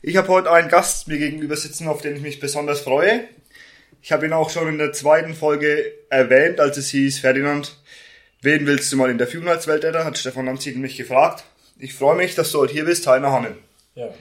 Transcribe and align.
Ich 0.00 0.16
habe 0.16 0.28
heute 0.28 0.50
einen 0.52 0.68
Gast 0.68 1.08
mir 1.08 1.18
gegenüber 1.18 1.56
sitzen, 1.56 1.88
auf 1.88 2.02
den 2.02 2.16
ich 2.16 2.22
mich 2.22 2.38
besonders 2.38 2.80
freue. 2.80 3.24
Ich 4.00 4.12
habe 4.12 4.26
ihn 4.26 4.32
auch 4.32 4.50
schon 4.50 4.68
in 4.68 4.78
der 4.78 4.92
zweiten 4.92 5.34
Folge 5.34 5.92
erwähnt, 6.08 6.60
als 6.60 6.76
es 6.76 6.90
hieß, 6.90 7.18
Ferdinand, 7.18 7.76
wen 8.40 8.64
willst 8.66 8.92
du 8.92 8.96
mal 8.96 9.10
interviewen 9.10 9.48
als 9.48 9.66
Weltretter? 9.66 10.04
Hat 10.04 10.16
Stefan 10.16 10.48
Amzieden 10.48 10.82
mich 10.82 10.96
gefragt. 10.96 11.44
Ich 11.78 11.94
freue 11.94 12.16
mich, 12.16 12.36
dass 12.36 12.52
du 12.52 12.58
heute 12.58 12.74
hier 12.74 12.84
bist, 12.84 13.06
Heiner 13.08 13.32
Hannen. 13.32 13.56
Ja, 13.96 14.14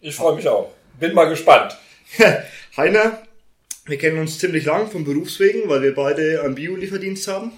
ich 0.00 0.14
freue 0.14 0.36
mich 0.36 0.48
auch. 0.48 0.72
Bin 0.98 1.12
mal 1.12 1.28
gespannt. 1.28 1.76
Heiner, 2.76 3.22
wir 3.84 3.98
kennen 3.98 4.18
uns 4.18 4.38
ziemlich 4.38 4.64
lang 4.64 4.90
vom 4.90 5.04
Berufswegen, 5.04 5.68
weil 5.68 5.82
wir 5.82 5.94
beide 5.94 6.42
einen 6.42 6.54
Biolieferdienst 6.54 7.28
haben 7.28 7.52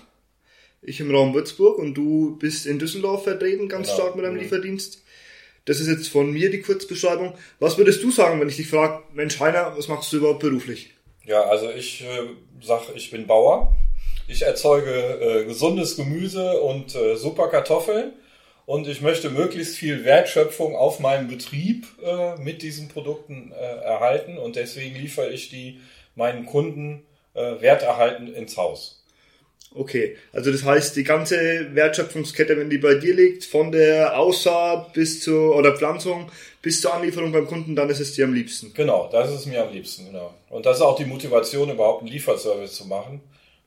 ich 0.87 1.01
im 1.01 1.11
Raum 1.11 1.35
Würzburg 1.35 1.79
und 1.79 1.95
du 1.95 2.37
bist 2.39 2.65
in 2.65 2.79
Düsseldorf 2.79 3.25
vertreten, 3.25 3.69
ganz 3.69 3.89
genau. 3.89 3.99
stark 3.99 4.17
mit 4.17 4.25
einem 4.25 4.35
mhm. 4.35 4.43
Lieferdienst. 4.43 5.03
Das 5.67 5.81
ist 5.81 5.89
jetzt 5.89 6.09
von 6.09 6.33
mir 6.33 6.51
die 6.51 6.63
Kurzbeschreibung. 6.63 7.35
Was 7.59 7.77
würdest 7.77 8.03
du 8.03 8.11
sagen, 8.11 8.41
wenn 8.41 8.49
ich 8.49 8.57
dich 8.57 8.69
frage, 8.69 9.03
Mensch 9.13 9.39
Heiner, 9.39 9.75
was 9.77 9.89
machst 9.89 10.13
du 10.13 10.17
überhaupt 10.19 10.41
beruflich? 10.41 10.95
Ja, 11.25 11.43
also 11.43 11.71
ich 11.71 12.03
äh, 12.03 12.23
sag, 12.63 12.83
ich 12.95 13.11
bin 13.11 13.27
Bauer. 13.27 13.77
Ich 14.29 14.43
erzeuge 14.43 14.91
äh, 14.91 15.45
gesundes 15.45 15.97
Gemüse 15.97 16.61
und 16.61 16.95
äh, 16.95 17.17
super 17.17 17.49
Kartoffeln 17.49 18.13
und 18.65 18.89
ich 18.89 19.01
möchte 19.01 19.31
möglichst 19.31 19.77
viel 19.77 20.05
Wertschöpfung 20.05 20.75
auf 20.75 20.99
meinem 20.99 21.29
Betrieb 21.29 21.87
äh, 22.03 22.37
mit 22.37 22.63
diesen 22.63 22.89
Produkten 22.89 23.53
äh, 23.53 23.55
erhalten 23.57 24.39
und 24.39 24.57
deswegen 24.57 24.97
liefere 24.97 25.31
ich 25.31 25.49
die 25.49 25.81
meinen 26.17 26.47
Kunden 26.47 27.05
äh, 27.35 27.61
werterhaltend 27.61 28.31
ins 28.31 28.57
Haus. 28.57 28.96
Okay, 29.75 30.17
also 30.33 30.51
das 30.51 30.65
heißt, 30.65 30.97
die 30.97 31.05
ganze 31.05 31.75
Wertschöpfungskette, 31.75 32.57
wenn 32.57 32.71
die 32.71 32.79
bei 32.79 32.95
dir 32.95 33.15
liegt, 33.15 33.45
von 33.45 33.73
der 33.73 34.19
Aussaat 34.19 34.95
bis 34.95 35.21
zur 35.21 35.55
oder 35.55 35.77
Pflanzung 35.77 36.31
bis 36.63 36.81
zur 36.81 36.95
Anlieferung 36.95 37.31
beim 37.31 37.47
Kunden, 37.47 37.77
dann 37.77 37.91
ist 37.91 38.01
es 38.01 38.15
dir 38.15 38.25
am 38.25 38.33
liebsten. 38.33 38.73
Genau, 38.75 39.09
das 39.13 39.33
ist 39.33 39.47
mir 39.47 39.63
am 39.63 39.73
liebsten, 39.73 40.07
genau. 40.07 40.35
Und 40.49 40.67
das 40.67 40.79
ist 40.79 40.83
auch 40.83 40.97
die 40.97 41.05
Motivation, 41.05 41.71
überhaupt 41.71 42.03
einen 42.03 42.11
Lieferservice 42.11 42.73
zu 42.73 42.87
machen. 42.87 43.21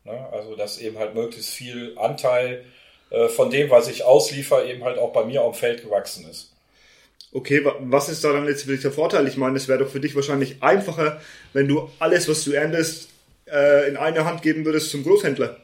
Ne? 0.03 0.27
Also, 0.31 0.55
dass 0.55 0.79
eben 0.79 0.97
halt 0.97 1.13
möglichst 1.15 1.51
viel 1.51 1.93
Anteil 1.97 2.65
äh, 3.11 3.27
von 3.27 3.51
dem, 3.51 3.69
was 3.69 3.87
ich 3.87 4.03
ausliefer, 4.03 4.65
eben 4.65 4.83
halt 4.83 4.97
auch 4.97 5.13
bei 5.13 5.23
mir 5.25 5.43
am 5.43 5.53
Feld 5.53 5.83
gewachsen 5.83 6.27
ist. 6.29 6.51
Okay, 7.31 7.63
was 7.81 8.09
ist 8.09 8.23
da 8.23 8.33
dann 8.33 8.47
jetzt 8.47 8.65
wirklich 8.65 8.81
der 8.81 8.91
Vorteil? 8.91 9.27
Ich 9.27 9.37
meine, 9.37 9.55
es 9.57 9.67
wäre 9.67 9.79
doch 9.79 9.89
für 9.89 9.99
dich 9.99 10.15
wahrscheinlich 10.15 10.63
einfacher, 10.63 11.21
wenn 11.53 11.67
du 11.67 11.89
alles, 11.99 12.27
was 12.27 12.43
du 12.43 12.51
erntest, 12.51 13.09
äh, 13.45 13.87
in 13.87 13.97
eine 13.97 14.25
Hand 14.25 14.41
geben 14.41 14.65
würdest 14.65 14.89
zum 14.89 15.03
Großhändler. 15.03 15.57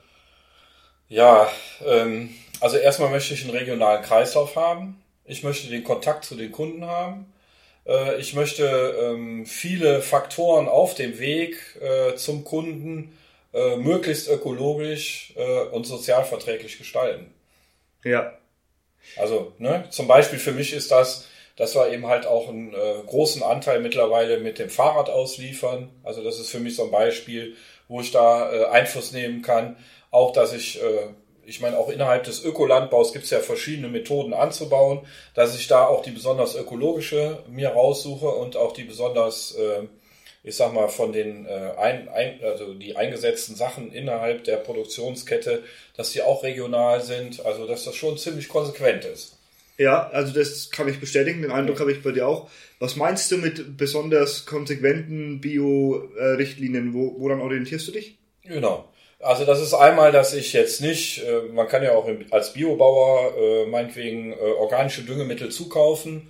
Ja, 1.07 1.51
ähm, 1.85 2.33
also 2.59 2.77
erstmal 2.77 3.09
möchte 3.09 3.33
ich 3.33 3.43
einen 3.43 3.55
regionalen 3.55 4.03
Kreislauf 4.03 4.55
haben. 4.55 5.01
Ich 5.23 5.43
möchte 5.43 5.69
den 5.69 5.83
Kontakt 5.83 6.25
zu 6.25 6.35
den 6.35 6.51
Kunden 6.51 6.85
haben. 6.85 7.31
Äh, 7.87 8.19
ich 8.19 8.33
möchte 8.33 8.65
ähm, 9.01 9.45
viele 9.45 10.01
Faktoren 10.01 10.67
auf 10.67 10.95
dem 10.95 11.19
Weg 11.19 11.57
äh, 11.81 12.15
zum 12.15 12.43
Kunden 12.43 13.17
äh, 13.53 13.75
möglichst 13.75 14.27
ökologisch 14.27 15.33
äh, 15.35 15.61
und 15.65 15.85
sozialverträglich 15.85 16.77
gestalten. 16.77 17.33
Ja. 18.03 18.37
Also, 19.17 19.53
ne, 19.59 19.85
zum 19.91 20.07
Beispiel 20.07 20.39
für 20.39 20.51
mich 20.51 20.73
ist 20.73 20.91
das, 20.91 21.27
dass 21.55 21.75
wir 21.75 21.91
eben 21.91 22.07
halt 22.07 22.25
auch 22.25 22.49
einen 22.49 22.73
äh, 22.73 22.95
großen 23.05 23.43
Anteil 23.43 23.79
mittlerweile 23.79 24.39
mit 24.39 24.59
dem 24.59 24.69
Fahrrad 24.69 25.09
ausliefern. 25.09 25.89
Also 26.03 26.23
das 26.23 26.39
ist 26.39 26.49
für 26.49 26.59
mich 26.59 26.75
so 26.75 26.85
ein 26.85 26.91
Beispiel, 26.91 27.55
wo 27.87 28.01
ich 28.01 28.11
da 28.11 28.51
äh, 28.51 28.65
Einfluss 28.65 29.11
nehmen 29.11 29.41
kann 29.41 29.77
auch, 30.15 30.31
dass 30.31 30.53
ich, 30.53 30.81
äh, 30.81 31.07
ich 31.45 31.61
meine, 31.61 31.77
auch 31.77 31.89
innerhalb 31.89 32.23
des 32.23 32.43
Ökolandbaus 32.43 33.13
gibt 33.13 33.25
es 33.25 33.31
ja 33.31 33.39
verschiedene 33.39 33.89
Methoden 33.89 34.33
anzubauen, 34.33 35.01
dass 35.35 35.55
ich 35.55 35.67
da 35.67 35.85
auch 35.85 36.01
die 36.01 36.11
besonders 36.11 36.55
ökologische 36.55 37.43
mir 37.49 37.69
raussuche 37.69 38.27
und 38.27 38.57
auch 38.57 38.73
die 38.73 38.85
besonders, 38.85 39.55
äh, 39.55 39.83
ich 40.43 40.55
sag 40.55 40.73
mal, 40.73 40.87
von 40.87 41.11
den 41.11 41.45
äh, 41.45 41.73
ein, 41.77 42.09
ein, 42.09 42.39
also 42.43 42.73
die 42.73 42.95
eingesetzten 42.95 43.55
Sachen 43.55 43.91
innerhalb 43.91 44.45
der 44.45 44.57
Produktionskette, 44.57 45.63
dass 45.97 46.11
die 46.11 46.23
auch 46.23 46.43
regional 46.43 47.01
sind, 47.01 47.45
also 47.45 47.67
dass 47.67 47.83
das 47.83 47.95
schon 47.95 48.17
ziemlich 48.17 48.47
konsequent 48.47 49.05
ist. 49.05 49.37
Ja, 49.77 50.09
also 50.11 50.33
das 50.33 50.71
kann 50.71 50.87
ich 50.87 51.01
bestätigen, 51.01 51.41
den 51.41 51.51
Eindruck 51.51 51.81
habe 51.81 51.91
ich 51.91 52.01
bei 52.01 52.11
dir 52.11 52.27
auch. 52.27 52.49
Was 52.79 52.95
meinst 52.95 53.29
du 53.31 53.37
mit 53.37 53.77
besonders 53.77 54.45
konsequenten 54.45 55.41
Bio-Richtlinien? 55.41 56.93
Wo, 56.93 57.15
woran 57.19 57.41
orientierst 57.41 57.89
du 57.89 57.91
dich? 57.91 58.17
Genau. 58.43 58.89
Also 59.19 59.45
das 59.45 59.61
ist 59.61 59.73
einmal, 59.73 60.11
dass 60.11 60.33
ich 60.33 60.53
jetzt 60.53 60.81
nicht, 60.81 61.23
äh, 61.23 61.41
man 61.51 61.67
kann 61.67 61.83
ja 61.83 61.93
auch 61.93 62.07
als 62.31 62.53
Biobauer 62.53 63.33
äh, 63.37 63.65
meinetwegen 63.65 64.33
äh, 64.33 64.35
organische 64.35 65.03
Düngemittel 65.03 65.49
zukaufen. 65.49 66.29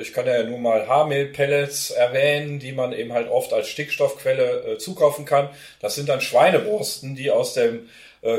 Ich 0.00 0.14
kann 0.14 0.26
ja 0.26 0.42
nur 0.42 0.56
mal 0.56 0.88
Haarmehlpellets 0.88 1.90
erwähnen, 1.90 2.60
die 2.60 2.72
man 2.72 2.94
eben 2.94 3.12
halt 3.12 3.30
oft 3.30 3.52
als 3.52 3.68
Stickstoffquelle 3.68 4.78
zukaufen 4.78 5.26
kann. 5.26 5.50
Das 5.82 5.96
sind 5.96 6.08
dann 6.08 6.22
Schweineborsten, 6.22 7.14
die 7.14 7.30
aus 7.30 7.52
dem 7.52 7.90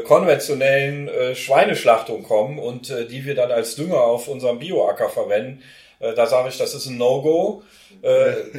konventionellen 0.05 1.35
Schweineschlachtung 1.35 2.23
kommen 2.23 2.57
und 2.57 2.89
die 2.89 3.23
wir 3.23 3.35
dann 3.35 3.51
als 3.51 3.75
Dünger 3.75 4.01
auf 4.01 4.27
unserem 4.29 4.57
Bioacker 4.57 5.09
verwenden. 5.09 5.61
Da 5.99 6.25
sage 6.25 6.49
ich, 6.49 6.57
das 6.57 6.73
ist 6.73 6.87
ein 6.87 6.97
No-Go. 6.97 7.61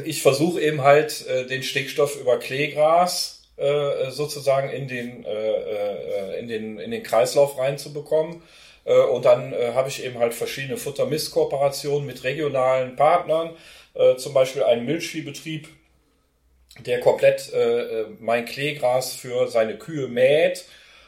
Ich 0.05 0.21
versuche 0.21 0.61
eben 0.61 0.83
halt 0.83 1.25
den 1.49 1.63
Stickstoff 1.63 2.15
über 2.15 2.39
Kleegras 2.39 3.42
äh, 3.57 4.09
sozusagen 4.09 4.69
in 4.69 4.87
den, 4.87 5.25
äh, 5.25 5.29
äh, 5.29 6.39
in, 6.39 6.47
den, 6.47 6.79
in 6.79 6.91
den 6.91 7.03
Kreislauf 7.03 7.57
reinzubekommen. 7.57 8.41
Äh, 8.85 8.99
und 8.99 9.25
dann 9.25 9.53
äh, 9.53 9.73
habe 9.73 9.89
ich 9.89 10.03
eben 10.03 10.19
halt 10.19 10.33
verschiedene 10.33 10.77
Futtermistkooperationen 10.77 12.05
mit 12.05 12.23
regionalen 12.23 12.95
Partnern, 12.95 13.51
äh, 13.93 14.15
zum 14.15 14.33
Beispiel 14.33 14.63
einen 14.63 14.85
Milchviehbetrieb, 14.85 15.67
der 16.79 16.99
komplett 16.99 17.53
äh, 17.53 17.81
äh, 18.01 18.05
mein 18.19 18.45
Kleegras 18.45 19.13
für 19.13 19.47
seine 19.47 19.77
Kühe 19.77 20.07
mäht 20.07 20.65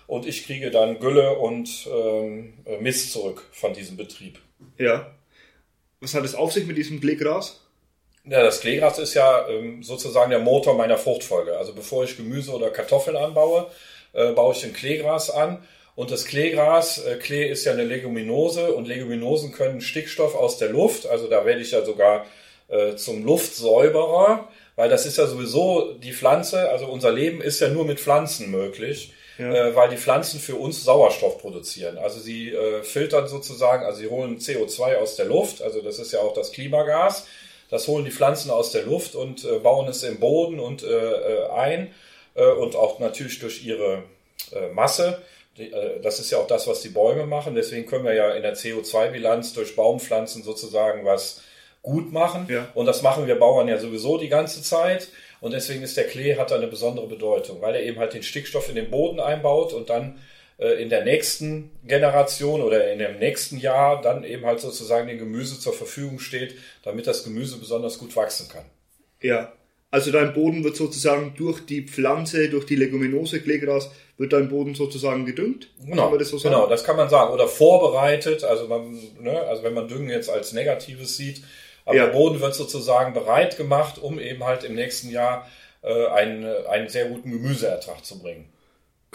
und 0.08 0.28
ich 0.28 0.46
kriege 0.46 0.70
dann 0.70 1.00
Gülle 1.00 1.40
und 1.40 1.90
ähm, 1.92 2.54
Mist 2.80 3.12
zurück 3.12 3.50
von 3.52 3.74
diesem 3.74 3.98
Betrieb. 3.98 4.40
Ja. 4.78 5.12
Was 6.00 6.14
hat 6.14 6.24
es 6.24 6.36
auf 6.36 6.52
sich 6.52 6.68
mit 6.68 6.78
diesem 6.78 7.02
Kleegras? 7.02 7.65
Ja, 8.28 8.42
das 8.44 8.60
Kleegras 8.60 8.98
ist 8.98 9.14
ja 9.14 9.48
ähm, 9.48 9.84
sozusagen 9.84 10.32
der 10.32 10.40
Motor 10.40 10.76
meiner 10.76 10.98
Fruchtfolge. 10.98 11.58
Also 11.58 11.74
bevor 11.74 12.04
ich 12.04 12.18
Gemüse 12.18 12.52
oder 12.52 12.72
Kartoffeln 12.72 13.16
anbaue, 13.16 13.68
äh, 14.14 14.32
baue 14.32 14.54
ich 14.54 14.62
den 14.62 14.74
Kleegras 14.74 15.30
an. 15.30 15.64
Und 15.96 16.12
das 16.12 16.26
Kleegras, 16.26 17.06
äh, 17.06 17.16
Klee 17.16 17.48
ist 17.48 17.66
ja 17.66 17.72
eine 17.72 17.84
Leguminose 17.84 18.74
und 18.74 18.88
Leguminosen 18.88 19.52
können 19.52 19.80
Stickstoff 19.80 20.36
aus 20.36 20.58
der 20.58 20.70
Luft, 20.70 21.08
also 21.08 21.28
da 21.30 21.46
werde 21.46 21.62
ich 21.62 21.72
ja 21.72 21.86
sogar 21.86 22.26
äh, 22.68 22.96
zum 22.96 23.24
Luftsäuberer, 23.24 24.50
weil 24.76 24.90
das 24.90 25.06
ist 25.06 25.18
ja 25.18 25.28
sowieso 25.28 25.94
die 25.94 26.12
Pflanze, 26.12 26.70
also 26.70 26.88
unser 26.88 27.12
Leben 27.12 27.42
ist 27.42 27.62
ja 27.62 27.70
nur 27.70 27.86
mit 27.86 28.00
Pflanzen 28.00 28.52
möglich. 28.52 29.14
Ja. 29.38 29.54
Äh, 29.54 29.76
weil 29.76 29.90
die 29.90 29.98
Pflanzen 29.98 30.40
für 30.40 30.56
uns 30.56 30.86
Sauerstoff 30.86 31.40
produzieren. 31.40 31.98
Also 31.98 32.22
sie 32.22 32.52
äh, 32.52 32.84
filtern 32.84 33.28
sozusagen, 33.28 33.84
also 33.84 34.00
sie 34.00 34.08
holen 34.08 34.38
CO2 34.38 34.96
aus 34.96 35.18
der 35.18 35.26
Luft, 35.26 35.62
also 35.62 35.82
das 35.82 36.00
ist 36.00 36.14
ja 36.14 36.20
auch 36.20 36.34
das 36.34 36.54
Klimagas, 36.54 37.28
das 37.76 37.90
holen 37.90 38.06
die 38.06 38.12
Pflanzen 38.12 38.52
aus 38.52 38.72
der 38.72 38.84
Luft 38.84 39.16
und 39.16 39.44
äh, 39.44 39.60
bauen 39.60 39.88
es 39.90 40.02
im 40.04 40.20
Boden 40.20 40.60
und 40.62 40.82
äh, 40.84 40.88
äh, 40.88 41.50
ein 41.50 41.92
äh, 42.34 42.46
und 42.46 42.76
auch 42.78 43.00
natürlich 43.00 43.40
durch 43.40 43.66
ihre 43.66 44.04
äh, 44.54 44.70
Masse. 44.70 45.22
Die, 45.58 45.74
äh, 45.74 46.00
das 46.02 46.22
ist 46.22 46.32
ja 46.32 46.38
auch 46.38 46.48
das, 46.48 46.68
was 46.68 46.82
die 46.82 46.90
Bäume 46.90 47.26
machen. 47.26 47.54
Deswegen 47.54 47.86
können 47.86 48.06
wir 48.06 48.14
ja 48.14 48.32
in 48.32 48.44
der 48.44 48.56
CO2-Bilanz 48.56 49.54
durch 49.54 49.76
Baumpflanzen 49.76 50.42
sozusagen 50.44 51.04
was 51.04 51.42
gut 51.82 52.14
machen. 52.14 52.48
Ja. 52.50 52.70
Und 52.76 52.86
das 52.86 53.02
machen 53.02 53.28
wir 53.28 53.38
Bauern 53.38 53.68
ja 53.68 53.78
sowieso 53.78 54.18
die 54.18 54.30
ganze 54.30 54.64
Zeit. 54.64 55.10
Und 55.42 55.52
deswegen 55.52 55.84
ist 55.84 55.98
der 55.98 56.08
Klee 56.08 56.38
hat 56.38 56.54
eine 56.54 56.68
besondere 56.68 57.08
Bedeutung, 57.08 57.62
weil 57.62 57.76
er 57.76 57.84
eben 57.84 58.00
halt 58.00 58.14
den 58.14 58.24
Stickstoff 58.24 58.70
in 58.70 58.76
den 58.76 58.90
Boden 58.90 59.20
einbaut 59.20 59.74
und 59.74 59.90
dann 59.90 60.20
in 60.58 60.90
der 60.90 61.04
nächsten 61.04 61.72
Generation 61.84 62.62
oder 62.62 62.92
in 62.92 63.00
dem 63.00 63.20
nächsten 63.20 63.58
Jahr 63.58 64.02
dann 64.02 64.24
eben 64.24 64.46
halt 64.46 64.62
sozusagen 64.62 65.08
dem 65.08 65.18
Gemüse 65.18 65.60
zur 65.60 65.74
Verfügung 65.74 66.20
steht, 66.20 66.56
damit 66.84 67.08
das 67.08 67.24
Gemüse 67.24 67.58
besonders 67.58 67.98
gut 67.98 68.16
wachsen 68.16 68.48
kann. 68.48 68.66
Ja, 69.22 69.52
also 69.92 70.12
dein 70.12 70.34
Boden 70.34 70.64
wird 70.64 70.76
sozusagen 70.76 71.36
durch 71.38 71.66
die 71.66 71.82
Pflanze, 71.84 72.50
durch 72.50 72.66
die 72.66 72.76
Leguminose 72.76 73.40
Kleegras, 73.40 73.92
wird 74.18 74.34
dein 74.34 74.50
Boden 74.50 74.76
sozusagen 74.76 75.26
gedüngt? 75.26 75.70
Genau, 75.86 76.16
das 76.18 76.30
so 76.30 76.38
genau, 76.38 76.68
das 76.68 76.84
kann 76.84 76.98
man 76.98 77.10
sagen. 77.10 77.34
Oder 77.34 77.48
vorbereitet, 77.48 78.44
also, 78.44 78.68
man, 78.68 78.98
ne, 79.20 79.42
also 79.42 79.64
wenn 79.64 79.74
man 79.74 79.88
Düngen 79.88 80.10
jetzt 80.10 80.30
als 80.30 80.54
Negatives 80.54 81.18
sieht, 81.18 81.44
aber 81.86 81.96
ja. 81.96 82.06
der 82.06 82.14
Boden 82.14 82.42
wird 82.42 82.56
sozusagen 82.56 83.14
bereit 83.14 83.58
gemacht, 83.58 83.98
um 83.98 84.20
eben 84.20 84.44
halt 84.44 84.64
im 84.64 84.76
nächsten 84.76 85.12
Jahr 85.12 85.50
äh, 85.82 86.08
einen, 86.08 86.46
einen 86.68 86.90
sehr 86.90 87.06
guten 87.06 87.32
Gemüseertrag 87.32 88.04
zu 88.04 88.20
bringen. 88.20 88.50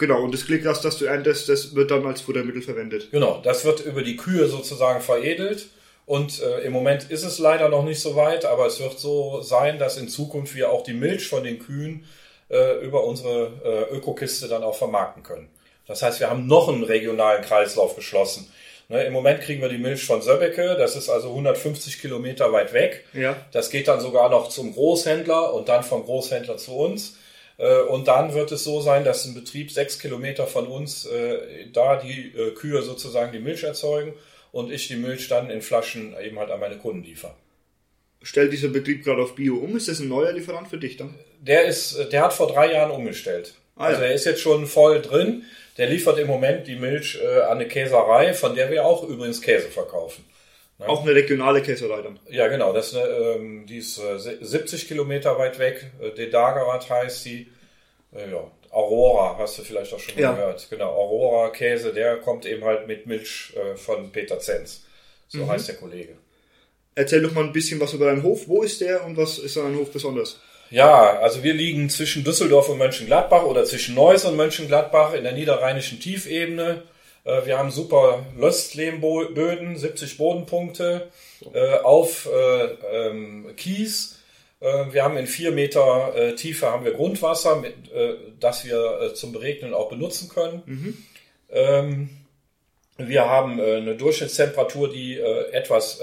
Genau, 0.01 0.23
und 0.23 0.33
das 0.33 0.47
Kleegras, 0.47 0.81
das 0.81 0.97
du 0.97 1.05
erntest, 1.05 1.47
das 1.47 1.75
wird 1.75 1.91
dann 1.91 2.07
als 2.07 2.21
Futtermittel 2.21 2.63
verwendet. 2.63 3.11
Genau, 3.11 3.39
das 3.43 3.65
wird 3.65 3.81
über 3.81 4.01
die 4.01 4.17
Kühe 4.17 4.47
sozusagen 4.47 4.99
veredelt. 4.99 5.67
Und 6.07 6.41
äh, 6.41 6.61
im 6.61 6.73
Moment 6.73 7.11
ist 7.11 7.23
es 7.23 7.37
leider 7.37 7.69
noch 7.69 7.85
nicht 7.85 7.99
so 7.99 8.15
weit, 8.15 8.43
aber 8.43 8.65
es 8.65 8.79
wird 8.79 8.97
so 8.97 9.41
sein, 9.43 9.77
dass 9.77 9.97
in 9.97 10.09
Zukunft 10.09 10.55
wir 10.55 10.71
auch 10.71 10.81
die 10.81 10.95
Milch 10.95 11.27
von 11.27 11.43
den 11.43 11.59
Kühen 11.59 12.05
äh, 12.49 12.83
über 12.83 13.03
unsere 13.03 13.51
äh, 13.63 13.95
Ökokiste 13.95 14.47
dann 14.47 14.63
auch 14.63 14.75
vermarkten 14.75 15.21
können. 15.21 15.49
Das 15.85 16.01
heißt, 16.01 16.19
wir 16.19 16.31
haben 16.31 16.47
noch 16.47 16.67
einen 16.67 16.83
regionalen 16.83 17.43
Kreislauf 17.43 17.95
geschlossen. 17.95 18.51
Ne, 18.89 19.03
Im 19.03 19.13
Moment 19.13 19.41
kriegen 19.41 19.61
wir 19.61 19.69
die 19.69 19.77
Milch 19.77 20.03
von 20.03 20.23
Söbbecke, 20.23 20.77
das 20.79 20.95
ist 20.95 21.09
also 21.09 21.29
150 21.29 22.01
Kilometer 22.01 22.51
weit 22.51 22.73
weg. 22.73 23.05
Ja. 23.13 23.37
Das 23.51 23.69
geht 23.69 23.87
dann 23.87 23.99
sogar 23.99 24.29
noch 24.29 24.49
zum 24.49 24.73
Großhändler 24.73 25.53
und 25.53 25.69
dann 25.69 25.83
vom 25.83 26.03
Großhändler 26.03 26.57
zu 26.57 26.75
uns. 26.75 27.17
Äh, 27.61 27.81
Und 27.83 28.07
dann 28.07 28.33
wird 28.33 28.51
es 28.51 28.63
so 28.63 28.81
sein, 28.81 29.05
dass 29.05 29.25
ein 29.25 29.35
Betrieb 29.35 29.71
sechs 29.71 29.99
Kilometer 29.99 30.47
von 30.47 30.65
uns 30.65 31.05
äh, 31.05 31.67
da 31.71 31.95
die 31.97 32.33
äh, 32.35 32.51
Kühe 32.55 32.81
sozusagen 32.81 33.31
die 33.31 33.39
Milch 33.39 33.63
erzeugen 33.63 34.13
und 34.51 34.71
ich 34.71 34.87
die 34.87 34.95
Milch 34.95 35.27
dann 35.27 35.51
in 35.51 35.61
Flaschen 35.61 36.15
eben 36.19 36.39
halt 36.39 36.49
an 36.49 36.59
meine 36.59 36.77
Kunden 36.77 37.03
liefere. 37.03 37.35
Stellt 38.23 38.51
dieser 38.51 38.69
Betrieb 38.69 39.03
gerade 39.03 39.21
auf 39.21 39.35
Bio 39.35 39.57
um? 39.57 39.77
Ist 39.77 39.87
das 39.87 39.99
ein 39.99 40.09
neuer 40.09 40.31
Lieferant 40.31 40.69
für 40.69 40.77
dich 40.77 40.97
dann? 40.97 41.13
Der 41.39 41.65
ist, 41.65 41.95
äh, 41.95 42.09
der 42.09 42.23
hat 42.23 42.33
vor 42.33 42.51
drei 42.51 42.71
Jahren 42.71 42.91
umgestellt. 42.91 43.53
Ah, 43.75 43.85
also 43.85 44.01
ja. 44.01 44.07
er 44.07 44.13
ist 44.15 44.25
jetzt 44.25 44.41
schon 44.41 44.65
voll 44.65 45.01
drin. 45.01 45.43
Der 45.77 45.87
liefert 45.87 46.17
im 46.17 46.27
Moment 46.27 46.67
die 46.67 46.75
Milch 46.75 47.19
äh, 47.21 47.41
an 47.41 47.59
eine 47.59 47.67
Käserei, 47.67 48.33
von 48.33 48.55
der 48.55 48.71
wir 48.71 48.85
auch 48.85 49.07
übrigens 49.07 49.41
Käse 49.41 49.69
verkaufen. 49.69 50.25
Auch 50.87 51.03
eine 51.03 51.13
regionale 51.15 51.61
dann. 52.03 52.19
Ja, 52.29 52.47
genau. 52.47 52.73
Das 52.73 52.87
ist 52.87 52.95
eine, 52.97 53.07
ähm, 53.09 53.65
die 53.67 53.77
ist 53.77 53.97
äh, 53.99 54.17
se- 54.19 54.37
70 54.41 54.87
Kilometer 54.87 55.37
weit 55.37 55.59
weg. 55.59 55.91
Äh, 56.01 56.11
De 56.11 56.29
Dagerath 56.29 56.89
heißt 56.89 57.25
die. 57.25 57.47
Äh, 58.13 58.31
ja, 58.31 58.49
Aurora 58.71 59.37
hast 59.37 59.57
du 59.59 59.63
vielleicht 59.63 59.93
auch 59.93 59.99
schon 59.99 60.15
mal 60.15 60.21
Ja. 60.21 60.31
gehört. 60.33 60.67
Genau, 60.69 60.91
Aurora 60.91 61.49
Käse, 61.49 61.93
der 61.93 62.17
kommt 62.17 62.45
eben 62.45 62.63
halt 62.63 62.87
mit 62.87 63.05
Milch 63.05 63.53
äh, 63.55 63.75
von 63.75 64.11
Peter 64.11 64.39
Zenz. 64.39 64.85
So 65.27 65.39
Mhm. 65.39 65.49
heißt 65.49 65.67
der 65.67 65.75
Kollege. 65.75 66.13
Erzähl 66.95 67.21
doch 67.21 67.31
mal 67.33 67.43
ein 67.43 67.53
bisschen 67.53 67.79
was 67.79 67.93
über 67.93 68.05
deinen 68.05 68.23
Hof. 68.23 68.47
Wo 68.47 68.63
ist 68.63 68.81
der 68.81 69.05
und 69.05 69.15
was 69.17 69.37
ist 69.39 69.57
an 69.57 69.63
deinem 69.65 69.79
Hof 69.79 69.91
besonders? 69.91 70.39
Ja, 70.69 71.19
also 71.19 71.43
wir 71.43 71.53
liegen 71.53 71.89
zwischen 71.89 72.23
Düsseldorf 72.23 72.69
und 72.69 72.77
Mönchengladbach 72.77 73.43
oder 73.43 73.65
zwischen 73.65 73.93
Neuss 73.95 74.23
und 74.25 74.37
Mönchengladbach 74.37 75.13
in 75.13 75.23
der 75.23 75.33
niederrheinischen 75.33 75.99
Tiefebene. 75.99 76.83
Äh, 77.23 77.45
Wir 77.45 77.57
haben 77.57 77.71
super 77.71 78.25
Löstlehmböden, 78.37 79.77
70 79.77 80.17
Bodenpunkte 80.17 81.09
äh, 81.53 81.77
auf 81.79 82.27
äh, 82.31 82.63
ähm, 83.07 83.55
Kies. 83.55 84.19
Äh, 84.59 84.85
Wir 84.91 85.03
haben 85.03 85.17
in 85.17 85.27
vier 85.27 85.51
Meter 85.51 86.15
äh, 86.15 86.35
Tiefe 86.35 86.67
haben 86.67 86.85
wir 86.85 86.93
Grundwasser, 86.93 87.57
mit, 87.57 87.91
äh, 87.91 88.15
das 88.39 88.65
wir 88.65 89.01
äh, 89.01 89.13
zum 89.13 89.31
Beregnen 89.33 89.73
auch 89.73 89.89
benutzen 89.89 90.29
können. 90.29 91.05
Ähm, 91.49 92.09
wir 92.97 93.25
haben 93.25 93.59
eine 93.59 93.95
Durchschnittstemperatur, 93.95 94.91
die 94.91 95.19
etwas 95.19 96.01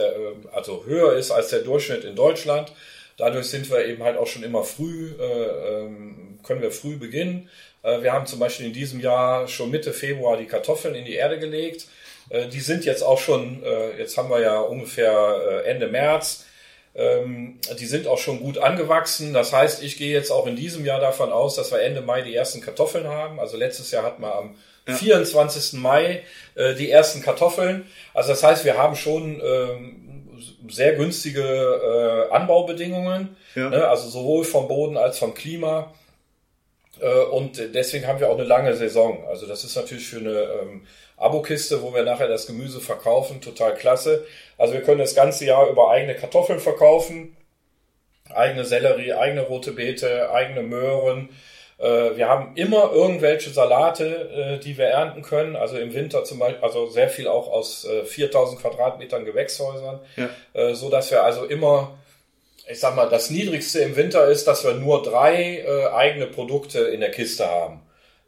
also 0.50 0.84
höher 0.84 1.12
ist 1.16 1.30
als 1.30 1.50
der 1.50 1.60
Durchschnitt 1.60 2.02
in 2.02 2.16
Deutschland. 2.16 2.72
Dadurch 3.18 3.46
sind 3.46 3.68
wir 3.68 3.84
eben 3.84 4.04
halt 4.04 4.16
auch 4.16 4.28
schon 4.28 4.44
immer 4.44 4.62
früh, 4.62 5.12
äh, 5.18 5.82
ähm, 5.82 6.38
können 6.44 6.62
wir 6.62 6.70
früh 6.70 6.96
beginnen. 6.96 7.50
Äh, 7.88 8.02
wir 8.02 8.12
haben 8.12 8.26
zum 8.26 8.38
Beispiel 8.38 8.66
in 8.66 8.72
diesem 8.72 9.00
Jahr 9.00 9.48
schon 9.48 9.70
Mitte 9.70 9.92
Februar 9.92 10.36
die 10.36 10.46
Kartoffeln 10.46 10.94
in 10.94 11.04
die 11.04 11.14
Erde 11.14 11.38
gelegt. 11.38 11.86
Äh, 12.30 12.48
die 12.48 12.60
sind 12.60 12.84
jetzt 12.84 13.02
auch 13.02 13.18
schon, 13.18 13.62
äh, 13.64 13.98
jetzt 13.98 14.16
haben 14.16 14.30
wir 14.30 14.40
ja 14.40 14.60
ungefähr 14.60 15.62
äh, 15.64 15.70
Ende 15.70 15.88
März. 15.88 16.44
Ähm, 16.94 17.58
die 17.78 17.86
sind 17.86 18.06
auch 18.06 18.18
schon 18.18 18.40
gut 18.40 18.58
angewachsen. 18.58 19.32
Das 19.32 19.52
heißt, 19.52 19.82
ich 19.82 19.96
gehe 19.98 20.12
jetzt 20.12 20.30
auch 20.30 20.46
in 20.46 20.56
diesem 20.56 20.84
Jahr 20.84 21.00
davon 21.00 21.32
aus, 21.32 21.54
dass 21.54 21.70
wir 21.70 21.80
Ende 21.80 22.00
Mai 22.00 22.22
die 22.22 22.34
ersten 22.34 22.60
Kartoffeln 22.60 23.06
haben. 23.06 23.38
Also 23.38 23.56
letztes 23.56 23.90
Jahr 23.90 24.02
hatten 24.04 24.22
wir 24.22 24.34
am 24.34 24.56
24. 24.86 25.74
Mai 25.74 26.22
die 26.56 26.90
ersten 26.90 27.20
Kartoffeln. 27.22 27.86
Also 28.14 28.30
das 28.30 28.42
heißt, 28.42 28.64
wir 28.64 28.78
haben 28.78 28.96
schon 28.96 29.40
ähm, 29.44 30.28
sehr 30.70 30.94
günstige 30.94 32.26
Anbaubedingungen, 32.30 33.36
Ja. 33.54 33.68
ne? 33.68 33.86
also 33.86 34.08
sowohl 34.08 34.44
vom 34.44 34.66
Boden 34.66 34.96
als 34.96 35.18
vom 35.18 35.34
Klima. 35.34 35.92
Äh, 37.00 37.24
und 37.30 37.74
deswegen 37.74 38.06
haben 38.06 38.20
wir 38.20 38.28
auch 38.30 38.34
eine 38.38 38.44
lange 38.46 38.74
Saison. 38.74 39.24
Also 39.28 39.46
das 39.46 39.64
ist 39.64 39.76
natürlich 39.76 40.06
für 40.06 40.18
eine 40.18 40.40
ähm, 40.62 40.86
Abokiste, 41.16 41.82
wo 41.82 41.92
wir 41.94 42.02
nachher 42.04 42.28
das 42.28 42.46
Gemüse 42.46 42.80
verkaufen, 42.80 43.40
total 43.40 43.74
klasse. 43.74 44.24
Also 44.56 44.74
wir 44.74 44.82
können 44.82 45.00
das 45.00 45.14
ganze 45.14 45.44
Jahr 45.44 45.68
über 45.68 45.90
eigene 45.90 46.14
Kartoffeln 46.14 46.60
verkaufen, 46.60 47.36
eigene 48.34 48.64
Sellerie, 48.64 49.14
eigene 49.14 49.42
rote 49.42 49.72
Beete, 49.72 50.30
eigene 50.32 50.62
Möhren. 50.62 51.30
Äh, 51.78 52.16
Wir 52.16 52.28
haben 52.28 52.52
immer 52.56 52.92
irgendwelche 52.92 53.50
Salate, 53.50 54.58
äh, 54.58 54.58
die 54.58 54.76
wir 54.78 54.86
ernten 54.86 55.22
können. 55.22 55.56
Also 55.56 55.78
im 55.78 55.94
Winter 55.94 56.24
zum 56.24 56.38
Beispiel, 56.38 56.62
also 56.62 56.86
sehr 56.88 57.08
viel 57.08 57.26
auch 57.28 57.48
aus 57.50 57.84
äh, 57.84 58.04
4000 58.04 58.60
Quadratmetern 58.60 59.24
Gewächshäusern, 59.24 60.00
Ja. 60.16 60.28
äh, 60.54 60.74
so 60.74 60.90
dass 60.90 61.10
wir 61.10 61.22
also 61.24 61.44
immer, 61.44 61.96
ich 62.70 62.80
sag 62.80 62.94
mal, 62.94 63.08
das 63.08 63.30
Niedrigste 63.30 63.80
im 63.80 63.96
Winter 63.96 64.26
ist, 64.28 64.46
dass 64.46 64.64
wir 64.64 64.74
nur 64.74 65.02
drei 65.02 65.58
äh, 65.58 65.86
eigene 65.86 66.26
Produkte 66.26 66.80
in 66.80 67.00
der 67.00 67.10
Kiste 67.10 67.46
haben. 67.46 67.80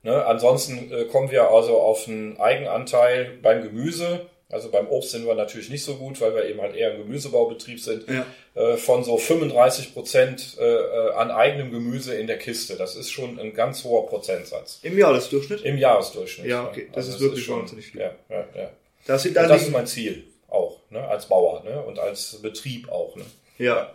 Ne? 0.03 0.25
Ansonsten 0.25 0.91
äh, 0.93 1.05
kommen 1.05 1.31
wir 1.31 1.51
also 1.51 1.79
auf 1.79 2.09
einen 2.09 2.39
Eigenanteil 2.41 3.39
beim 3.43 3.63
Gemüse. 3.63 4.27
Also 4.49 4.71
beim 4.71 4.89
Obst 4.89 5.11
sind 5.13 5.27
wir 5.27 5.35
natürlich 5.35 5.69
nicht 5.69 5.85
so 5.85 5.95
gut, 5.95 6.21
weil 6.21 6.35
wir 6.35 6.45
eben 6.47 6.61
halt 6.61 6.75
eher 6.75 6.93
ein 6.93 6.99
Gemüsebaubetrieb 6.99 7.79
sind. 7.79 8.05
Ja. 8.09 8.27
Äh, 8.55 8.77
von 8.77 9.05
so 9.05 9.17
35 9.17 9.95
Prozent 9.95 10.57
äh, 10.59 11.11
an 11.13 11.31
eigenem 11.31 11.71
Gemüse 11.71 12.15
in 12.15 12.27
der 12.27 12.39
Kiste. 12.39 12.77
Das 12.77 12.97
ist 12.97 13.11
schon 13.11 13.39
ein 13.39 13.55
ganz 13.55 13.85
hoher 13.85 14.09
Prozentsatz. 14.09 14.81
Im 14.83 14.99
Jahresdurchschnitt? 14.99 15.61
Im 15.63 15.79
Jahresdurchschnitt. 15.79 16.49
Ja, 16.49 16.67
okay. 16.67 16.89
Das 16.93 17.07
ist 17.07 17.21
wirklich 17.21 17.49
wahnsinnig 17.49 17.87
viel. 17.87 18.01
Ja, 18.01 18.13
ja, 18.29 18.45
ja. 18.57 18.71
Das, 19.07 19.31
das 19.33 19.63
ist 19.63 19.71
mein 19.71 19.87
Ziel 19.87 20.25
auch, 20.49 20.79
ne? 20.91 21.07
als 21.07 21.27
Bauer 21.27 21.63
ne? 21.65 21.81
und 21.83 21.99
als 21.99 22.41
Betrieb 22.43 22.91
auch. 22.91 23.15
Ne? 23.17 23.25
ja. 23.59 23.93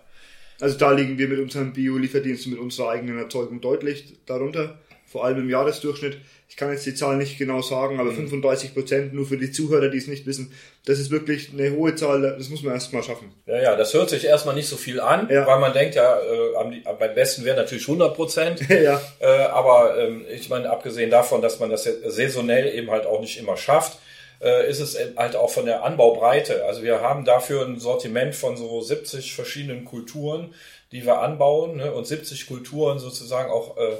Also 0.61 0.77
da 0.77 0.91
liegen 0.91 1.17
wir 1.17 1.27
mit 1.27 1.39
unserem 1.39 1.73
Bio-Lieferdienst 1.73 2.45
und 2.45 2.53
mit 2.53 2.61
unserer 2.61 2.89
eigenen 2.89 3.17
Erzeugung 3.19 3.61
deutlich 3.61 4.13
darunter. 4.25 4.79
Vor 5.07 5.23
allem 5.25 5.39
im 5.39 5.49
Jahresdurchschnitt. 5.49 6.17
Ich 6.47 6.57
kann 6.57 6.71
jetzt 6.71 6.85
die 6.85 6.93
Zahl 6.93 7.17
nicht 7.17 7.37
genau 7.37 7.61
sagen, 7.61 7.95
Mhm. 7.95 7.99
aber 8.01 8.11
35 8.11 8.73
Prozent, 8.73 9.13
nur 9.13 9.25
für 9.25 9.37
die 9.37 9.51
Zuhörer, 9.51 9.89
die 9.89 9.97
es 9.97 10.07
nicht 10.07 10.25
wissen, 10.25 10.51
das 10.85 10.99
ist 10.99 11.09
wirklich 11.09 11.51
eine 11.53 11.71
hohe 11.71 11.95
Zahl, 11.95 12.21
das 12.37 12.49
muss 12.49 12.63
man 12.63 12.73
erst 12.73 12.93
mal 12.93 13.01
schaffen. 13.03 13.31
Ja, 13.45 13.61
ja, 13.61 13.75
das 13.75 13.93
hört 13.93 14.09
sich 14.09 14.25
erstmal 14.25 14.55
nicht 14.55 14.67
so 14.67 14.75
viel 14.77 14.99
an, 14.99 15.27
Ja. 15.31 15.45
weil 15.47 15.59
man 15.59 15.73
denkt 15.73 15.95
ja, 15.95 16.17
äh, 16.19 16.55
am, 16.57 16.73
beim 16.99 17.15
besten 17.15 17.43
wäre 17.45 17.57
natürlich 17.57 17.87
100 17.87 18.15
Prozent. 18.15 18.61
ja, 18.69 19.01
Äh, 19.19 19.25
aber 19.25 19.97
ähm, 19.97 20.25
ich 20.33 20.49
meine, 20.49 20.69
abgesehen 20.69 21.09
davon, 21.09 21.41
dass 21.41 21.59
man 21.59 21.69
das 21.69 21.83
saisonell 22.07 22.73
eben 22.75 22.91
halt 22.91 23.05
auch 23.05 23.21
nicht 23.21 23.37
immer 23.39 23.57
schafft, 23.57 23.97
äh, 24.45 24.69
ist 24.69 24.79
es 24.79 24.97
halt 25.17 25.35
auch 25.35 25.49
von 25.49 25.65
der 25.65 25.83
Anbaubreite. 25.83 26.63
Also 26.65 26.83
wir 26.83 27.01
haben 27.01 27.25
dafür 27.25 27.65
ein 27.65 27.79
Sortiment 27.79 28.35
von 28.35 28.55
so 28.55 28.81
70 28.81 29.33
verschiedenen 29.33 29.83
Kulturen, 29.83 30.53
die 30.91 31.05
wir 31.05 31.19
anbauen. 31.19 31.77
Ne? 31.77 31.91
Und 31.91 32.05
70 32.05 32.47
Kulturen 32.47 32.99
sozusagen 32.99 33.51
auch 33.51 33.75
äh, 33.77 33.97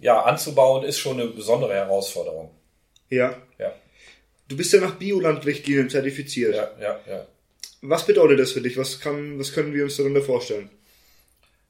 ja, 0.00 0.22
anzubauen, 0.22 0.84
ist 0.84 0.98
schon 0.98 1.20
eine 1.20 1.30
besondere 1.30 1.74
Herausforderung. 1.74 2.50
ja. 3.08 3.34
Ja, 3.58 3.72
Du 4.48 4.56
bist 4.56 4.72
ja 4.72 4.80
nach 4.80 4.94
Biolandrichtlinien 4.94 5.90
zertifiziert. 5.90 6.54
ja, 6.54 6.70
ja, 6.80 7.00
ja. 7.06 7.26
Was 7.82 8.06
bedeutet 8.06 8.40
das 8.40 8.52
für 8.52 8.62
dich? 8.62 8.76
Was, 8.78 8.98
kann, 8.98 9.38
was 9.38 9.52
können 9.52 9.74
wir 9.74 9.84
uns 9.84 9.96
darunter 9.96 10.22
vorstellen? 10.22 10.70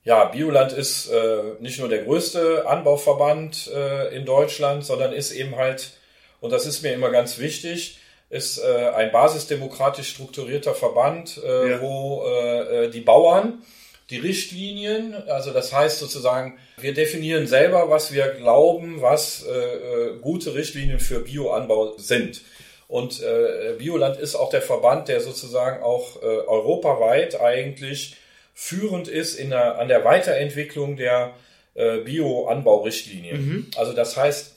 Ja, 0.04 0.24
Bioland 0.26 0.72
ist 0.72 1.10
äh, 1.10 1.42
nicht 1.60 1.78
nur 1.80 1.88
der 1.88 2.04
größte 2.04 2.66
Anbauverband 2.66 3.70
äh, 3.74 4.16
in 4.16 4.24
Deutschland, 4.24 4.84
sondern 4.84 5.12
ist 5.12 5.32
eben 5.32 5.56
halt, 5.56 5.97
und 6.40 6.52
das 6.52 6.66
ist 6.66 6.83
mir 6.83 6.92
immer 6.92 7.11
ganz 7.11 7.38
wichtig, 7.38 7.99
ist 8.30 8.59
äh, 8.59 8.88
ein 8.95 9.11
basisdemokratisch 9.11 10.09
strukturierter 10.11 10.75
Verband, 10.75 11.40
äh, 11.45 11.71
Ja. 11.71 11.80
wo 11.80 12.25
äh, 12.26 12.85
äh, 12.85 12.90
die 12.90 13.00
Bauern 13.00 13.62
die 14.11 14.18
Richtlinien, 14.18 15.14
also 15.28 15.50
das 15.52 15.73
heißt 15.75 15.99
sozusagen, 15.99 16.59
wir 16.78 16.95
definieren 16.95 17.47
selber, 17.47 17.90
was 17.90 18.11
wir 18.12 18.28
glauben, 18.28 19.02
was 19.02 19.45
äh, 19.47 19.50
äh, 19.52 20.18
gute 20.21 20.54
Richtlinien 20.54 20.99
für 20.99 21.21
Bioanbau 21.21 21.99
sind. 21.99 22.40
Und 22.87 23.23
äh, 23.23 23.75
Bioland 23.78 24.18
ist 24.18 24.35
auch 24.35 24.49
der 24.49 24.62
Verband, 24.62 25.09
der 25.09 25.21
sozusagen 25.21 25.83
auch 25.83 26.23
äh, 26.23 26.25
europaweit 26.25 27.38
eigentlich 27.38 28.16
führend 28.54 29.09
ist 29.09 29.35
in 29.38 29.50
der, 29.50 29.78
an 29.78 29.88
der 29.88 30.04
Weiterentwicklung 30.07 30.97
der 30.97 31.35
äh, 31.75 31.99
Bio-Anbaurichtlinien. 31.99 33.71
Also 33.76 33.92
das 33.92 34.16
heißt, 34.16 34.54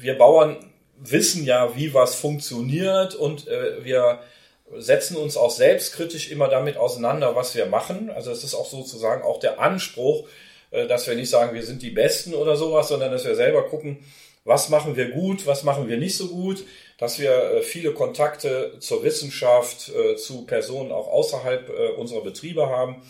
wir 0.00 0.18
Bauern 0.18 0.56
wissen 0.98 1.44
ja, 1.44 1.74
wie 1.76 1.94
was 1.94 2.14
funktioniert 2.14 3.14
und 3.14 3.48
äh, 3.48 3.84
wir 3.84 4.20
setzen 4.76 5.16
uns 5.16 5.36
auch 5.36 5.50
selbstkritisch 5.50 6.30
immer 6.30 6.48
damit 6.48 6.76
auseinander, 6.76 7.34
was 7.34 7.54
wir 7.54 7.66
machen. 7.66 8.10
Also 8.10 8.30
es 8.30 8.44
ist 8.44 8.54
auch 8.54 8.68
sozusagen 8.68 9.22
auch 9.22 9.40
der 9.40 9.58
Anspruch, 9.60 10.28
äh, 10.70 10.86
dass 10.86 11.06
wir 11.06 11.14
nicht 11.14 11.30
sagen, 11.30 11.54
wir 11.54 11.64
sind 11.64 11.82
die 11.82 11.90
Besten 11.90 12.34
oder 12.34 12.56
sowas, 12.56 12.88
sondern 12.88 13.10
dass 13.10 13.24
wir 13.24 13.34
selber 13.34 13.64
gucken, 13.64 13.98
was 14.44 14.68
machen 14.68 14.96
wir 14.96 15.10
gut, 15.10 15.46
was 15.46 15.64
machen 15.64 15.88
wir 15.88 15.96
nicht 15.96 16.16
so 16.16 16.28
gut, 16.28 16.64
dass 16.98 17.18
wir 17.18 17.32
äh, 17.32 17.62
viele 17.62 17.92
Kontakte 17.92 18.76
zur 18.78 19.02
Wissenschaft, 19.02 19.90
äh, 19.90 20.16
zu 20.16 20.46
Personen 20.46 20.92
auch 20.92 21.08
außerhalb 21.08 21.68
äh, 21.68 21.88
unserer 21.92 22.22
Betriebe 22.22 22.68
haben. 22.68 23.02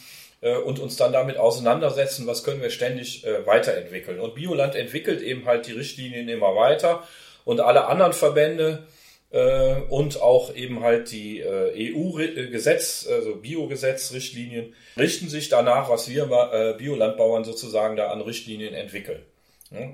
Äh, 0.42 0.56
und 0.56 0.78
uns 0.78 0.96
dann 0.96 1.12
damit 1.12 1.36
auseinandersetzen, 1.36 2.26
was 2.26 2.44
können 2.44 2.62
wir 2.62 2.70
ständig 2.70 3.26
äh, 3.26 3.46
weiterentwickeln. 3.46 4.20
Und 4.20 4.34
Bioland 4.34 4.74
entwickelt 4.74 5.20
eben 5.20 5.44
halt 5.44 5.66
die 5.66 5.72
Richtlinien 5.72 6.28
immer 6.28 6.56
weiter 6.56 7.06
und 7.44 7.60
alle 7.60 7.86
anderen 7.86 8.14
Verbände 8.14 8.86
äh, 9.30 9.74
und 9.90 10.22
auch 10.22 10.54
eben 10.54 10.82
halt 10.82 11.10
die 11.10 11.44
EU-Gesetz, 11.44 13.06
also 13.10 13.36
Biogesetz-Richtlinien, 13.36 14.74
richten 14.96 15.28
sich 15.28 15.50
danach, 15.50 15.90
was 15.90 16.08
wir 16.08 16.26
Biolandbauern 16.78 17.44
sozusagen 17.44 17.96
da 17.96 18.10
an 18.10 18.22
Richtlinien 18.22 18.74
entwickeln. 18.74 19.22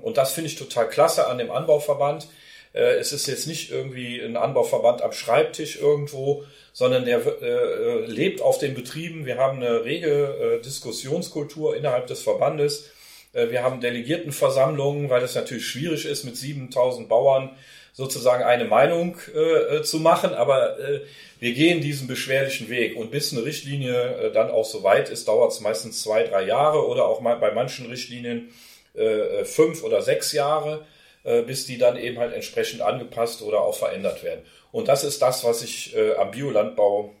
Und 0.01 0.17
das 0.17 0.33
finde 0.33 0.49
ich 0.49 0.55
total 0.55 0.89
klasse 0.89 1.27
an 1.27 1.37
dem 1.37 1.51
Anbauverband. 1.51 2.27
Äh, 2.73 2.95
es 2.95 3.13
ist 3.13 3.27
jetzt 3.27 3.47
nicht 3.47 3.71
irgendwie 3.71 4.19
ein 4.21 4.37
Anbauverband 4.37 5.01
am 5.01 5.11
Schreibtisch 5.11 5.79
irgendwo, 5.79 6.43
sondern 6.73 7.05
der 7.05 7.21
äh, 7.41 8.05
lebt 8.05 8.41
auf 8.41 8.59
den 8.59 8.73
Betrieben. 8.75 9.25
Wir 9.25 9.37
haben 9.37 9.57
eine 9.57 9.83
rege 9.83 10.59
äh, 10.59 10.61
Diskussionskultur 10.61 11.75
innerhalb 11.75 12.07
des 12.07 12.21
Verbandes. 12.21 12.91
Äh, 13.33 13.49
wir 13.49 13.63
haben 13.63 13.81
Delegiertenversammlungen, 13.81 15.09
weil 15.09 15.23
es 15.23 15.35
natürlich 15.35 15.65
schwierig 15.65 16.05
ist, 16.05 16.23
mit 16.23 16.37
7000 16.37 17.09
Bauern 17.09 17.57
sozusagen 17.93 18.43
eine 18.43 18.65
Meinung 18.65 19.17
äh, 19.33 19.77
äh, 19.77 19.83
zu 19.83 19.97
machen, 19.97 20.35
aber 20.35 20.79
äh, 20.79 21.01
wir 21.39 21.53
gehen 21.53 21.81
diesen 21.81 22.07
beschwerlichen 22.07 22.69
Weg 22.69 22.95
und 22.95 23.09
bis 23.09 23.33
eine 23.33 23.43
Richtlinie 23.43 23.95
äh, 23.95 24.31
dann 24.31 24.51
auch 24.51 24.65
so 24.65 24.83
weit 24.83 25.09
ist, 25.09 25.27
dauert 25.27 25.51
es 25.51 25.61
meistens 25.61 26.03
zwei, 26.03 26.23
drei 26.23 26.43
Jahre 26.43 26.87
oder 26.87 27.07
auch 27.07 27.21
mal 27.21 27.37
bei 27.37 27.51
manchen 27.51 27.87
Richtlinien 27.87 28.49
äh, 28.93 29.45
fünf 29.45 29.83
oder 29.83 30.03
sechs 30.03 30.31
Jahre, 30.31 30.75
äh, 30.75 30.96
bis 31.45 31.65
die 31.65 31.77
dann 31.77 31.97
eben 31.97 32.19
halt 32.19 32.33
entsprechend 32.33 32.81
angepasst 32.81 33.41
oder 33.41 33.61
auch 33.61 33.75
verändert 33.75 34.23
werden. 34.23 34.45
Und 34.71 34.87
das 34.87 35.03
ist 35.03 35.21
das, 35.21 35.43
was 35.43 35.61
ich 35.61 35.95
äh, 35.95 36.15
am 36.15 36.31
Biolandbau, 36.31 37.13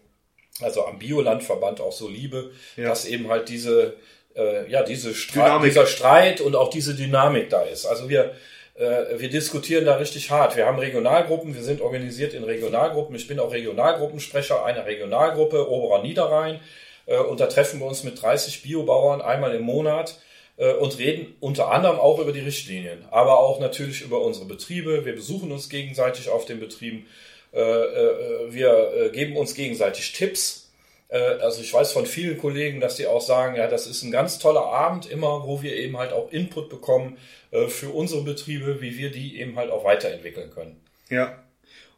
also 0.61 0.85
am 0.85 0.99
Biolandverband 0.99 1.81
auch 1.81 1.91
so 1.91 2.07
liebe, 2.07 2.51
ja. 2.75 2.87
dass 2.87 3.05
eben 3.05 3.29
halt 3.29 3.49
diese, 3.49 3.95
äh, 4.35 4.69
ja, 4.69 4.83
diese 4.83 5.13
Streit, 5.13 5.63
dieser 5.63 5.87
Streit 5.87 6.41
und 6.41 6.55
auch 6.55 6.69
diese 6.69 6.95
Dynamik 6.95 7.49
da 7.49 7.63
ist. 7.63 7.85
Also 7.85 8.09
wir, 8.09 8.33
äh, 8.75 9.17
wir 9.17 9.29
diskutieren 9.29 9.85
da 9.85 9.95
richtig 9.95 10.29
hart. 10.31 10.55
Wir 10.55 10.65
haben 10.65 10.79
Regionalgruppen, 10.79 11.55
wir 11.55 11.63
sind 11.63 11.81
organisiert 11.81 12.33
in 12.33 12.43
Regionalgruppen. 12.43 13.15
Ich 13.15 13.27
bin 13.27 13.39
auch 13.39 13.51
Regionalgruppensprecher 13.51 14.63
einer 14.63 14.85
Regionalgruppe, 14.85 15.69
Oberer 15.69 16.01
Niederrhein. 16.01 16.59
Äh, 17.05 17.17
und 17.17 17.39
da 17.39 17.47
treffen 17.47 17.79
wir 17.79 17.87
uns 17.87 18.03
mit 18.03 18.21
30 18.21 18.61
Biobauern 18.61 19.21
einmal 19.21 19.55
im 19.55 19.63
Monat 19.63 20.11
äh, 20.11 20.26
und 20.57 20.97
reden 20.97 21.35
unter 21.39 21.71
anderem 21.71 21.99
auch 21.99 22.17
über 22.19 22.31
die 22.31 22.39
Richtlinien, 22.39 23.05
aber 23.11 23.39
auch 23.39 23.59
natürlich 23.59 24.01
über 24.01 24.21
unsere 24.21 24.45
Betriebe. 24.45 25.05
Wir 25.05 25.13
besuchen 25.13 25.51
uns 25.51 25.69
gegenseitig 25.69 26.29
auf 26.29 26.45
den 26.45 26.59
Betrieben. 26.59 27.05
Wir 27.51 29.11
geben 29.13 29.37
uns 29.37 29.53
gegenseitig 29.53 30.13
Tipps. 30.13 30.71
Also 31.09 31.61
ich 31.61 31.71
weiß 31.71 31.91
von 31.91 32.07
vielen 32.07 32.39
Kollegen, 32.39 32.79
dass 32.79 32.95
die 32.95 33.05
auch 33.05 33.21
sagen, 33.21 33.55
ja, 33.55 33.67
das 33.67 33.85
ist 33.85 34.01
ein 34.01 34.09
ganz 34.09 34.39
toller 34.39 34.65
Abend 34.65 35.09
immer, 35.09 35.45
wo 35.45 35.61
wir 35.61 35.75
eben 35.75 35.95
halt 35.95 36.11
auch 36.11 36.31
Input 36.31 36.69
bekommen 36.69 37.17
äh, 37.51 37.67
für 37.67 37.89
unsere 37.89 38.23
Betriebe, 38.23 38.81
wie 38.81 38.97
wir 38.97 39.11
die 39.11 39.39
eben 39.39 39.55
halt 39.55 39.71
auch 39.71 39.83
weiterentwickeln 39.83 40.51
können. 40.51 40.81
Ja. 41.09 41.43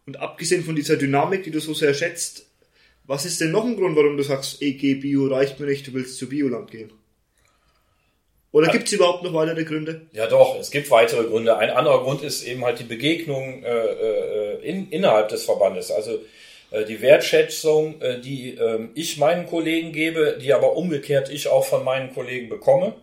Und 0.05 0.17
abgesehen 0.17 0.63
von 0.63 0.75
dieser 0.75 0.97
Dynamik, 0.97 1.43
die 1.43 1.51
du 1.51 1.59
so 1.59 1.73
sehr 1.73 1.93
schätzt, 1.93 2.45
was 3.05 3.25
ist 3.25 3.41
denn 3.41 3.51
noch 3.51 3.65
ein 3.65 3.75
Grund, 3.75 3.95
warum 3.95 4.17
du 4.17 4.23
sagst, 4.23 4.61
EG 4.61 4.95
Bio 4.95 5.27
reicht 5.27 5.59
mir 5.59 5.65
nicht, 5.65 5.87
du 5.87 5.93
willst 5.93 6.17
zu 6.17 6.29
Bioland 6.29 6.69
gehen? 6.69 6.91
Oder 8.51 8.67
ja. 8.67 8.71
gibt 8.71 8.87
es 8.87 8.93
überhaupt 8.93 9.23
noch 9.23 9.33
weitere 9.33 9.63
Gründe? 9.63 10.01
Ja 10.11 10.27
doch, 10.27 10.59
es 10.59 10.71
gibt 10.71 10.89
weitere 10.89 11.25
Gründe. 11.25 11.57
Ein 11.57 11.69
anderer 11.69 12.03
Grund 12.03 12.23
ist 12.23 12.43
eben 12.43 12.65
halt 12.65 12.79
die 12.79 12.83
Begegnung 12.83 13.63
äh, 13.63 13.69
äh 13.69 14.59
in, 14.63 14.89
innerhalb 14.89 15.29
des 15.29 15.45
Verbandes. 15.45 15.91
Also 15.91 16.19
äh, 16.71 16.85
die 16.85 17.01
Wertschätzung, 17.01 18.01
äh, 18.01 18.19
die 18.19 18.57
äh, 18.57 18.87
ich 18.95 19.17
meinen 19.17 19.45
Kollegen 19.45 19.91
gebe, 19.91 20.39
die 20.41 20.53
aber 20.53 20.75
umgekehrt 20.75 21.29
ich 21.29 21.47
auch 21.47 21.65
von 21.65 21.83
meinen 21.83 22.13
Kollegen 22.13 22.49
bekomme. 22.49 22.93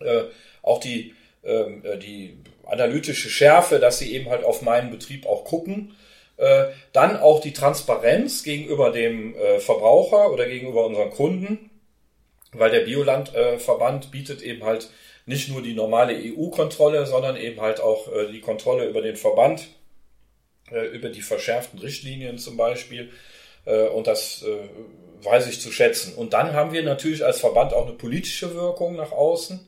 Äh, 0.00 0.22
auch 0.62 0.78
die 0.78 1.14
ähm, 1.44 1.82
äh, 1.84 1.96
die 1.98 2.36
analytische 2.66 3.28
Schärfe, 3.28 3.78
dass 3.78 3.98
sie 3.98 4.12
eben 4.12 4.28
halt 4.28 4.44
auf 4.44 4.62
meinen 4.62 4.90
Betrieb 4.90 5.26
auch 5.26 5.44
gucken. 5.44 5.96
Äh, 6.36 6.66
dann 6.92 7.16
auch 7.16 7.40
die 7.40 7.52
Transparenz 7.52 8.42
gegenüber 8.42 8.90
dem 8.90 9.34
äh, 9.36 9.58
Verbraucher 9.60 10.32
oder 10.32 10.46
gegenüber 10.46 10.84
unseren 10.84 11.10
Kunden, 11.10 11.70
weil 12.58 12.70
der 12.70 12.80
Biolandverband 12.80 14.10
bietet 14.10 14.42
eben 14.42 14.64
halt 14.64 14.90
nicht 15.26 15.48
nur 15.48 15.62
die 15.62 15.74
normale 15.74 16.14
EU-Kontrolle, 16.14 17.06
sondern 17.06 17.36
eben 17.36 17.60
halt 17.60 17.80
auch 17.80 18.08
die 18.30 18.40
Kontrolle 18.40 18.86
über 18.86 19.02
den 19.02 19.16
Verband, 19.16 19.66
über 20.92 21.08
die 21.08 21.20
verschärften 21.20 21.80
Richtlinien 21.80 22.38
zum 22.38 22.56
Beispiel. 22.56 23.10
Und 23.64 24.06
das 24.06 24.44
weiß 25.22 25.48
ich 25.48 25.60
zu 25.60 25.72
schätzen. 25.72 26.14
Und 26.14 26.32
dann 26.32 26.52
haben 26.52 26.72
wir 26.72 26.84
natürlich 26.84 27.24
als 27.24 27.40
Verband 27.40 27.74
auch 27.74 27.86
eine 27.86 27.96
politische 27.96 28.54
Wirkung 28.54 28.94
nach 28.94 29.10
außen 29.10 29.66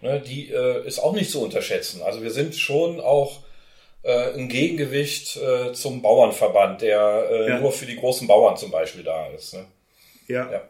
ne, 0.00 0.20
die 0.20 0.50
äh, 0.50 0.86
ist 0.86 0.98
auch 0.98 1.12
nicht 1.12 1.30
zu 1.30 1.42
unterschätzen. 1.42 2.02
Also 2.02 2.22
wir 2.22 2.30
sind 2.30 2.54
schon 2.54 3.00
auch 3.00 3.40
äh, 4.02 4.34
ein 4.34 4.48
Gegengewicht 4.48 5.36
äh, 5.36 5.72
zum 5.72 6.02
Bauernverband, 6.02 6.82
der 6.82 7.28
äh, 7.30 7.48
ja. 7.50 7.60
nur 7.60 7.72
für 7.72 7.86
die 7.86 7.96
großen 7.96 8.26
Bauern 8.26 8.56
zum 8.56 8.70
Beispiel 8.70 9.02
da 9.02 9.28
ist. 9.28 9.54
Ne? 9.54 9.66
Ja. 10.28 10.50
ja. 10.50 10.62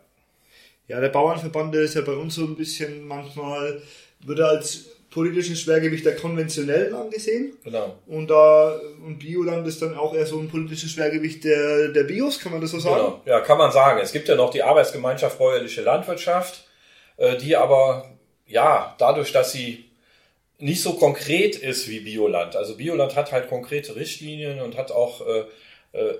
Ja, 0.88 1.00
der 1.00 1.08
Bauernverband, 1.08 1.74
der 1.74 1.82
ist 1.82 1.94
ja 1.94 2.02
bei 2.02 2.12
uns 2.12 2.36
so 2.36 2.42
ein 2.42 2.56
bisschen 2.56 3.06
manchmal, 3.06 3.82
wird 4.20 4.40
als 4.40 4.96
politisches 5.10 5.60
Schwergewicht 5.60 6.04
der 6.04 6.16
konventionellen 6.16 6.94
angesehen. 6.94 7.56
Genau. 7.64 7.96
Und 8.06 8.28
da 8.28 8.78
und 9.04 9.18
Bioland 9.18 9.66
ist 9.66 9.80
dann 9.80 9.96
auch 9.96 10.14
eher 10.14 10.26
so 10.26 10.38
ein 10.38 10.48
politisches 10.48 10.90
Schwergewicht 10.90 11.42
der, 11.44 11.88
der 11.88 12.04
Bios, 12.04 12.38
kann 12.38 12.52
man 12.52 12.60
das 12.60 12.72
so 12.72 12.78
sagen? 12.78 12.96
Genau. 12.96 13.22
Ja, 13.24 13.40
kann 13.40 13.58
man 13.58 13.72
sagen. 13.72 13.98
Es 14.02 14.12
gibt 14.12 14.28
ja 14.28 14.34
noch 14.34 14.50
die 14.50 14.62
Arbeitsgemeinschaft 14.62 15.38
Bäuerliche 15.38 15.80
Landwirtschaft, 15.82 16.66
äh, 17.16 17.36
die 17.38 17.56
aber 17.56 18.10
ja, 18.46 18.94
dadurch, 18.98 19.32
dass 19.32 19.52
sie 19.52 19.86
nicht 20.58 20.82
so 20.82 20.94
konkret 20.94 21.56
ist 21.56 21.88
wie 21.88 22.00
Bioland. 22.00 22.56
Also 22.56 22.76
Bioland 22.76 23.16
hat 23.16 23.32
halt 23.32 23.48
konkrete 23.48 23.96
Richtlinien 23.96 24.60
und 24.60 24.76
hat 24.76 24.90
auch 24.92 25.26
äh, 25.26 25.44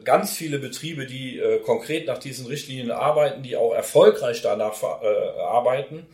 ganz 0.05 0.33
viele 0.35 0.59
Betriebe, 0.59 1.07
die 1.07 1.39
äh, 1.39 1.59
konkret 1.59 2.07
nach 2.07 2.19
diesen 2.19 2.47
Richtlinien 2.47 2.91
arbeiten, 2.91 3.43
die 3.43 3.57
auch 3.57 3.75
erfolgreich 3.75 4.43
danach 4.43 4.83
äh, 4.83 5.41
arbeiten. 5.41 6.07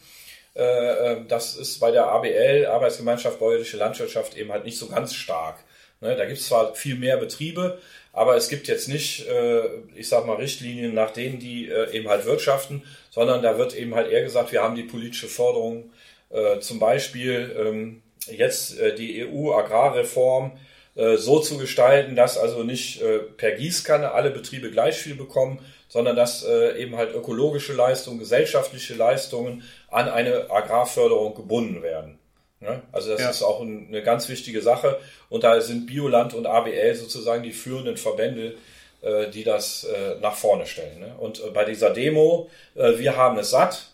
Äh, 0.54 0.62
äh, 0.62 1.16
das 1.28 1.56
ist 1.56 1.78
bei 1.80 1.90
der 1.90 2.06
ABL, 2.06 2.66
Arbeitsgemeinschaft 2.66 3.38
Bäuerliche 3.38 3.76
Landwirtschaft, 3.76 4.36
eben 4.36 4.52
halt 4.52 4.64
nicht 4.64 4.78
so 4.78 4.88
ganz 4.88 5.14
stark. 5.14 5.56
Ne, 6.00 6.16
da 6.16 6.24
gibt 6.24 6.38
es 6.38 6.48
zwar 6.48 6.74
viel 6.74 6.96
mehr 6.96 7.16
Betriebe, 7.16 7.78
aber 8.12 8.36
es 8.36 8.48
gibt 8.48 8.66
jetzt 8.66 8.88
nicht, 8.88 9.28
äh, 9.28 9.62
ich 9.94 10.08
sag 10.08 10.26
mal, 10.26 10.36
Richtlinien, 10.36 10.94
nach 10.94 11.12
denen 11.12 11.38
die 11.38 11.68
äh, 11.68 11.92
eben 11.92 12.08
halt 12.08 12.26
wirtschaften, 12.26 12.82
sondern 13.10 13.42
da 13.42 13.56
wird 13.56 13.74
eben 13.76 13.94
halt 13.94 14.10
eher 14.10 14.22
gesagt, 14.22 14.52
wir 14.52 14.62
haben 14.62 14.74
die 14.74 14.82
politische 14.82 15.28
Forderung, 15.28 15.90
äh, 16.30 16.58
zum 16.58 16.80
Beispiel 16.80 17.54
ähm, 17.56 18.02
jetzt 18.26 18.78
äh, 18.78 18.94
die 18.94 19.24
EU-Agrarreform 19.24 20.52
äh, 20.52 20.71
so 20.94 21.40
zu 21.40 21.56
gestalten, 21.56 22.16
dass 22.16 22.36
also 22.36 22.64
nicht 22.64 23.00
äh, 23.00 23.18
per 23.20 23.52
Gießkanne 23.52 24.12
alle 24.12 24.30
Betriebe 24.30 24.70
gleich 24.70 24.98
viel 24.98 25.14
bekommen, 25.14 25.64
sondern 25.88 26.16
dass 26.16 26.44
äh, 26.44 26.78
eben 26.78 26.96
halt 26.96 27.14
ökologische 27.14 27.72
Leistungen, 27.72 28.18
gesellschaftliche 28.18 28.94
Leistungen 28.94 29.62
an 29.88 30.08
eine 30.08 30.50
Agrarförderung 30.50 31.34
gebunden 31.34 31.82
werden. 31.82 32.18
Ja, 32.62 32.82
also 32.92 33.10
das 33.10 33.20
ja. 33.20 33.30
ist 33.30 33.42
auch 33.42 33.60
ein, 33.60 33.88
eine 33.88 34.02
ganz 34.02 34.28
wichtige 34.28 34.62
Sache. 34.62 34.98
Und 35.28 35.44
da 35.44 35.60
sind 35.60 35.86
Bioland 35.86 36.34
und 36.34 36.46
ABL 36.46 36.94
sozusagen 36.94 37.42
die 37.42 37.52
führenden 37.52 37.96
Verbände, 37.96 38.54
äh, 39.02 39.28
die 39.30 39.44
das 39.44 39.84
äh, 39.84 40.14
nach 40.20 40.34
vorne 40.34 40.66
stellen. 40.66 41.00
Ne? 41.00 41.14
Und 41.18 41.40
äh, 41.40 41.50
bei 41.50 41.64
dieser 41.64 41.90
Demo, 41.90 42.48
äh, 42.74 42.98
wir 42.98 43.16
haben 43.16 43.36
es 43.38 43.50
satt, 43.50 43.74
äh, 43.74 43.91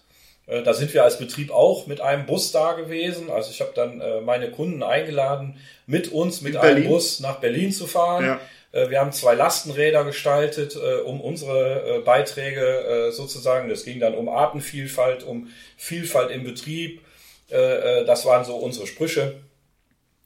da 0.65 0.73
sind 0.73 0.95
wir 0.95 1.05
als 1.05 1.19
Betrieb 1.19 1.51
auch 1.51 1.87
mit 1.87 2.01
einem 2.01 2.25
Bus 2.25 2.53
da 2.53 2.73
gewesen. 2.73 3.31
Also 3.31 3.51
ich 3.51 3.61
habe 3.61 3.73
dann 3.75 4.01
äh, 4.01 4.23
meine 4.23 4.51
Kunden 4.51 4.83
eingeladen, 4.83 5.61
mit 5.87 6.11
uns 6.11 6.41
mit 6.41 6.57
einem 6.57 6.89
Bus 6.89 7.21
nach 7.21 7.39
Berlin 7.39 7.71
zu 7.71 7.87
fahren. 7.87 8.25
Ja. 8.25 8.41
Äh, 8.73 8.91
wir 8.91 9.01
haben 9.01 9.13
zwei 9.13 9.35
Lastenräder 9.35 10.05
gestaltet, 10.05 10.77
äh, 10.77 11.01
um 11.01 11.21
unsere 11.21 11.97
äh, 11.97 11.99
Beiträge 12.01 13.11
sozusagen, 13.13 13.69
das 13.69 13.85
ging 13.85 14.01
dann 14.01 14.15
um 14.15 14.29
Artenvielfalt, 14.29 15.23
um 15.23 15.49
Vielfalt 15.77 16.31
im 16.31 16.45
Betrieb. 16.45 17.03
Das 17.51 18.27
waren 18.27 18.45
so 18.45 18.57
unsere 18.57 18.87
Sprüche, 18.87 19.37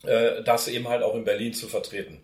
das 0.02 0.66
eben 0.66 0.88
halt 0.88 1.04
auch 1.04 1.14
in 1.14 1.24
Berlin 1.24 1.54
zu 1.54 1.68
vertreten. 1.68 2.20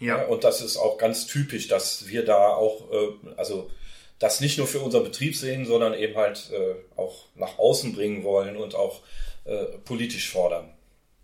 Ja. 0.00 0.24
Und 0.24 0.42
das 0.42 0.60
ist 0.60 0.76
auch 0.76 0.98
ganz 0.98 1.28
typisch, 1.28 1.68
dass 1.68 2.08
wir 2.08 2.24
da 2.24 2.48
auch, 2.48 2.88
also 3.36 3.70
das 4.18 4.40
nicht 4.40 4.58
nur 4.58 4.66
für 4.66 4.80
unseren 4.80 5.04
Betrieb 5.04 5.36
sehen, 5.36 5.66
sondern 5.66 5.94
eben 5.94 6.14
halt 6.16 6.50
auch 6.96 7.26
nach 7.34 7.58
außen 7.58 7.94
bringen 7.94 8.22
wollen 8.22 8.56
und 8.56 8.74
auch 8.74 9.02
politisch 9.84 10.30
fordern. 10.30 10.72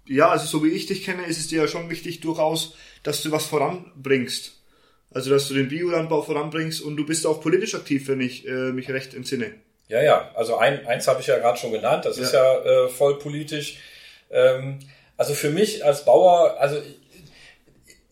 Ja, 0.07 0.29
also 0.29 0.47
so 0.47 0.65
wie 0.65 0.71
ich 0.71 0.87
dich 0.87 1.05
kenne, 1.05 1.25
ist 1.27 1.39
es 1.39 1.47
dir 1.47 1.63
ja 1.63 1.69
schon 1.69 1.89
wichtig 1.89 2.21
durchaus, 2.21 2.75
dass 3.05 3.23
du 3.23 3.31
was 3.31 3.47
voranbringst. 3.47 4.53
Also 5.13 5.31
dass 5.31 5.49
du 5.49 5.55
den 5.55 5.69
Biolandbau 5.69 6.23
voranbringst 6.23 6.81
und 6.83 6.97
du 6.97 7.05
bist 7.05 7.27
auch 7.27 7.41
politisch 7.41 7.75
aktiv, 7.75 8.09
wenn 8.09 8.21
ich 8.21 8.47
äh, 8.47 8.73
mich 8.73 8.91
recht 8.91 9.15
entsinne. 9.15 9.53
Ja, 9.89 10.03
ja, 10.03 10.31
also 10.35 10.57
ein, 10.57 10.87
eins 10.87 11.09
habe 11.09 11.21
ich 11.21 11.27
ja 11.27 11.39
gerade 11.39 11.59
schon 11.59 11.73
genannt, 11.73 12.05
das 12.05 12.17
ja. 12.17 12.23
ist 12.23 12.33
ja 12.33 12.59
äh, 12.61 12.89
voll 12.89 13.19
politisch. 13.19 13.79
Ähm, 14.31 14.79
also 15.17 15.35
für 15.35 15.51
mich 15.51 15.85
als 15.85 16.05
Bauer, 16.05 16.57
also 16.61 16.81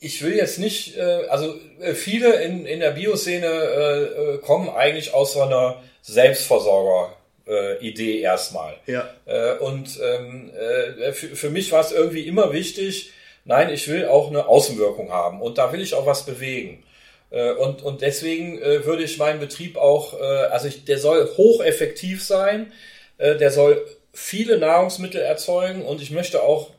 ich 0.00 0.23
will 0.23 0.35
jetzt 0.37 0.59
nicht, 0.59 0.97
äh, 0.97 1.26
also 1.28 1.55
äh, 1.81 1.95
viele 1.95 2.43
in, 2.43 2.67
in 2.67 2.81
der 2.81 2.93
Bioszene 2.93 3.47
äh, 3.47 4.02
äh, 4.02 4.38
kommen 4.38 4.69
eigentlich 4.69 5.14
aus 5.14 5.33
so 5.33 5.43
einer 5.43 5.83
Selbstversorger 6.02 7.14
äh, 7.47 7.78
Idee 7.87 8.21
erstmal. 8.21 8.75
Ja. 8.87 9.09
Äh, 9.26 9.55
und 9.59 9.99
ähm, 10.02 10.50
äh, 10.55 11.12
für, 11.12 11.35
für 11.35 11.50
mich 11.50 11.73
war 11.73 11.81
es 11.81 11.93
irgendwie 11.93 12.23
immer 12.23 12.52
wichtig, 12.52 13.12
nein, 13.45 13.71
ich 13.71 13.88
will 13.88 14.07
auch 14.07 14.28
eine 14.28 14.47
Außenwirkung 14.47 15.11
haben 15.11 15.43
und 15.43 15.59
da 15.59 15.73
will 15.73 15.81
ich 15.81 15.95
auch 15.95 16.07
was 16.07 16.26
bewegen. 16.26 16.85
Äh, 17.31 17.52
und, 17.52 17.83
und 17.83 18.02
deswegen 18.02 18.61
äh, 18.61 18.85
würde 18.85 19.02
ich 19.02 19.19
meinen 19.19 19.40
Betrieb 19.40 19.76
auch, 19.76 20.19
äh, 20.19 20.23
also 20.23 20.69
ich, 20.69 20.85
der 20.85 20.99
soll 20.99 21.28
hocheffektiv 21.37 22.25
sein, 22.25 22.73
äh, 23.19 23.37
der 23.37 23.50
soll 23.50 23.85
viele 24.12 24.59
Nahrungsmittel 24.59 25.21
erzeugen 25.21 25.85
und 25.85 26.00
ich 26.02 26.11
möchte 26.11 26.43
auch 26.43 26.71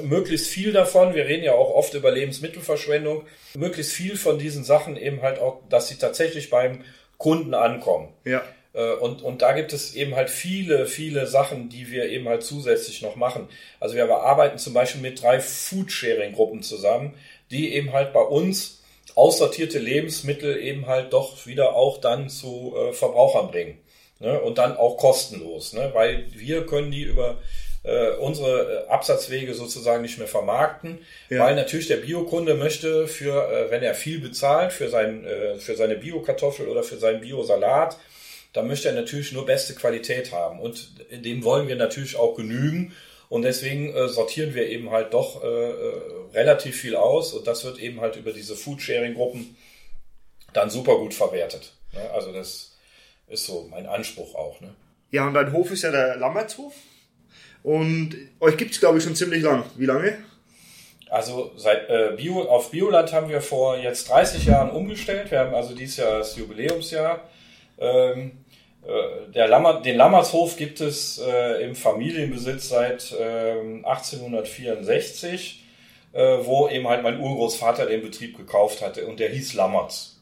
möglichst 0.00 0.46
viel 0.48 0.72
davon, 0.72 1.14
wir 1.14 1.26
reden 1.26 1.44
ja 1.44 1.52
auch 1.52 1.74
oft 1.74 1.94
über 1.94 2.10
Lebensmittelverschwendung, 2.10 3.26
möglichst 3.54 3.92
viel 3.92 4.16
von 4.16 4.38
diesen 4.38 4.64
Sachen 4.64 4.96
eben 4.96 5.22
halt 5.22 5.38
auch, 5.38 5.60
dass 5.68 5.88
sie 5.88 5.96
tatsächlich 5.96 6.50
beim 6.50 6.84
Kunden 7.18 7.54
ankommen. 7.54 8.08
Ja. 8.24 8.42
Äh, 8.74 8.94
Und, 8.94 9.22
und 9.22 9.42
da 9.42 9.52
gibt 9.52 9.72
es 9.72 9.94
eben 9.94 10.14
halt 10.14 10.30
viele, 10.30 10.86
viele 10.86 11.26
Sachen, 11.26 11.68
die 11.68 11.90
wir 11.90 12.08
eben 12.08 12.28
halt 12.28 12.42
zusätzlich 12.42 13.02
noch 13.02 13.16
machen. 13.16 13.48
Also 13.80 13.94
wir 13.94 14.10
arbeiten 14.10 14.58
zum 14.58 14.72
Beispiel 14.72 15.00
mit 15.00 15.22
drei 15.22 15.40
Foodsharing-Gruppen 15.40 16.62
zusammen, 16.62 17.14
die 17.50 17.74
eben 17.74 17.92
halt 17.92 18.12
bei 18.12 18.22
uns 18.22 18.82
aussortierte 19.14 19.78
Lebensmittel 19.78 20.56
eben 20.58 20.86
halt 20.86 21.12
doch 21.12 21.46
wieder 21.46 21.74
auch 21.74 21.98
dann 21.98 22.30
zu 22.30 22.74
äh, 22.76 22.92
Verbrauchern 22.92 23.50
bringen. 23.50 23.78
Ne? 24.20 24.40
Und 24.40 24.58
dann 24.58 24.76
auch 24.76 24.96
kostenlos, 24.96 25.72
ne? 25.74 25.90
weil 25.92 26.26
wir 26.32 26.64
können 26.64 26.90
die 26.90 27.02
über 27.02 27.38
äh, 27.84 28.10
unsere 28.12 28.84
äh, 28.86 28.88
Absatzwege 28.88 29.54
sozusagen 29.54 30.02
nicht 30.02 30.18
mehr 30.18 30.28
vermarkten, 30.28 30.98
Ja. 31.28 31.44
weil 31.44 31.56
natürlich 31.56 31.88
der 31.88 31.96
Biokunde 31.96 32.54
möchte 32.54 33.08
für, 33.08 33.50
äh, 33.50 33.70
wenn 33.70 33.82
er 33.82 33.94
viel 33.94 34.20
bezahlt 34.20 34.72
für 34.72 34.88
sein, 34.88 35.24
äh, 35.24 35.56
für 35.58 35.74
seine 35.76 35.96
Biokartoffel 35.96 36.68
oder 36.68 36.82
für 36.84 36.96
seinen 36.96 37.20
Biosalat, 37.20 37.98
dann 38.52 38.68
möchte 38.68 38.88
er 38.88 38.94
natürlich 38.94 39.32
nur 39.32 39.46
beste 39.46 39.74
Qualität 39.74 40.30
haben 40.30 40.60
und 40.60 40.90
dem 41.10 41.42
wollen 41.42 41.68
wir 41.68 41.76
natürlich 41.76 42.16
auch 42.16 42.36
genügen 42.36 42.92
und 43.28 43.42
deswegen 43.42 43.94
äh, 43.96 44.08
sortieren 44.08 44.54
wir 44.54 44.68
eben 44.68 44.90
halt 44.90 45.14
doch 45.14 45.42
äh, 45.42 45.46
äh, 45.46 46.02
relativ 46.34 46.78
viel 46.78 46.94
aus 46.96 47.32
und 47.32 47.46
das 47.46 47.64
wird 47.64 47.78
eben 47.78 48.00
halt 48.02 48.16
über 48.16 48.32
diese 48.32 48.54
Foodsharing-Gruppen 48.54 49.56
dann 50.52 50.68
super 50.70 50.98
gut 50.98 51.14
verwertet. 51.14 51.72
Ne? 51.94 52.10
Also 52.12 52.30
das 52.32 52.76
ist 53.28 53.46
so 53.46 53.66
mein 53.70 53.86
Anspruch 53.86 54.34
auch. 54.34 54.60
Ne? 54.60 54.74
Ja, 55.10 55.26
und 55.26 55.34
dein 55.34 55.52
Hof 55.52 55.70
ist 55.70 55.82
ja 55.82 55.90
der 55.90 56.16
Lammertshof. 56.16 56.74
Und 57.62 58.16
euch 58.40 58.56
gibt's 58.56 58.80
glaube 58.80 58.98
ich, 58.98 59.04
schon 59.04 59.14
ziemlich 59.14 59.42
lang. 59.42 59.64
Wie 59.76 59.86
lange? 59.86 60.18
Also 61.12 61.52
seit 61.56 61.90
äh, 61.90 62.14
Bio, 62.16 62.42
auf 62.42 62.70
Bioland 62.70 63.12
haben 63.12 63.28
wir 63.28 63.42
vor 63.42 63.76
jetzt 63.76 64.08
30 64.08 64.46
Jahren 64.46 64.70
umgestellt. 64.70 65.30
Wir 65.30 65.40
haben 65.40 65.54
also 65.54 65.74
dieses 65.74 65.98
Jahr 65.98 66.18
das 66.18 66.36
Jubiläumsjahr. 66.36 67.20
Ähm, 67.78 68.32
äh, 68.82 69.30
der 69.30 69.46
Lammer, 69.46 69.82
den 69.82 69.96
Lammershof 69.96 70.56
gibt 70.56 70.80
es 70.80 71.18
äh, 71.18 71.64
im 71.64 71.76
Familienbesitz 71.76 72.70
seit 72.70 73.14
ähm, 73.20 73.84
1864, 73.84 75.62
äh, 76.12 76.38
wo 76.42 76.68
eben 76.68 76.88
halt 76.88 77.02
mein 77.02 77.20
Urgroßvater 77.20 77.86
den 77.86 78.00
Betrieb 78.00 78.36
gekauft 78.36 78.80
hatte 78.80 79.06
und 79.06 79.20
der 79.20 79.28
hieß 79.28 79.52
Lammerts. 79.52 80.18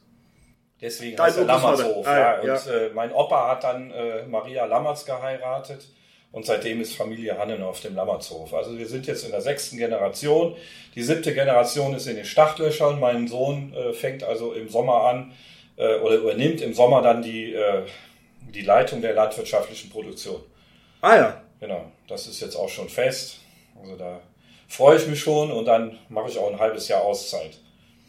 Deswegen 0.81 1.17
Dein 1.17 1.27
heißt 1.27 1.39
er. 1.39 1.45
Lammershof. 1.45 2.07
Ah, 2.07 2.19
ja. 2.19 2.45
ja. 2.45 2.55
Und 2.55 2.67
äh, 2.67 2.91
mein 2.95 3.13
Opa 3.13 3.49
hat 3.49 3.63
dann 3.63 3.93
äh, 3.93 4.25
Maria 4.25 4.65
Lammerts 4.65 5.07
geheiratet 5.07 5.87
und 6.33 6.47
seitdem 6.47 6.81
ist 6.81 6.95
Familie 6.95 7.39
Hannen 7.39 7.63
auf 7.63 7.81
dem 7.81 7.97
Lammertshof. 7.97 8.55
Also 8.55 8.79
wir 8.79 8.87
sind 8.87 9.07
jetzt 9.07 9.25
in 9.25 9.33
der 9.33 9.41
sechsten 9.41 9.77
Generation. 9.77 10.57
Die 10.95 11.03
siebte 11.03 11.35
Generation 11.35 11.95
ist 11.95 12.07
in 12.07 12.17
den 12.17 12.25
Startlöchern. 12.25 13.01
Mein 13.01 13.27
Sohn 13.27 13.75
äh, 13.75 13.93
fängt 13.93 14.23
also 14.23 14.53
im 14.53 14.69
Sommer 14.69 15.05
an 15.05 15.33
äh, 15.77 15.97
oder 15.97 16.17
übernimmt 16.17 16.61
im 16.61 16.73
Sommer 16.73 17.03
dann 17.03 17.23
die, 17.23 17.53
äh, 17.53 17.83
die 18.55 18.63
Leitung 18.63 19.01
der 19.01 19.15
landwirtschaftlichen 19.15 19.91
Produktion. 19.91 20.41
Ah 21.01 21.17
ja. 21.17 21.43
Genau, 21.59 21.91
das 22.09 22.27
ist 22.27 22.41
jetzt 22.41 22.57
auch 22.57 22.69
schon 22.69 22.89
fest. 22.89 23.37
Also 23.83 23.97
da 23.97 24.21
freue 24.69 24.97
ich 24.97 25.07
mich 25.07 25.21
schon 25.21 25.51
und 25.51 25.67
dann 25.67 25.99
mache 26.09 26.31
ich 26.31 26.39
auch 26.39 26.51
ein 26.51 26.59
halbes 26.59 26.89
Jahr 26.89 27.03
Auszeit. 27.03 27.59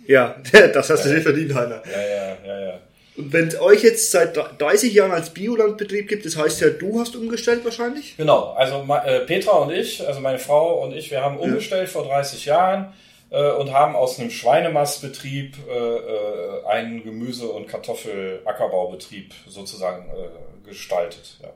Ja, 0.07 0.35
das 0.73 0.89
hast 0.89 1.05
du 1.05 1.09
dir 1.09 1.21
verdient, 1.21 1.53
Heiner. 1.53 1.81
Ja, 1.85 2.01
ja, 2.01 2.37
ja, 2.45 2.59
ja. 2.67 2.79
Und 3.21 3.33
wenn 3.33 3.47
es 3.49 3.59
euch 3.59 3.83
jetzt 3.83 4.09
seit 4.09 4.35
30 4.35 4.93
Jahren 4.93 5.11
als 5.11 5.29
Biolandbetrieb 5.29 6.07
gibt, 6.07 6.25
das 6.25 6.37
heißt 6.37 6.59
ja, 6.61 6.69
du 6.69 6.99
hast 6.99 7.15
umgestellt 7.15 7.63
wahrscheinlich? 7.63 8.17
Genau, 8.17 8.53
also 8.53 8.83
äh, 9.05 9.19
Petra 9.21 9.51
und 9.51 9.71
ich, 9.71 10.05
also 10.07 10.19
meine 10.21 10.39
Frau 10.39 10.83
und 10.83 10.93
ich, 10.93 11.11
wir 11.11 11.21
haben 11.21 11.37
umgestellt 11.37 11.87
vor 11.87 12.03
30 12.05 12.45
Jahren 12.45 12.93
äh, 13.29 13.51
und 13.51 13.71
haben 13.73 13.95
aus 13.95 14.19
einem 14.19 14.31
Schweinemastbetrieb 14.31 15.55
äh, 15.69 15.71
äh, 15.71 16.65
einen 16.67 17.03
Gemüse- 17.03 17.49
und 17.49 17.67
Kartoffelackerbaubetrieb 17.67 19.33
sozusagen 19.47 20.09
äh, 20.09 20.67
gestaltet. 20.67 21.37
Ja. 21.43 21.49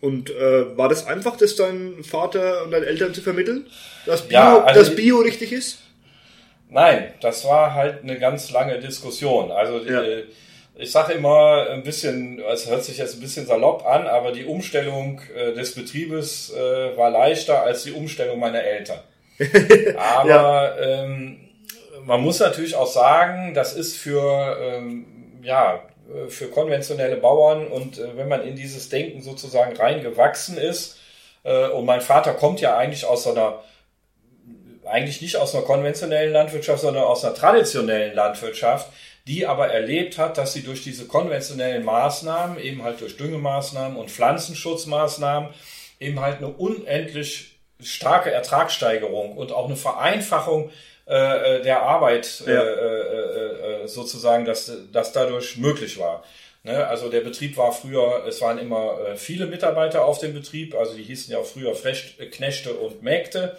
Und 0.00 0.30
äh, 0.30 0.76
war 0.76 0.88
das 0.88 1.06
einfach, 1.06 1.36
das 1.36 1.56
dein 1.56 2.02
Vater 2.04 2.64
und 2.64 2.70
deine 2.70 2.86
Eltern 2.86 3.12
zu 3.12 3.20
vermitteln? 3.20 3.66
Dass 4.06 4.22
Bio, 4.22 4.38
Ja, 4.38 4.64
also 4.64 4.80
dass 4.80 4.96
Bio 4.96 5.18
richtig 5.18 5.52
ist? 5.52 5.78
Nein, 6.70 7.12
das 7.20 7.44
war 7.44 7.74
halt 7.74 8.02
eine 8.02 8.18
ganz 8.18 8.50
lange 8.50 8.78
Diskussion. 8.80 9.52
Also 9.52 9.78
Ja. 9.78 10.02
äh, 10.02 10.24
ich 10.82 10.90
sage 10.90 11.12
immer 11.12 11.68
ein 11.70 11.82
bisschen, 11.82 12.40
es 12.40 12.68
hört 12.68 12.84
sich 12.84 12.98
jetzt 12.98 13.14
ein 13.14 13.20
bisschen 13.20 13.46
salopp 13.46 13.86
an, 13.86 14.06
aber 14.06 14.32
die 14.32 14.44
Umstellung 14.44 15.20
äh, 15.34 15.52
des 15.52 15.74
Betriebes 15.74 16.52
äh, 16.52 16.96
war 16.96 17.10
leichter 17.10 17.62
als 17.62 17.84
die 17.84 17.92
Umstellung 17.92 18.38
meiner 18.38 18.62
Eltern. 18.62 18.98
Aber 19.96 20.76
ähm, 20.80 21.40
man 22.04 22.20
muss 22.20 22.38
natürlich 22.38 22.76
auch 22.76 22.86
sagen, 22.86 23.54
das 23.54 23.72
ist 23.72 23.96
für 23.96 24.58
ähm, 24.60 25.06
ja 25.42 25.82
für 26.28 26.48
konventionelle 26.48 27.16
Bauern 27.16 27.66
und 27.66 27.98
äh, 27.98 28.16
wenn 28.16 28.28
man 28.28 28.42
in 28.42 28.56
dieses 28.56 28.88
Denken 28.88 29.22
sozusagen 29.22 29.76
reingewachsen 29.76 30.58
ist 30.58 30.98
äh, 31.44 31.68
und 31.68 31.86
mein 31.86 32.00
Vater 32.00 32.34
kommt 32.34 32.60
ja 32.60 32.76
eigentlich 32.76 33.06
aus 33.06 33.24
so 33.24 33.30
einer 33.30 33.60
eigentlich 34.84 35.22
nicht 35.22 35.36
aus 35.36 35.54
einer 35.54 35.64
konventionellen 35.64 36.32
Landwirtschaft, 36.32 36.82
sondern 36.82 37.04
aus 37.04 37.24
einer 37.24 37.34
traditionellen 37.34 38.14
Landwirtschaft, 38.14 38.88
die 39.26 39.46
aber 39.46 39.68
erlebt 39.68 40.18
hat, 40.18 40.38
dass 40.38 40.52
sie 40.52 40.62
durch 40.62 40.82
diese 40.82 41.06
konventionellen 41.06 41.84
Maßnahmen, 41.84 42.58
eben 42.58 42.82
halt 42.82 43.00
durch 43.00 43.16
Düngemaßnahmen 43.16 43.96
und 43.96 44.10
Pflanzenschutzmaßnahmen, 44.10 45.50
eben 46.00 46.20
halt 46.20 46.38
eine 46.38 46.48
unendlich 46.48 47.58
starke 47.80 48.30
Ertragssteigerung 48.30 49.36
und 49.36 49.52
auch 49.52 49.66
eine 49.66 49.76
Vereinfachung 49.76 50.70
äh, 51.06 51.58
äh, 51.58 51.62
der 51.62 51.82
Arbeit 51.82 52.42
äh, 52.46 52.54
Ja. 52.54 52.62
äh, 52.62 53.82
äh, 53.84 53.88
sozusagen, 53.88 54.44
dass 54.44 54.72
das 54.92 55.12
dadurch 55.12 55.56
möglich 55.56 55.98
war. 55.98 56.22
Ne? 56.62 56.86
Also 56.86 57.08
der 57.08 57.20
Betrieb 57.20 57.56
war 57.56 57.72
früher, 57.72 58.24
es 58.26 58.40
waren 58.40 58.58
immer 58.58 58.98
äh, 59.08 59.16
viele 59.16 59.46
Mitarbeiter 59.46 60.04
auf 60.04 60.18
dem 60.18 60.32
Betrieb, 60.32 60.74
also 60.76 60.94
die 60.94 61.02
hießen 61.02 61.32
ja 61.32 61.38
auch 61.38 61.46
früher 61.46 61.74
Frecht, 61.74 62.20
äh, 62.20 62.26
Knechte 62.26 62.74
und 62.74 63.02
Mägde. 63.02 63.56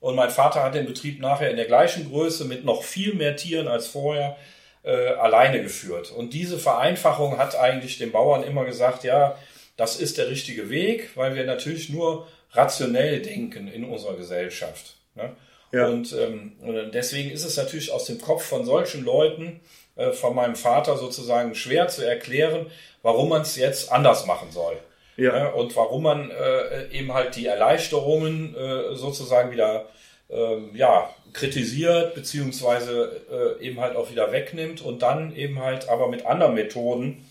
Und 0.00 0.16
mein 0.16 0.30
Vater 0.30 0.62
hat 0.62 0.74
den 0.74 0.86
Betrieb 0.86 1.20
nachher 1.20 1.50
in 1.50 1.56
der 1.56 1.66
gleichen 1.66 2.10
Größe 2.10 2.44
mit 2.46 2.64
noch 2.64 2.82
viel 2.82 3.14
mehr 3.14 3.36
Tieren 3.36 3.68
als 3.68 3.86
vorher 3.86 4.36
äh, 4.82 5.08
alleine 5.08 5.62
geführt. 5.62 6.10
Und 6.10 6.32
diese 6.32 6.58
Vereinfachung 6.58 7.38
hat 7.38 7.56
eigentlich 7.56 7.98
den 7.98 8.12
Bauern 8.12 8.42
immer 8.42 8.64
gesagt, 8.64 9.04
ja, 9.04 9.36
das 9.76 9.98
ist 9.98 10.18
der 10.18 10.28
richtige 10.28 10.70
Weg, 10.70 11.10
weil 11.16 11.34
wir 11.34 11.44
natürlich 11.44 11.90
nur 11.90 12.26
rationell 12.52 13.22
denken 13.22 13.68
in 13.68 13.84
unserer 13.84 14.16
Gesellschaft. 14.16 14.96
Ne? 15.14 15.34
Ja. 15.72 15.86
Und 15.86 16.12
ähm, 16.12 16.52
deswegen 16.92 17.30
ist 17.30 17.44
es 17.44 17.56
natürlich 17.56 17.92
aus 17.92 18.04
dem 18.06 18.20
Kopf 18.20 18.44
von 18.44 18.64
solchen 18.64 19.04
Leuten, 19.04 19.60
äh, 19.96 20.12
von 20.12 20.34
meinem 20.34 20.56
Vater 20.56 20.96
sozusagen 20.96 21.54
schwer 21.54 21.88
zu 21.88 22.04
erklären, 22.06 22.66
warum 23.02 23.28
man 23.28 23.42
es 23.42 23.56
jetzt 23.56 23.92
anders 23.92 24.26
machen 24.26 24.50
soll. 24.50 24.76
Ja. 25.16 25.32
Ne? 25.32 25.52
Und 25.54 25.76
warum 25.76 26.02
man 26.02 26.30
äh, 26.30 26.88
eben 26.90 27.12
halt 27.14 27.36
die 27.36 27.46
Erleichterungen 27.46 28.54
äh, 28.56 28.94
sozusagen 28.96 29.50
wieder 29.50 29.86
ähm, 30.30 30.70
ja, 30.74 31.10
kritisiert, 31.32 32.14
beziehungsweise 32.14 33.56
äh, 33.60 33.64
eben 33.64 33.80
halt 33.80 33.96
auch 33.96 34.10
wieder 34.10 34.32
wegnimmt 34.32 34.80
und 34.80 35.02
dann 35.02 35.34
eben 35.34 35.60
halt 35.60 35.88
aber 35.88 36.08
mit 36.08 36.26
anderen 36.26 36.54
Methoden. 36.54 37.30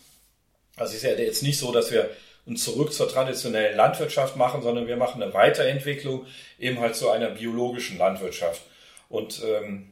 Also 0.77 0.95
ist 0.95 1.03
ja 1.03 1.11
jetzt 1.11 1.43
nicht 1.43 1.57
so, 1.57 1.71
dass 1.71 1.91
wir 1.91 2.09
uns 2.45 2.63
zurück 2.63 2.93
zur 2.93 3.09
traditionellen 3.09 3.75
Landwirtschaft 3.75 4.35
machen, 4.35 4.61
sondern 4.61 4.87
wir 4.87 4.97
machen 4.97 5.21
eine 5.21 5.33
Weiterentwicklung 5.33 6.25
eben 6.57 6.79
halt 6.79 6.95
zu 6.95 7.09
einer 7.09 7.29
biologischen 7.29 7.97
Landwirtschaft. 7.97 8.61
Und 9.09 9.41
ähm, 9.45 9.91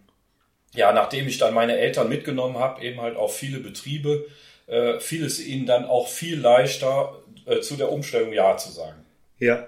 ja, 0.73 0.91
nachdem 0.93 1.27
ich 1.27 1.37
dann 1.37 1.53
meine 1.53 1.77
Eltern 1.77 2.09
mitgenommen 2.09 2.57
habe, 2.57 2.83
eben 2.83 3.01
halt 3.01 3.15
auf 3.15 3.35
viele 3.35 3.59
Betriebe, 3.59 4.27
äh, 4.67 4.99
fiel 4.99 5.25
es 5.25 5.39
ihnen 5.39 5.65
dann 5.65 5.85
auch 5.85 6.07
viel 6.07 6.39
leichter, 6.39 7.21
äh, 7.45 7.61
zu 7.61 7.75
der 7.75 7.91
Umstellung 7.91 8.33
Ja 8.33 8.57
zu 8.57 8.71
sagen. 8.71 9.05
Ja. 9.39 9.67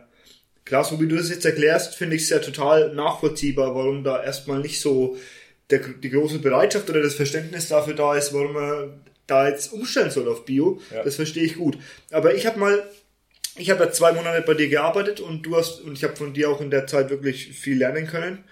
Klar, 0.69 0.83
so 0.83 1.01
wie 1.01 1.07
du 1.07 1.15
das 1.15 1.31
jetzt 1.31 1.45
erklärst, 1.45 1.95
finde 1.95 2.15
ich 2.15 2.21
es 2.21 2.29
ja 2.29 2.37
total 2.37 2.93
nachvollziehbar, 2.93 3.73
warum 3.73 4.03
da 4.03 4.23
erstmal 4.23 4.59
nicht 4.59 4.79
so 4.79 5.17
der, 5.71 5.79
die 5.79 6.11
große 6.11 6.37
Bereitschaft 6.37 6.87
oder 6.91 7.01
das 7.01 7.15
Verständnis 7.15 7.69
dafür 7.69 7.95
da 7.95 8.15
ist, 8.15 8.35
warum 8.35 8.53
man 8.53 9.01
da 9.25 9.49
jetzt 9.49 9.73
umstellen 9.73 10.11
soll 10.11 10.27
auf 10.27 10.45
Bio. 10.45 10.79
Ja. 10.93 11.03
Das 11.03 11.15
verstehe 11.15 11.43
ich 11.43 11.55
gut. 11.55 11.79
Aber 12.11 12.35
ich 12.35 12.45
habe 12.45 12.59
mal, 12.59 12.87
ich 13.55 13.71
habe 13.71 13.83
ja 13.83 13.91
zwei 13.91 14.11
Monate 14.11 14.43
bei 14.45 14.53
dir 14.53 14.69
gearbeitet 14.69 15.19
und 15.19 15.41
du 15.41 15.57
hast, 15.57 15.81
und 15.81 15.93
ich 15.93 16.03
habe 16.03 16.15
von 16.15 16.35
dir 16.35 16.51
auch 16.51 16.61
in 16.61 16.69
der 16.69 16.85
Zeit 16.85 17.09
wirklich 17.09 17.47
viel 17.53 17.79
lernen 17.79 18.05
können. 18.05 18.43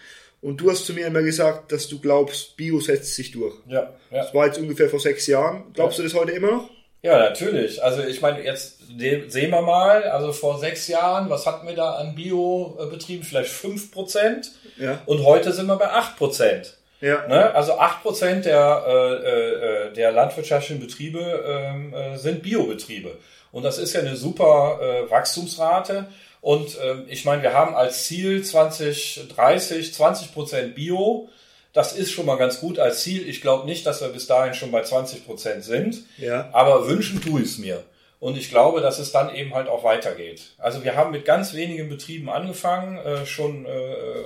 Und 0.41 0.60
du 0.60 0.71
hast 0.71 0.88
zu 0.88 0.93
mir 0.93 1.06
immer 1.06 1.21
gesagt, 1.21 1.71
dass 1.71 1.88
du 1.88 1.99
glaubst, 1.99 2.58
Bio 2.58 2.80
setzt 2.80 3.13
sich 3.13 3.30
durch. 3.30 3.53
Ja, 3.67 3.95
ja. 4.10 4.23
Das 4.23 4.34
war 4.34 4.47
jetzt 4.47 4.58
ungefähr 4.58 4.89
vor 4.89 4.99
sechs 4.99 5.27
Jahren. 5.27 5.65
Glaubst 5.73 5.99
du 5.99 6.03
das 6.03 6.15
heute 6.15 6.32
immer 6.32 6.49
noch? 6.49 6.77
Ja, 7.02 7.20
natürlich. 7.20 7.84
Also 7.84 8.04
ich 8.04 8.22
meine, 8.22 8.44
jetzt 8.44 8.80
sehen 8.98 9.52
wir 9.52 9.62
mal, 9.62 10.04
also 10.04 10.32
vor 10.32 10.60
sechs 10.60 10.88
Jahren, 10.88 11.30
was 11.30 11.46
hatten 11.46 11.68
wir 11.68 11.76
da 11.76 11.96
an 11.96 12.16
Biobetrieben? 12.16 13.24
Vielleicht 13.24 13.52
fünf 13.52 13.92
Prozent. 13.92 14.52
Ja. 14.78 15.00
Und 15.06 15.24
heute 15.24 15.54
sind 15.54 15.68
wir 15.68 15.76
bei 15.78 15.90
acht 15.90 16.18
Prozent. 16.18 16.76
Ja. 17.00 17.28
Ne? 17.28 17.54
Also 17.54 17.78
acht 17.78 18.02
Prozent 18.02 18.46
der, 18.46 18.84
äh, 18.88 19.90
äh, 19.90 19.94
der 19.94 20.12
landwirtschaftlichen 20.12 20.82
Betriebe 20.82 21.20
ähm, 21.48 21.94
äh, 21.94 22.18
sind 22.18 22.42
Biobetriebe. 22.42 23.18
Und 23.52 23.64
das 23.64 23.78
ist 23.78 23.94
ja 23.94 24.02
eine 24.02 24.16
super 24.16 24.80
äh, 24.82 25.10
Wachstumsrate. 25.10 26.08
Und 26.42 26.78
äh, 26.80 27.04
ich 27.08 27.26
meine, 27.26 27.44
wir 27.44 27.54
haben 27.54 27.76
als 27.76 28.06
Ziel 28.06 28.44
2030 28.44 29.94
20 29.94 30.34
Prozent 30.34 30.76
Bio. 30.76 31.30
Das 31.78 31.94
ist 31.94 32.12
schon 32.12 32.26
mal 32.26 32.38
ganz 32.38 32.60
gut 32.60 32.80
als 32.80 33.04
Ziel. 33.04 33.30
Ich 33.30 33.40
glaube 33.40 33.68
nicht, 33.68 33.86
dass 33.86 34.02
wir 34.02 34.08
bis 34.08 34.26
dahin 34.26 34.56
schon 34.56 34.72
bei 34.72 34.82
20 34.82 35.28
Prozent 35.28 35.63
sind. 35.63 36.06
Ja. 36.18 36.50
Aber 36.52 36.88
wünschen 36.88 37.22
tue 37.22 37.42
ich 37.42 37.50
es 37.50 37.58
mir. 37.60 37.84
Und 38.20 38.36
ich 38.36 38.50
glaube, 38.50 38.82
dass 38.82 38.98
es 38.98 39.12
dann 39.12 39.32
eben 39.36 39.54
halt 39.54 39.68
auch 39.68 39.84
weitergeht. 39.84 40.42
Also 40.58 40.84
wir 40.84 40.96
haben 40.96 41.12
mit 41.12 41.24
ganz 41.24 41.54
wenigen 41.54 41.88
Betrieben 41.88 42.32
angefangen, 42.32 42.98
äh, 42.98 43.28
schon 43.28 43.68
äh, 43.68 43.70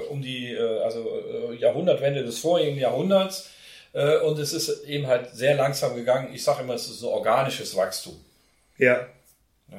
um 0.10 0.22
die 0.22 0.54
äh, 0.54 0.80
also 0.80 1.06
äh, 1.52 1.56
Jahrhundertwende 1.58 2.24
des 2.24 2.40
vorigen 2.40 2.78
Jahrhunderts. 2.78 3.50
Äh, 3.92 4.20
und 4.20 4.40
es 4.40 4.54
ist 4.54 4.86
eben 4.86 5.08
halt 5.08 5.36
sehr 5.36 5.56
langsam 5.56 5.94
gegangen. 5.94 6.30
Ich 6.34 6.46
sage 6.46 6.64
immer, 6.64 6.76
es 6.76 6.90
ist 6.90 7.02
so 7.02 7.12
organisches 7.12 7.76
Wachstum. 7.76 8.16
Ja. 8.78 9.08
ja. 9.70 9.78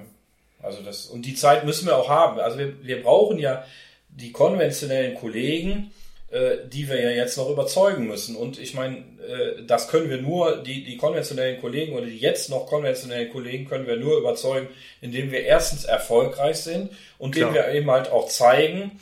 Also 0.62 0.82
das 0.82 1.06
und 1.06 1.24
die 1.24 1.36
Zeit 1.36 1.64
müssen 1.64 1.86
wir 1.86 1.96
auch 1.96 2.10
haben. 2.10 2.38
Also 2.38 2.58
wir, 2.58 2.84
wir 2.84 3.02
brauchen 3.02 3.38
ja 3.38 3.64
die 4.10 4.30
konventionellen 4.30 5.14
Kollegen, 5.14 5.90
äh, 6.32 6.66
die 6.66 6.88
wir 6.88 6.98
ja 6.98 7.10
jetzt 7.10 7.36
noch 7.36 7.50
überzeugen 7.50 8.06
müssen. 8.06 8.36
Und 8.36 8.58
ich 8.58 8.72
meine, 8.72 8.96
äh, 8.96 9.62
das 9.66 9.88
können 9.88 10.08
wir 10.08 10.16
nur, 10.16 10.62
die, 10.62 10.82
die 10.82 10.96
konventionellen 10.96 11.60
Kollegen 11.60 11.94
oder 11.94 12.06
die 12.06 12.16
jetzt 12.16 12.48
noch 12.48 12.66
konventionellen 12.66 13.30
Kollegen 13.30 13.68
können 13.68 13.86
wir 13.86 13.96
nur 13.96 14.18
überzeugen, 14.18 14.68
indem 15.02 15.30
wir 15.30 15.44
erstens 15.44 15.84
erfolgreich 15.84 16.56
sind 16.56 16.90
und 17.18 17.36
indem 17.36 17.52
wir 17.52 17.68
eben 17.68 17.90
halt 17.90 18.10
auch 18.10 18.28
zeigen, 18.28 18.98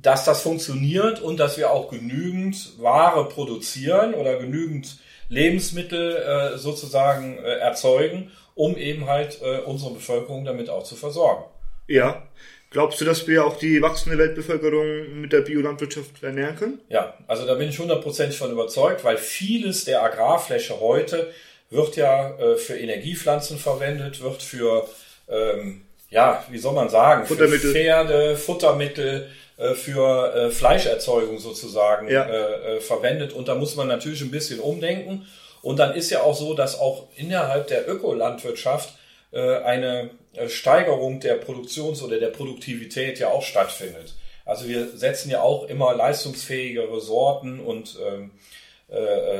dass 0.00 0.24
das 0.24 0.40
funktioniert 0.40 1.20
und 1.20 1.38
dass 1.38 1.58
wir 1.58 1.70
auch 1.70 1.90
genügend 1.90 2.80
Ware 2.80 3.28
produzieren 3.28 4.14
oder 4.14 4.38
genügend 4.38 4.98
Lebensmittel 5.28 6.16
äh, 6.16 6.56
sozusagen 6.56 7.38
äh, 7.38 7.58
erzeugen, 7.58 8.30
um 8.54 8.78
eben 8.78 9.06
halt 9.06 9.42
äh, 9.42 9.58
unsere 9.58 9.92
Bevölkerung 9.92 10.46
damit 10.46 10.70
auch 10.70 10.84
zu 10.84 10.96
versorgen. 10.96 11.44
Ja, 11.86 12.26
Glaubst 12.70 13.00
du, 13.00 13.04
dass 13.04 13.26
wir 13.26 13.46
auch 13.46 13.56
die 13.56 13.80
wachsende 13.80 14.18
Weltbevölkerung 14.18 15.20
mit 15.20 15.32
der 15.32 15.40
Biolandwirtschaft 15.40 16.22
ernähren 16.22 16.56
können? 16.56 16.80
Ja, 16.88 17.14
also 17.26 17.46
da 17.46 17.54
bin 17.54 17.70
ich 17.70 17.78
hundertprozentig 17.78 18.36
von 18.36 18.50
überzeugt, 18.50 19.04
weil 19.04 19.16
vieles 19.16 19.86
der 19.86 20.02
Agrarfläche 20.02 20.78
heute 20.80 21.32
wird 21.70 21.96
ja 21.96 22.36
äh, 22.38 22.56
für 22.56 22.76
Energiepflanzen 22.76 23.56
verwendet, 23.58 24.22
wird 24.22 24.42
für, 24.42 24.86
ähm, 25.28 25.86
ja, 26.10 26.44
wie 26.50 26.58
soll 26.58 26.74
man 26.74 26.88
sagen, 26.88 27.24
für 27.26 27.48
Pferde, 27.48 28.36
Futtermittel, 28.36 29.30
äh, 29.56 29.74
für 29.74 30.34
äh, 30.34 30.50
Fleischerzeugung 30.50 31.38
sozusagen 31.38 32.10
ja. 32.10 32.24
Äh, 32.24 32.76
äh, 32.76 32.80
verwendet. 32.80 33.32
Und 33.32 33.48
da 33.48 33.54
muss 33.54 33.76
man 33.76 33.88
natürlich 33.88 34.20
ein 34.20 34.30
bisschen 34.30 34.60
umdenken. 34.60 35.26
Und 35.62 35.78
dann 35.78 35.94
ist 35.94 36.10
ja 36.10 36.20
auch 36.22 36.36
so, 36.36 36.52
dass 36.52 36.78
auch 36.78 37.08
innerhalb 37.16 37.68
der 37.68 37.88
Ökolandwirtschaft 37.88 38.92
eine 39.32 40.10
äh, 40.34 40.48
Steigerung 40.48 41.20
der 41.20 41.34
Produktions- 41.34 42.02
oder 42.02 42.18
der 42.18 42.28
Produktivität 42.28 43.18
ja 43.18 43.30
auch 43.30 43.42
stattfindet. 43.42 44.14
Also 44.44 44.68
wir 44.68 44.88
setzen 44.88 45.30
ja 45.30 45.42
auch 45.42 45.68
immer 45.68 45.94
leistungsfähigere 45.94 47.00
Sorten 47.00 47.60
und 47.60 47.98
ähm, 48.06 48.30
äh, 48.88 48.96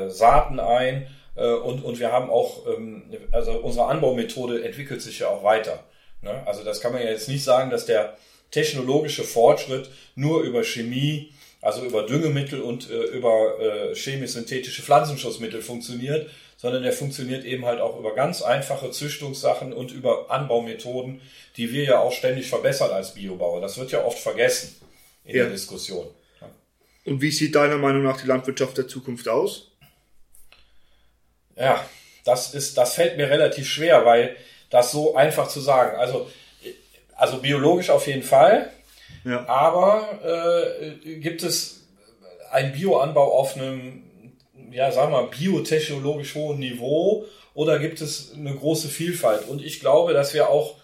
äh, 0.07 0.11
Saaten 0.11 0.59
ein 0.59 1.07
äh, 1.37 1.53
und, 1.53 1.85
und 1.85 2.01
wir 2.01 2.11
haben 2.11 2.31
auch, 2.31 2.67
ähm, 2.67 3.05
also 3.31 3.53
unsere 3.53 3.87
Anbaumethode 3.87 4.65
entwickelt 4.65 5.03
sich 5.03 5.21
ja 5.21 5.29
auch 5.29 5.45
weiter. 5.45 5.85
Ne? 6.23 6.43
Also 6.47 6.65
das 6.65 6.81
kann 6.81 6.93
man 6.93 7.03
ja 7.03 7.11
jetzt 7.11 7.29
nicht 7.29 7.45
sagen, 7.45 7.71
dass 7.71 7.87
der 7.87 8.17
technologische 8.51 9.23
Fortschritt 9.23 9.91
nur 10.15 10.43
über 10.43 10.65
Chemie, 10.65 11.33
also 11.61 11.85
über 11.85 12.03
Düngemittel 12.05 12.61
und 12.61 12.91
äh, 12.91 13.05
über 13.05 13.61
äh, 13.61 13.95
chemisch-synthetische 13.95 14.83
Pflanzenschutzmittel 14.83 15.63
funktioniert, 15.63 16.31
sondern 16.57 16.83
der 16.83 16.93
funktioniert 16.93 17.45
eben 17.45 17.67
halt 17.67 17.81
auch 17.81 17.99
über 17.99 18.15
ganz 18.15 18.43
einfache 18.43 18.91
Züchtungssachen 18.91 19.73
und 19.73 19.93
über 19.93 20.31
Anbaumethoden, 20.31 21.21
die 21.57 21.73
wir 21.73 21.85
ja 21.85 21.99
auch 22.01 22.13
ständig 22.13 22.49
verbessern 22.49 22.91
als 22.91 23.15
Biobauer. 23.15 23.61
Das 23.61 23.79
wird 23.79 23.93
ja 23.93 24.05
oft 24.05 24.19
vergessen 24.19 24.75
in 25.25 25.37
ja. 25.37 25.43
der 25.45 25.53
Diskussion. 25.53 26.07
Und 27.05 27.21
wie 27.21 27.31
sieht 27.31 27.55
deiner 27.55 27.77
Meinung 27.77 28.03
nach 28.03 28.21
die 28.21 28.27
Landwirtschaft 28.27 28.77
der 28.79 28.89
Zukunft 28.89 29.29
aus? 29.29 29.71
Ja, 31.57 31.85
das 32.25 32.53
ist, 32.53 32.77
das 32.77 32.95
fällt 32.95 33.17
mir 33.17 33.31
relativ 33.31 33.69
schwer, 33.69 34.05
weil 34.05 34.37
das 34.71 34.91
so 34.91 35.15
einfach 35.15 35.49
zu 35.49 35.61
sagen. 35.61 35.97
Also, 35.97 36.29
also 37.15 37.39
biologisch 37.39 37.91
auf 37.91 38.07
jeden 38.09 38.25
Fall. 38.25 38.73
Ja. 39.25 39.47
Aber 39.49 40.19
äh, 40.25 41.17
gibt 41.17 41.43
es 41.43 41.87
einen 42.51 42.73
Bioanbau 42.73 43.39
auf 43.39 43.57
einem 43.57 44.03
ja, 44.71 44.91
sagen 44.93 45.13
wir, 45.13 45.23
biotechnologisch 45.25 46.35
hohen 46.35 46.59
Niveau 46.59 47.25
oder 47.55 47.79
gibt 47.79 48.01
es 48.01 48.35
eine 48.35 48.55
große 48.55 48.89
Vielfalt? 48.89 49.49
Und 49.49 49.63
ich 49.63 49.81
glaube, 49.81 50.13
dass 50.13 50.35
wir 50.35 50.51
auch, 50.51 50.77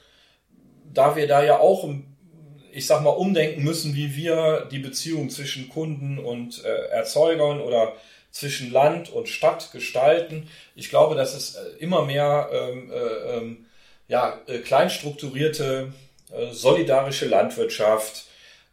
da 0.92 1.16
wir 1.16 1.27
da 1.27 1.45
ja 1.45 1.59
auch, 1.59 1.88
ich 2.73 2.87
sag 2.87 3.03
mal, 3.03 3.11
umdenken 3.11 3.62
müssen, 3.62 3.95
wie 3.95 4.16
wir 4.16 4.68
die 4.71 4.79
Beziehung 4.79 5.29
zwischen 5.31 5.68
Kunden 5.68 6.18
und 6.18 6.64
äh, 6.64 6.87
Erzeugern 6.88 7.61
oder 7.61 7.95
zwischen 8.31 8.73
Land 8.73 9.12
und 9.12 9.29
Stadt 9.29 9.71
gestalten. 9.73 10.49
Ich 10.75 10.88
glaube, 10.88 11.14
dass 11.14 11.35
es 11.35 11.57
äh, 11.57 11.77
immer 11.79 12.05
mehr 12.07 12.49
ähm, 12.51 12.90
äh, 12.90 13.37
ähm, 13.37 13.66
ja, 14.09 14.40
äh, 14.47 14.59
kleinstrukturierte, 14.59 15.92
äh, 16.33 16.53
solidarische 16.53 17.27
Landwirtschaft, 17.27 18.25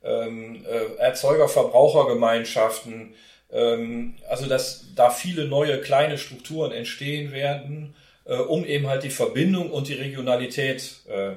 ähm, 0.04 0.65
äh, 0.65 0.95
Erzeuger-Verbrauchergemeinschaften, 1.00 2.91
ähm, 2.93 3.13
also 3.52 4.46
dass 4.48 4.86
da 4.96 5.10
viele 5.10 5.46
neue 5.46 5.82
kleine 5.82 6.18
Strukturen 6.18 6.72
entstehen 6.72 7.32
werden, 7.32 7.96
äh, 8.30 8.36
um 8.36 8.64
eben 8.64 8.88
halt 8.88 9.04
die 9.04 9.10
Verbindung 9.10 9.72
und 9.72 9.88
die 9.88 9.96
Regionalität 9.96 10.98
äh, 11.08 11.32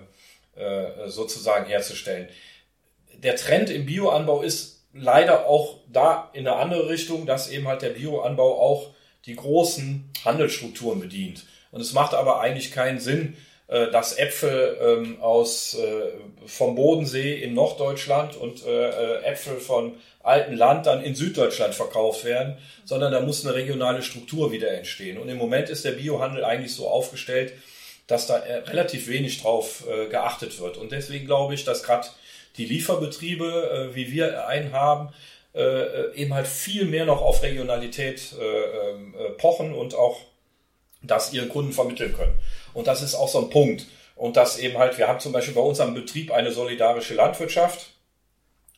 äh, 0.61 1.09
sozusagen 1.09 1.65
herzustellen. 1.65 2.29
Der 3.15 3.37
Trend 3.37 3.71
im 3.71 3.87
Bioanbau 3.87 4.43
ist 4.43 4.85
leider 4.93 5.47
auch 5.47 5.79
da 5.91 6.29
in 6.35 6.47
eine 6.47 6.57
andere 6.57 6.91
Richtung, 6.91 7.25
dass 7.25 7.51
eben 7.51 7.67
halt 7.67 7.81
der 7.81 7.91
Bioanbau 7.91 8.61
auch 8.61 8.91
die 9.25 9.37
großen 9.37 10.11
Handelsstrukturen 10.23 11.01
bedient. 11.01 11.47
Und 11.71 11.81
es 11.81 11.95
macht 11.95 12.13
aber 12.13 12.41
eigentlich 12.41 12.73
keinen 12.73 13.01
Sinn, 13.01 13.37
dass 13.69 14.19
Äpfel 14.19 14.77
ähm, 14.83 15.23
aus, 15.23 15.79
vom 16.45 16.75
Bodensee 16.75 17.41
in 17.41 17.55
Norddeutschland 17.55 18.37
und 18.37 18.67
Äpfel 18.67 19.61
von 19.61 19.95
alten 20.23 20.55
Land 20.55 20.87
dann 20.87 21.03
in 21.03 21.15
Süddeutschland 21.15 21.75
verkauft 21.75 22.25
werden, 22.25 22.57
sondern 22.85 23.13
da 23.13 23.21
muss 23.21 23.45
eine 23.45 23.55
regionale 23.55 24.03
Struktur 24.03 24.53
wieder 24.53 24.71
entstehen. 24.71 25.19
Und 25.19 25.29
im 25.29 25.39
Moment 25.39 25.69
ist 25.69 25.85
der 25.85 25.93
Biohandel 25.93 26.45
eigentlich 26.45 26.75
so 26.75 26.89
aufgestellt, 26.89 27.53
dass 28.07 28.27
da 28.27 28.39
äh, 28.39 28.59
relativ 28.59 29.09
wenig 29.09 29.41
drauf 29.43 29.85
äh, 29.89 30.09
geachtet 30.09 30.61
wird. 30.61 30.77
Und 30.77 30.93
deswegen 30.93 31.27
glaube 31.27 31.55
ich, 31.55 31.65
dass 31.65 31.83
gerade 31.83 32.09
die 32.57 32.67
Lieferbetriebe, 32.67 33.91
äh, 33.93 33.95
wie 33.95 34.13
wir 34.13 34.47
einen 34.47 34.73
haben, 34.73 35.11
eben 36.15 36.33
halt 36.33 36.47
viel 36.47 36.87
mehr 36.87 37.05
noch 37.05 37.21
auf 37.21 37.43
Regionalität 37.43 38.33
äh, 38.41 38.43
ähm, 38.43 39.15
äh, 39.15 39.33
pochen 39.33 39.75
und 39.75 39.95
auch 39.95 40.19
das 41.03 41.35
ihren 41.35 41.51
Kunden 41.51 41.73
vermitteln 41.73 42.15
können. 42.15 42.39
Und 42.73 42.87
das 42.87 43.03
ist 43.03 43.15
auch 43.15 43.29
so 43.29 43.39
ein 43.39 43.51
Punkt. 43.51 43.85
Und 44.17 44.39
das 44.39 44.59
eben 44.59 44.79
halt, 44.79 44.97
wir 44.97 45.09
haben 45.09 45.21
zum 45.21 45.33
Beispiel 45.33 45.55
bei 45.55 45.61
unserem 45.61 45.93
Betrieb 45.93 46.33
eine 46.33 46.53
solidarische 46.53 47.13
Landwirtschaft. 47.13 47.92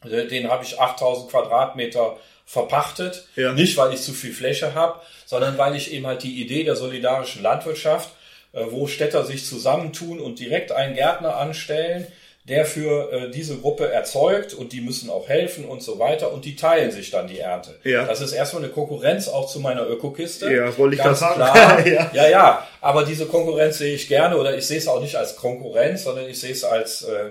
Den 0.05 0.51
habe 0.51 0.65
ich 0.65 0.81
8000 0.81 1.31
Quadratmeter 1.31 2.17
verpachtet. 2.47 3.27
Ja. 3.37 3.53
Nicht, 3.53 3.77
weil 3.77 3.95
ich 3.95 4.03
zu 4.03 4.13
viel 4.13 4.33
Fläche 4.33 4.75
habe, 4.75 5.01
sondern 5.27 5.59
weil 5.59 5.77
ich 5.77 5.93
eben 5.93 6.07
halt 6.07 6.23
die 6.23 6.41
Idee 6.43 6.65
der 6.65 6.77
solidarischen 6.77 7.43
Landwirtschaft, 7.43 8.11
äh, 8.53 8.65
wo 8.71 8.87
Städter 8.87 9.25
sich 9.25 9.47
zusammentun 9.47 10.21
und 10.21 10.39
direkt 10.39 10.73
einen 10.73 10.95
Gärtner 10.95 11.37
anstellen, 11.37 12.07
der 12.47 12.67
für 12.67 13.11
äh, 13.11 13.31
diese 13.31 13.57
Gruppe 13.57 13.91
erzeugt 13.91 14.53
und 14.53 14.75
die 14.75 14.83
müssen 14.83 15.09
auch 15.09 15.29
helfen 15.29 15.65
und 15.65 15.83
so 15.83 15.99
weiter 15.99 16.31
und 16.31 16.45
die 16.45 16.57
teilen 16.57 16.91
sich 16.91 17.11
dann 17.11 17.27
die 17.27 17.39
Ernte. 17.39 17.81
Ja. 17.85 18.05
Das 18.05 18.21
ist 18.21 18.33
erstmal 18.33 18.63
eine 18.63 18.71
Konkurrenz 18.71 19.29
auch 19.29 19.51
zu 19.51 19.61
meiner 19.61 19.89
Ökokiste. 19.89 20.53
Ja, 20.53 20.67
das 20.67 20.77
wollte 20.77 20.97
ich 20.97 21.03
ganz 21.03 21.21
sagen. 21.21 21.37
Klar. 21.37 21.87
ja. 21.87 22.11
ja, 22.13 22.29
ja, 22.29 22.69
aber 22.83 23.05
diese 23.05 23.25
Konkurrenz 23.25 23.79
sehe 23.79 23.95
ich 23.95 24.09
gerne 24.09 24.37
oder 24.37 24.57
ich 24.59 24.67
sehe 24.67 24.77
es 24.77 24.89
auch 24.89 25.01
nicht 25.01 25.17
als 25.17 25.37
Konkurrenz, 25.37 26.05
sondern 26.05 26.29
ich 26.29 26.39
sehe 26.39 26.53
es 26.53 26.65
als 26.65 27.05
äh, 27.05 27.31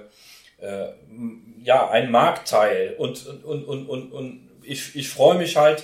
äh, 0.66 0.88
ja 1.64 1.90
ein 1.90 2.12
Marktteil 2.12 2.96
und 2.98 3.26
und 3.44 3.64
und 3.66 3.90
und 3.90 4.12
und 4.12 4.50
ich 4.64 4.96
ich 4.96 5.10
freue 5.10 5.38
mich 5.38 5.58
halt 5.58 5.84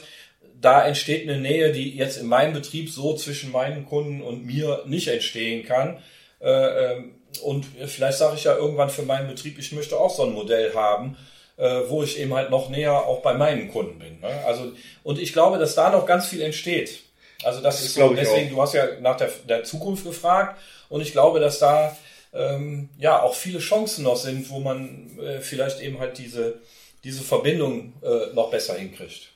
da 0.62 0.86
entsteht 0.86 1.28
eine 1.28 1.40
Nähe, 1.40 1.72
die 1.72 1.96
jetzt 1.96 2.18
in 2.18 2.28
meinem 2.28 2.54
Betrieb 2.54 2.90
so 2.90 3.16
zwischen 3.16 3.52
meinen 3.52 3.86
Kunden 3.86 4.22
und 4.22 4.46
mir 4.46 4.84
nicht 4.86 5.08
entstehen 5.08 5.66
kann. 5.66 6.02
Äh, 6.42 6.50
ähm, 6.50 7.16
und 7.44 7.66
vielleicht 7.86 8.18
sage 8.18 8.36
ich 8.36 8.44
ja 8.44 8.56
irgendwann 8.56 8.90
für 8.90 9.04
meinen 9.04 9.28
Betrieb, 9.28 9.60
ich 9.60 9.72
möchte 9.72 9.98
auch 9.98 10.14
so 10.14 10.24
ein 10.24 10.34
Modell 10.34 10.74
haben, 10.74 11.18
äh, 11.58 11.82
wo 11.88 12.04
ich 12.04 12.20
eben 12.20 12.34
halt 12.34 12.50
noch 12.50 12.70
näher 12.70 12.94
auch 12.94 13.22
bei 13.22 13.34
meinen 13.34 13.72
Kunden 13.72 14.00
bin. 14.00 14.20
Ne? 14.20 14.30
Also, 14.46 14.72
und 15.04 15.20
ich 15.20 15.34
glaube, 15.34 15.60
dass 15.60 15.76
da 15.76 15.90
noch 15.90 16.06
ganz 16.06 16.28
viel 16.28 16.42
entsteht. 16.42 17.02
Also 17.44 17.62
das, 17.62 17.78
das 17.78 17.86
ist 17.86 17.94
so, 17.96 18.14
deswegen, 18.14 18.50
du 18.50 18.62
hast 18.62 18.74
ja 18.74 18.86
nach 19.00 19.16
der, 19.16 19.30
der 19.48 19.64
Zukunft 19.64 20.04
gefragt 20.04 20.60
und 20.90 21.00
ich 21.00 21.14
glaube, 21.14 21.40
dass 21.40 21.60
da 21.60 21.96
ähm, 22.34 22.90
ja 22.98 23.22
auch 23.22 23.36
viele 23.36 23.60
Chancen 23.60 24.04
noch 24.04 24.18
sind, 24.18 24.50
wo 24.50 24.60
man 24.60 25.18
äh, 25.20 25.40
vielleicht 25.40 25.82
eben 25.82 26.00
halt 26.00 26.18
diese, 26.18 26.60
diese 27.04 27.24
Verbindung 27.24 27.94
äh, 28.02 28.34
noch 28.34 28.52
besser 28.52 28.76
hinkriegt. 28.76 29.32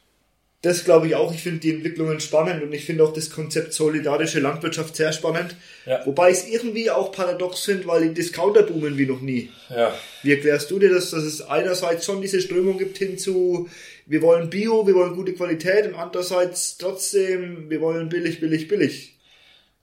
Das 0.63 0.85
glaube 0.85 1.07
ich 1.07 1.15
auch. 1.15 1.33
Ich 1.33 1.43
finde 1.43 1.59
die 1.59 1.71
Entwicklungen 1.71 2.21
spannend 2.21 2.63
und 2.63 2.71
ich 2.71 2.85
finde 2.85 3.03
auch 3.03 3.11
das 3.11 3.29
Konzept 3.29 3.73
solidarische 3.73 4.39
Landwirtschaft 4.39 4.95
sehr 4.95 5.11
spannend. 5.11 5.57
Ja. 5.85 6.05
Wobei 6.05 6.31
ich 6.31 6.37
es 6.37 6.47
irgendwie 6.47 6.89
auch 6.89 7.11
paradox 7.11 7.65
finde, 7.65 7.85
weil 7.85 8.07
die 8.07 8.13
Discounter 8.13 8.63
boomen 8.63 8.97
wie 8.97 9.05
noch 9.05 9.19
nie. 9.19 9.49
Ja. 9.69 9.93
Wie 10.21 10.31
erklärst 10.31 10.71
du 10.71 10.79
dir 10.79 10.89
das, 10.89 11.11
dass 11.11 11.23
es 11.23 11.41
einerseits 11.41 12.05
schon 12.05 12.21
diese 12.21 12.39
Strömung 12.39 12.77
gibt 12.77 12.97
hin 12.97 13.17
zu, 13.17 13.67
wir 14.05 14.21
wollen 14.21 14.49
Bio, 14.49 14.87
wir 14.87 14.95
wollen 14.95 15.15
gute 15.15 15.33
Qualität 15.33 15.85
und 15.85 15.95
andererseits 15.95 16.77
trotzdem, 16.77 17.69
wir 17.69 17.81
wollen 17.81 18.07
billig, 18.07 18.39
billig, 18.39 18.69
billig. 18.69 19.12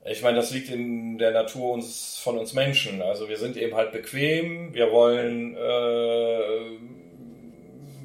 Ich 0.05 0.23
meine, 0.23 0.39
das 0.39 0.51
liegt 0.51 0.71
in 0.71 1.19
der 1.19 1.31
Natur 1.31 1.73
uns, 1.73 2.19
von 2.23 2.39
uns 2.39 2.55
Menschen. 2.55 3.03
Also 3.03 3.29
wir 3.29 3.37
sind 3.37 3.57
eben 3.59 3.77
halt 3.77 3.93
bequem, 3.93 4.73
wir 4.73 4.91
wollen 4.93 5.57
äh, 5.57 6.79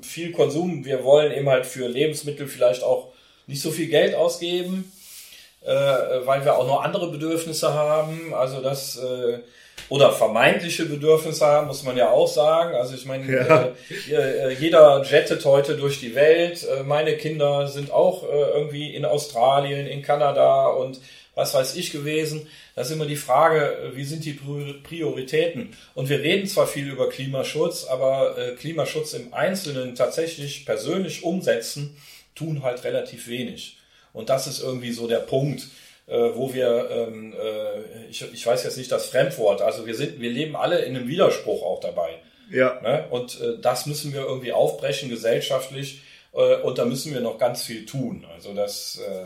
viel 0.03 0.34
Konsum, 0.34 0.84
wir 0.84 1.05
wollen 1.05 1.31
eben 1.31 1.49
halt 1.49 1.65
für 1.65 1.88
Lebensmittel 1.88 2.47
vielleicht 2.47 2.84
auch 2.84 3.13
nicht 3.47 3.62
so 3.62 3.71
viel 3.71 3.88
Geld 3.88 4.13
ausgeben, 4.13 4.91
äh, 5.62 5.71
weil 5.71 6.43
wir 6.43 6.58
auch 6.58 6.67
noch 6.67 6.84
andere 6.84 7.12
Bedürfnisse 7.12 7.73
haben. 7.73 8.34
Also 8.34 8.62
das 8.62 8.97
äh, 8.97 9.39
oder 9.88 10.12
vermeintliche 10.12 10.86
Bedürfnisse 10.86 11.45
haben, 11.45 11.67
muss 11.67 11.84
man 11.84 11.95
ja 11.95 12.10
auch 12.10 12.27
sagen. 12.27 12.75
Also 12.75 12.95
ich 12.95 13.05
meine, 13.05 13.31
ja. 13.31 13.73
äh, 14.12 14.53
jeder 14.53 15.03
jettet 15.03 15.45
heute 15.45 15.77
durch 15.77 15.99
die 15.99 16.15
Welt. 16.15 16.65
Äh, 16.67 16.84
meine 16.84 17.15
Kinder 17.17 17.67
sind 17.67 17.91
auch 17.91 18.23
äh, 18.23 18.51
irgendwie 18.53 18.93
in 18.93 19.05
Australien, 19.05 19.88
in 19.88 20.01
Kanada 20.01 20.67
und 20.67 20.99
was 21.35 21.53
weiß 21.53 21.75
ich 21.75 21.91
gewesen. 21.91 22.47
Das 22.73 22.87
ist 22.87 22.95
immer 22.95 23.05
die 23.05 23.15
Frage, 23.17 23.91
wie 23.93 24.05
sind 24.05 24.25
die 24.25 24.33
Prioritäten? 24.33 25.75
Und 25.93 26.09
wir 26.09 26.21
reden 26.21 26.47
zwar 26.47 26.65
viel 26.65 26.89
über 26.89 27.09
Klimaschutz, 27.09 27.85
aber 27.85 28.37
äh, 28.37 28.55
Klimaschutz 28.55 29.13
im 29.13 29.33
Einzelnen 29.33 29.95
tatsächlich 29.95 30.65
persönlich 30.65 31.23
umsetzen, 31.23 31.97
tun 32.33 32.63
halt 32.63 32.83
relativ 32.83 33.27
wenig. 33.27 33.77
Und 34.13 34.29
das 34.29 34.47
ist 34.47 34.61
irgendwie 34.61 34.91
so 34.91 35.07
der 35.07 35.19
Punkt, 35.19 35.67
äh, 36.07 36.17
wo 36.33 36.53
wir, 36.53 36.89
ähm, 36.89 37.33
äh, 37.33 38.07
ich, 38.09 38.25
ich 38.33 38.45
weiß 38.45 38.63
jetzt 38.63 38.77
nicht 38.77 38.91
das 38.91 39.07
Fremdwort, 39.07 39.61
also 39.61 39.85
wir 39.85 39.95
sind, 39.95 40.19
wir 40.19 40.29
leben 40.29 40.55
alle 40.55 40.79
in 40.79 40.95
einem 40.95 41.07
Widerspruch 41.07 41.63
auch 41.63 41.79
dabei. 41.79 42.19
Ja. 42.49 42.79
Ne? 42.81 43.05
Und 43.09 43.41
äh, 43.41 43.57
das 43.59 43.85
müssen 43.85 44.13
wir 44.13 44.21
irgendwie 44.21 44.53
aufbrechen 44.53 45.09
gesellschaftlich 45.09 46.01
äh, 46.33 46.57
und 46.57 46.77
da 46.77 46.85
müssen 46.85 47.13
wir 47.13 47.21
noch 47.21 47.37
ganz 47.37 47.63
viel 47.63 47.85
tun. 47.85 48.25
Also 48.33 48.53
das, 48.53 48.99
äh, 48.99 49.25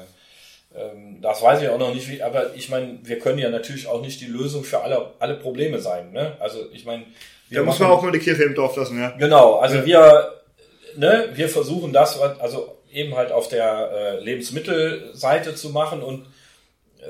das 1.21 1.41
weiß 1.41 1.61
ich 1.61 1.69
auch 1.69 1.79
noch 1.79 1.93
nicht, 1.93 2.09
wie, 2.09 2.21
aber 2.21 2.53
ich 2.55 2.69
meine, 2.69 2.99
wir 3.03 3.19
können 3.19 3.39
ja 3.39 3.49
natürlich 3.49 3.87
auch 3.87 4.01
nicht 4.01 4.21
die 4.21 4.27
Lösung 4.27 4.63
für 4.63 4.81
alle, 4.81 5.13
alle 5.19 5.35
Probleme 5.35 5.79
sein. 5.79 6.11
Ne? 6.11 6.35
Also 6.39 6.59
ich 6.71 6.85
meine, 6.85 7.05
da 7.49 7.63
muss 7.63 7.79
man 7.79 7.89
auch 7.89 8.03
mal 8.03 8.11
die 8.11 8.19
Kirche 8.19 8.43
im 8.43 8.53
Dorf 8.53 8.75
lassen, 8.75 8.99
ja. 8.99 9.09
Genau, 9.17 9.55
also 9.55 9.77
ja. 9.77 9.85
wir, 9.85 10.33
ne, 10.95 11.29
wir 11.33 11.49
versuchen 11.49 11.91
das, 11.91 12.19
also 12.19 12.77
eben 12.91 13.15
halt 13.15 13.31
auf 13.31 13.47
der 13.47 13.91
äh, 13.91 14.23
Lebensmittelseite 14.23 15.55
zu 15.55 15.69
machen 15.69 16.03
und 16.03 16.27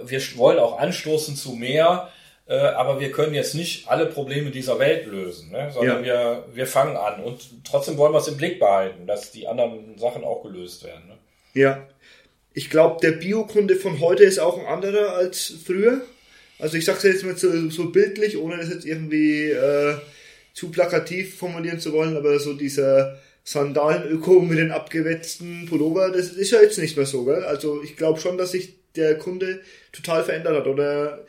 wir 0.03 0.21
wollen 0.37 0.59
auch 0.59 0.79
anstoßen 0.79 1.35
zu 1.35 1.51
mehr, 1.51 2.09
äh, 2.47 2.57
aber 2.57 2.99
wir 2.99 3.11
können 3.11 3.33
jetzt 3.33 3.55
nicht 3.55 3.89
alle 3.89 4.05
Probleme 4.05 4.51
dieser 4.51 4.79
Welt 4.79 5.05
lösen, 5.07 5.51
ne? 5.51 5.69
sondern 5.73 6.05
ja. 6.05 6.05
wir, 6.05 6.45
wir 6.53 6.67
fangen 6.67 6.95
an 6.95 7.21
und 7.21 7.65
trotzdem 7.65 7.97
wollen 7.97 8.13
wir 8.13 8.19
es 8.19 8.27
im 8.27 8.37
Blick 8.37 8.59
behalten, 8.59 9.07
dass 9.07 9.31
die 9.31 9.47
anderen 9.47 9.97
Sachen 9.97 10.23
auch 10.23 10.43
gelöst 10.43 10.83
werden. 10.83 11.07
Ne? 11.07 11.17
Ja, 11.53 11.85
ich 12.59 12.69
glaube, 12.69 12.99
der 13.01 13.13
Biokunde 13.13 13.77
von 13.77 14.01
heute 14.01 14.25
ist 14.25 14.37
auch 14.37 14.59
ein 14.59 14.65
anderer 14.65 15.13
als 15.13 15.53
früher. 15.65 16.01
Also 16.59 16.75
ich 16.75 16.83
sage 16.83 16.97
es 16.97 17.03
jetzt 17.05 17.23
mal 17.23 17.37
so, 17.37 17.69
so, 17.69 17.89
bildlich, 17.89 18.35
ohne 18.35 18.57
das 18.57 18.67
jetzt 18.67 18.85
irgendwie 18.85 19.49
äh, 19.49 19.95
zu 20.53 20.69
plakativ 20.69 21.37
formulieren 21.37 21.79
zu 21.79 21.93
wollen, 21.93 22.17
aber 22.17 22.37
so 22.37 22.51
dieser 22.51 23.17
Sandalen-Öko 23.45 24.41
mit 24.41 24.57
den 24.57 24.71
abgewetzten 24.71 25.67
Pullover, 25.67 26.11
das 26.11 26.31
ist 26.31 26.51
ja 26.51 26.61
jetzt 26.61 26.77
nicht 26.77 26.97
mehr 26.97 27.05
so, 27.05 27.23
gell? 27.23 27.45
Also 27.45 27.81
ich 27.81 27.95
glaube 27.95 28.19
schon, 28.19 28.37
dass 28.37 28.51
sich 28.51 28.73
der 28.93 29.17
Kunde 29.17 29.61
total 29.93 30.25
verändert 30.25 30.57
hat. 30.57 30.67
Oder 30.67 31.25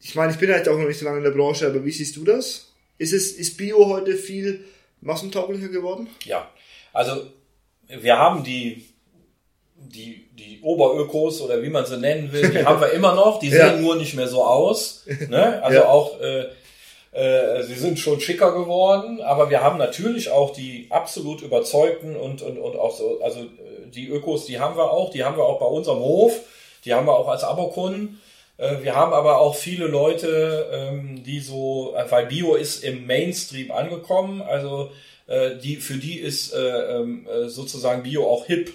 ich 0.00 0.14
meine, 0.14 0.32
ich 0.32 0.38
bin 0.38 0.52
halt 0.52 0.68
auch 0.68 0.76
noch 0.76 0.86
nicht 0.86 0.98
so 0.98 1.06
lange 1.06 1.16
in 1.16 1.24
der 1.24 1.30
Branche, 1.30 1.66
aber 1.66 1.82
wie 1.82 1.92
siehst 1.92 2.16
du 2.16 2.24
das? 2.24 2.74
Ist 2.98 3.14
es, 3.14 3.32
ist 3.32 3.56
Bio 3.56 3.86
heute 3.86 4.16
viel 4.16 4.62
massentauglicher 5.00 5.68
geworden? 5.68 6.08
Ja, 6.26 6.52
also 6.92 7.32
wir 7.88 8.18
haben 8.18 8.44
die 8.44 8.91
die, 9.88 10.28
die 10.32 10.60
Oberökos 10.62 11.40
oder 11.40 11.62
wie 11.62 11.68
man 11.68 11.86
sie 11.86 11.98
nennen 11.98 12.32
will, 12.32 12.50
die 12.50 12.64
haben 12.64 12.80
wir 12.80 12.90
immer 12.92 13.14
noch, 13.14 13.38
die 13.38 13.48
ja. 13.48 13.70
sehen 13.70 13.82
nur 13.82 13.96
nicht 13.96 14.14
mehr 14.14 14.28
so 14.28 14.44
aus. 14.44 15.04
Ne? 15.28 15.62
Also 15.62 15.78
ja. 15.78 15.88
auch, 15.88 16.20
äh, 16.20 16.46
äh, 17.12 17.62
sie 17.62 17.74
sind 17.74 17.98
schon 17.98 18.20
schicker 18.20 18.52
geworden, 18.52 19.20
aber 19.20 19.50
wir 19.50 19.62
haben 19.62 19.78
natürlich 19.78 20.30
auch 20.30 20.52
die 20.52 20.86
absolut 20.90 21.42
überzeugten 21.42 22.16
und, 22.16 22.40
und, 22.40 22.58
und 22.58 22.76
auch 22.76 22.96
so, 22.96 23.20
also 23.22 23.40
äh, 23.40 23.90
die 23.94 24.08
Ökos, 24.08 24.46
die 24.46 24.58
haben 24.58 24.76
wir 24.76 24.90
auch, 24.90 25.10
die 25.10 25.22
haben 25.22 25.36
wir 25.36 25.44
auch 25.44 25.60
bei 25.60 25.66
unserem 25.66 25.98
Hof, 25.98 26.40
die 26.84 26.94
haben 26.94 27.06
wir 27.06 27.14
auch 27.14 27.28
als 27.28 27.44
Abokunden. 27.44 28.20
Äh, 28.56 28.82
wir 28.82 28.96
haben 28.96 29.12
aber 29.12 29.40
auch 29.40 29.56
viele 29.56 29.86
Leute, 29.88 30.70
ähm, 30.72 31.22
die 31.22 31.40
so, 31.40 31.94
weil 32.08 32.26
Bio 32.26 32.54
ist 32.54 32.82
im 32.82 33.06
Mainstream 33.06 33.70
angekommen, 33.72 34.40
also 34.40 34.90
äh, 35.26 35.56
die, 35.56 35.76
für 35.76 35.98
die 35.98 36.18
ist 36.18 36.54
äh, 36.54 36.96
ähm, 36.96 37.26
sozusagen 37.46 38.02
Bio 38.02 38.26
auch 38.26 38.46
hip. 38.46 38.72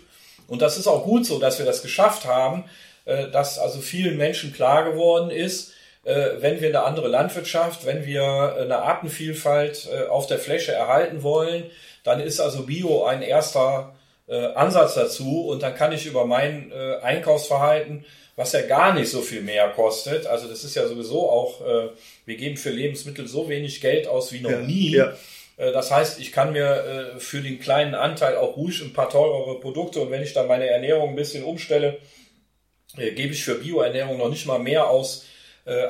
Und 0.48 0.62
das 0.62 0.78
ist 0.78 0.88
auch 0.88 1.04
gut 1.04 1.26
so, 1.26 1.40
dass 1.40 1.60
wir 1.60 1.66
das 1.66 1.82
geschafft 1.82 2.26
haben, 2.26 2.66
äh, 3.06 3.30
dass 3.30 3.58
also 3.58 3.80
vielen 3.80 4.18
Menschen 4.18 4.54
klar 4.54 4.84
geworden 4.90 5.30
ist, 5.30 5.74
äh, 6.04 6.32
wenn 6.40 6.62
wir 6.62 6.70
eine 6.70 6.84
andere 6.84 7.08
Landwirtschaft, 7.08 7.86
wenn 7.86 8.06
wir 8.06 8.58
eine 8.60 8.80
Artenvielfalt 8.80 9.90
äh, 9.92 10.08
auf 10.08 10.28
der 10.28 10.40
Fläche 10.40 10.74
erhalten 10.74 11.24
wollen, 11.24 11.64
dann 12.04 12.20
ist 12.20 12.40
also 12.40 12.64
Bio 12.64 13.06
ein 13.06 13.22
erster 13.22 13.94
Ansatz 14.56 14.96
dazu 14.96 15.48
und 15.48 15.64
dann 15.64 15.74
kann 15.74 15.94
ich 15.94 16.06
über 16.06 16.26
mein 16.26 16.74
Einkaufsverhalten, 16.74 18.04
was 18.36 18.52
ja 18.52 18.62
gar 18.62 18.94
nicht 18.94 19.10
so 19.10 19.22
viel 19.22 19.42
mehr 19.42 19.70
kostet, 19.70 20.28
also 20.28 20.50
das 20.50 20.66
ist 20.66 20.76
ja 20.76 20.86
sowieso 20.86 21.30
auch, 21.30 21.62
wir 22.26 22.36
geben 22.36 22.58
für 22.58 22.72
Lebensmittel 22.72 23.26
so 23.26 23.48
wenig 23.48 23.80
Geld 23.80 24.06
aus 24.06 24.34
wie 24.34 24.42
noch 24.42 24.52
ja, 24.52 24.60
nie. 24.60 24.92
Ja 24.92 25.06
äh, 25.06 25.14
das 25.58 25.92
heißt, 25.92 26.20
ich 26.20 26.32
kann 26.32 26.54
mir 26.54 27.16
äh, 27.16 27.20
für 27.20 27.42
den 27.42 27.60
kleinen 27.60 27.96
Anteil 27.96 28.38
auch 28.38 28.56
ruhig 28.56 28.80
ein 28.82 28.94
paar 28.94 29.10
teurere 29.10 29.60
Produkte 29.60 30.00
und 30.02 30.12
wenn 30.12 30.22
ich 30.22 30.34
dann 30.34 30.48
meine 30.48 30.68
Ernährung 30.68 31.10
ein 31.10 31.16
bisschen 31.16 31.44
umstelle, 31.44 31.98
äh, 32.96 33.12
gebe 33.12 33.34
ich 33.34 33.44
für 33.44 33.56
Bioernährung 33.56 34.18
noch 34.18 34.30
nicht 34.30 34.46
mal 34.46 34.60
mehr 34.60 34.88
aus 34.88 35.26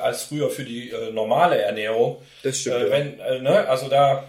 als 0.02 0.24
früher 0.24 0.50
für 0.50 0.64
die 0.64 0.92
normale 1.12 1.62
Ernährung. 1.62 2.20
Das 2.42 2.58
stimmt. 2.58 2.90
wenn, 2.90 3.16
ne, 3.44 3.68
also 3.68 3.88
da 3.88 4.28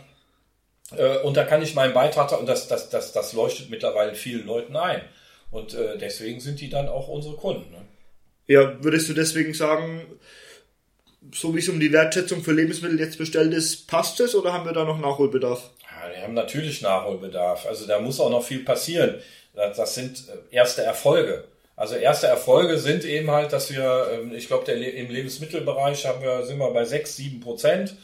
und 1.24 1.38
da 1.38 1.44
kann 1.44 1.64
ich 1.64 1.74
meinen 1.74 1.96
Beitrag 1.96 2.40
und 2.40 2.46
das, 2.46 2.68
das, 2.68 2.92
das, 2.92 3.14
das 3.14 3.34
leuchtet 3.34 3.72
mittlerweile 3.72 4.14
vielen 4.14 4.46
Leuten 4.46 4.76
ein. 4.76 5.02
Und 5.50 5.76
deswegen 6.00 6.40
sind 6.40 6.62
die 6.62 6.70
dann 6.70 6.88
auch 6.88 7.08
unsere 7.08 7.36
Kunden. 7.36 7.72
Ne? 7.72 7.82
Ja, 8.46 8.84
würdest 8.84 9.10
du 9.10 9.14
deswegen 9.14 9.56
sagen, 9.56 10.06
so 11.34 11.54
wie 11.56 11.60
es 11.60 11.70
um 11.70 11.80
die 11.80 11.92
Wertschätzung 11.92 12.44
für 12.44 12.54
Lebensmittel 12.54 13.00
jetzt 13.00 13.18
bestellt 13.18 13.54
ist, 13.54 13.88
passt 13.88 14.20
es 14.20 14.36
oder 14.36 14.54
haben 14.54 14.66
wir 14.66 14.74
da 14.74 14.86
noch 14.86 15.00
Nachholbedarf? 15.00 15.70
Ja, 15.82 16.14
wir 16.14 16.22
haben 16.24 16.34
natürlich 16.34 16.82
Nachholbedarf. 16.82 17.66
Also 17.66 17.86
da 17.86 18.00
muss 18.00 18.20
auch 18.20 18.30
noch 18.30 18.44
viel 18.44 18.64
passieren. 18.64 19.16
Das 19.54 19.96
sind 19.96 20.24
äh, 20.30 20.56
erste 20.56 20.84
Erfolge. 20.84 21.44
Also 21.76 21.96
erste 21.96 22.28
Erfolge 22.28 22.78
sind 22.78 23.06
eben 23.06 23.32
halt, 23.32 23.54
dass 23.54 23.72
wir, 23.72 24.08
ähm, 24.14 24.34
ich 24.34 24.48
glaube, 24.48 24.72
im 24.72 25.10
Lebensmittelbereich 25.10 26.06
haben 26.06 26.22
wir, 26.22 26.44
sind 26.46 26.58
wir 26.58 26.72
bei 26.72 26.86
6, 26.86 27.16
7 27.16 27.40
Prozent 27.40 27.96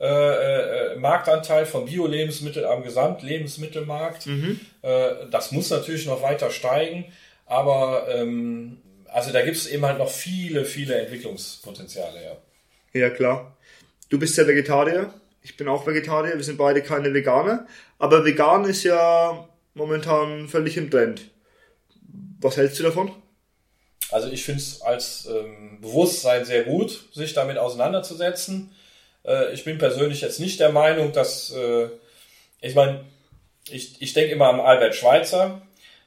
äh, 0.00 0.06
äh, 0.06 0.96
Marktanteil 0.96 1.66
von 1.66 1.86
Bio-Lebensmitteln 1.86 2.64
am 2.64 2.82
Gesamtlebensmittelmarkt. 2.82 4.26
Mhm. 4.26 4.60
Äh, 4.82 5.26
das 5.30 5.52
muss 5.52 5.70
natürlich 5.70 6.06
noch 6.06 6.22
weiter 6.22 6.50
steigen, 6.50 7.06
aber 7.46 8.06
ähm, 8.08 8.78
also 9.06 9.32
da 9.32 9.42
gibt 9.42 9.56
es 9.56 9.66
eben 9.66 9.84
halt 9.84 9.98
noch 9.98 10.10
viele, 10.10 10.64
viele 10.64 10.94
Entwicklungspotenziale, 10.94 12.22
ja. 12.22 12.36
Ja, 12.92 13.10
klar. 13.10 13.56
Du 14.08 14.18
bist 14.18 14.36
ja 14.36 14.46
Vegetarier. 14.46 15.12
Ich 15.42 15.56
bin 15.56 15.68
auch 15.68 15.86
Vegetarier. 15.86 16.36
Wir 16.36 16.44
sind 16.44 16.58
beide 16.58 16.82
keine 16.82 17.12
Veganer. 17.12 17.66
Aber 17.98 18.24
vegan 18.24 18.64
ist 18.64 18.84
ja 18.84 19.48
momentan 19.74 20.48
völlig 20.48 20.76
im 20.76 20.90
Trend. 20.90 21.30
Was 22.40 22.56
hältst 22.56 22.78
du 22.78 22.84
davon? 22.84 23.10
Also 24.10 24.28
ich 24.28 24.44
finde 24.44 24.60
es 24.60 24.80
als 24.80 25.26
ähm, 25.26 25.80
Bewusstsein 25.80 26.44
sehr 26.44 26.64
gut, 26.64 27.08
sich 27.12 27.34
damit 27.34 27.58
auseinanderzusetzen. 27.58 28.70
Äh, 29.24 29.52
ich 29.52 29.64
bin 29.64 29.78
persönlich 29.78 30.22
jetzt 30.22 30.40
nicht 30.40 30.60
der 30.60 30.72
Meinung, 30.72 31.12
dass 31.12 31.52
äh, 31.52 31.88
ich 32.60 32.74
meine, 32.74 33.04
ich, 33.70 34.00
ich 34.00 34.14
denke 34.14 34.32
immer 34.32 34.48
an 34.48 34.60
Albert 34.60 34.94
Schweitzer. 34.94 35.62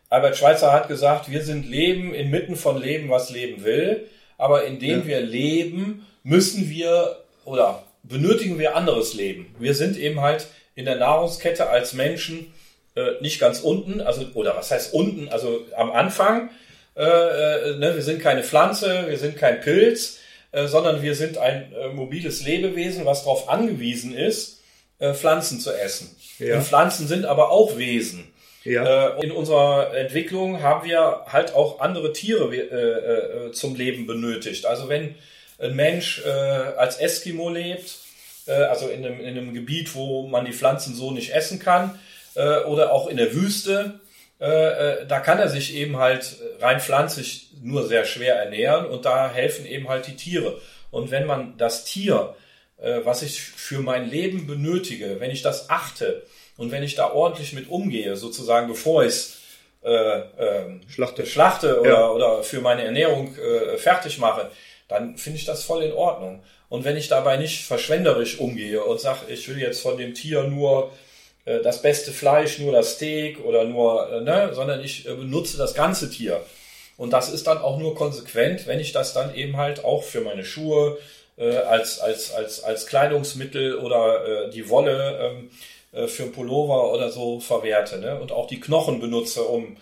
Albert 0.09 0.37
Schweitzer 0.37 0.73
hat 0.73 0.87
gesagt, 0.87 1.29
wir 1.29 1.43
sind 1.43 1.69
Leben 1.69 2.13
inmitten 2.13 2.55
von 2.55 2.81
Leben, 2.81 3.09
was 3.09 3.29
Leben 3.29 3.63
will. 3.63 4.09
Aber 4.37 4.65
indem 4.65 5.01
ja. 5.01 5.07
wir 5.07 5.21
leben, 5.21 6.05
müssen 6.23 6.69
wir 6.69 7.17
oder 7.45 7.83
benötigen 8.03 8.59
wir 8.59 8.75
anderes 8.75 9.13
Leben. 9.13 9.55
Wir 9.59 9.73
sind 9.73 9.97
eben 9.97 10.21
halt 10.21 10.47
in 10.75 10.85
der 10.85 10.95
Nahrungskette 10.95 11.69
als 11.69 11.93
Menschen 11.93 12.53
äh, 12.95 13.21
nicht 13.21 13.39
ganz 13.39 13.59
unten, 13.61 14.01
also 14.01 14.25
oder 14.33 14.55
was 14.55 14.71
heißt 14.71 14.93
unten, 14.93 15.29
also 15.29 15.61
am 15.75 15.91
Anfang, 15.91 16.49
Äh, 16.93 17.03
äh, 17.05 17.77
ne, 17.77 17.95
wir 17.95 18.01
sind 18.03 18.21
keine 18.21 18.43
Pflanze, 18.43 19.05
wir 19.07 19.17
sind 19.17 19.37
kein 19.37 19.61
Pilz, 19.61 20.19
äh, 20.51 20.67
sondern 20.67 21.01
wir 21.01 21.15
sind 21.15 21.37
ein 21.37 21.71
äh, 21.71 21.87
mobiles 21.87 22.43
Lebewesen, 22.43 23.05
was 23.05 23.23
darauf 23.23 23.47
angewiesen 23.47 24.13
ist, 24.13 24.59
äh, 24.99 25.13
Pflanzen 25.13 25.61
zu 25.61 25.71
essen. 25.71 26.13
Ja. 26.37 26.57
Und 26.57 26.63
Pflanzen 26.65 27.07
sind 27.07 27.23
aber 27.25 27.49
auch 27.49 27.77
Wesen. 27.77 28.25
Ja. 28.65 29.17
In 29.23 29.31
unserer 29.31 29.95
Entwicklung 29.95 30.61
haben 30.61 30.85
wir 30.87 31.25
halt 31.27 31.55
auch 31.55 31.79
andere 31.79 32.11
Tiere 32.13 33.49
zum 33.53 33.75
Leben 33.75 34.05
benötigt. 34.05 34.67
Also 34.67 34.87
wenn 34.87 35.15
ein 35.61 35.75
Mensch 35.75 36.21
äh, 36.25 36.29
als 36.29 36.97
Eskimo 36.97 37.49
lebt, 37.49 37.97
äh, 38.47 38.53
also 38.53 38.87
in 38.87 39.05
einem, 39.05 39.19
in 39.19 39.27
einem 39.27 39.53
Gebiet, 39.53 39.93
wo 39.95 40.27
man 40.27 40.45
die 40.45 40.53
Pflanzen 40.53 40.95
so 40.95 41.11
nicht 41.11 41.33
essen 41.33 41.59
kann, 41.59 41.99
äh, 42.35 42.59
oder 42.63 42.91
auch 42.91 43.07
in 43.07 43.17
der 43.17 43.33
Wüste, 43.33 43.99
äh, 44.39 44.45
äh, 45.01 45.05
da 45.07 45.19
kann 45.19 45.37
er 45.39 45.49
sich 45.49 45.75
eben 45.75 45.97
halt 45.97 46.37
rein 46.59 46.79
pflanzlich 46.79 47.49
nur 47.61 47.87
sehr 47.87 48.05
schwer 48.05 48.35
ernähren 48.35 48.85
und 48.87 49.05
da 49.05 49.29
helfen 49.31 49.65
eben 49.67 49.87
halt 49.87 50.07
die 50.07 50.15
Tiere. 50.15 50.59
Und 50.89 51.11
wenn 51.11 51.25
man 51.27 51.57
das 51.57 51.85
Tier, 51.85 52.35
äh, 52.81 53.01
was 53.03 53.21
ich 53.21 53.39
für 53.39 53.79
mein 53.81 54.09
Leben 54.09 54.47
benötige, 54.47 55.19
wenn 55.19 55.29
ich 55.29 55.43
das 55.43 55.69
achte 55.69 56.23
und 56.57 56.71
wenn 56.71 56.81
ich 56.83 56.95
da 56.95 57.11
ordentlich 57.11 57.53
mit 57.53 57.69
umgehe, 57.69 58.15
sozusagen 58.15 58.67
bevor 58.67 59.03
ich 59.03 59.09
es 59.09 59.37
äh, 59.83 59.89
äh, 59.91 60.79
Schlachte. 60.89 61.25
schlachte 61.25 61.79
oder, 61.79 61.89
Ja. 61.89 62.09
oder 62.09 62.43
für 62.43 62.61
meine 62.61 62.83
Ernährung 62.83 63.35
äh, 63.37 63.77
fertig 63.77 64.17
mache, 64.17 64.49
dann 64.91 65.17
finde 65.17 65.39
ich 65.39 65.45
das 65.45 65.63
voll 65.63 65.83
in 65.83 65.93
Ordnung. 65.93 66.43
Und 66.69 66.83
wenn 66.83 66.97
ich 66.97 67.07
dabei 67.07 67.37
nicht 67.37 67.65
verschwenderisch 67.65 68.39
umgehe 68.39 68.83
und 68.83 68.99
sage, 68.99 69.31
ich 69.31 69.47
will 69.49 69.57
jetzt 69.57 69.81
von 69.81 69.97
dem 69.97 70.13
Tier 70.13 70.43
nur 70.43 70.91
äh, 71.45 71.61
das 71.61 71.81
beste 71.81 72.11
Fleisch, 72.11 72.59
nur 72.59 72.73
das 72.73 72.95
Steak 72.95 73.43
oder 73.43 73.63
nur, 73.63 74.11
äh, 74.11 74.21
ne, 74.21 74.51
sondern 74.53 74.83
ich 74.83 75.07
äh, 75.07 75.13
benutze 75.13 75.57
das 75.57 75.73
ganze 75.73 76.09
Tier. 76.09 76.41
Und 76.97 77.13
das 77.13 77.31
ist 77.31 77.47
dann 77.47 77.57
auch 77.57 77.79
nur 77.79 77.95
konsequent, 77.95 78.67
wenn 78.67 78.79
ich 78.79 78.91
das 78.91 79.13
dann 79.13 79.33
eben 79.33 79.57
halt 79.57 79.83
auch 79.83 80.03
für 80.03 80.21
meine 80.21 80.45
Schuhe 80.45 80.97
äh, 81.37 81.57
als, 81.57 81.99
als, 81.99 82.33
als, 82.33 82.63
als 82.63 82.85
Kleidungsmittel 82.85 83.77
oder 83.77 84.47
äh, 84.47 84.49
die 84.51 84.69
Wolle 84.69 85.19
ähm, 85.19 85.49
äh, 85.93 86.07
für 86.07 86.27
Pullover 86.27 86.93
oder 86.93 87.09
so 87.09 87.39
verwerte. 87.39 87.97
Ne? 87.97 88.19
Und 88.19 88.31
auch 88.31 88.47
die 88.47 88.59
Knochen 88.59 88.99
benutze, 88.99 89.43
um, 89.43 89.77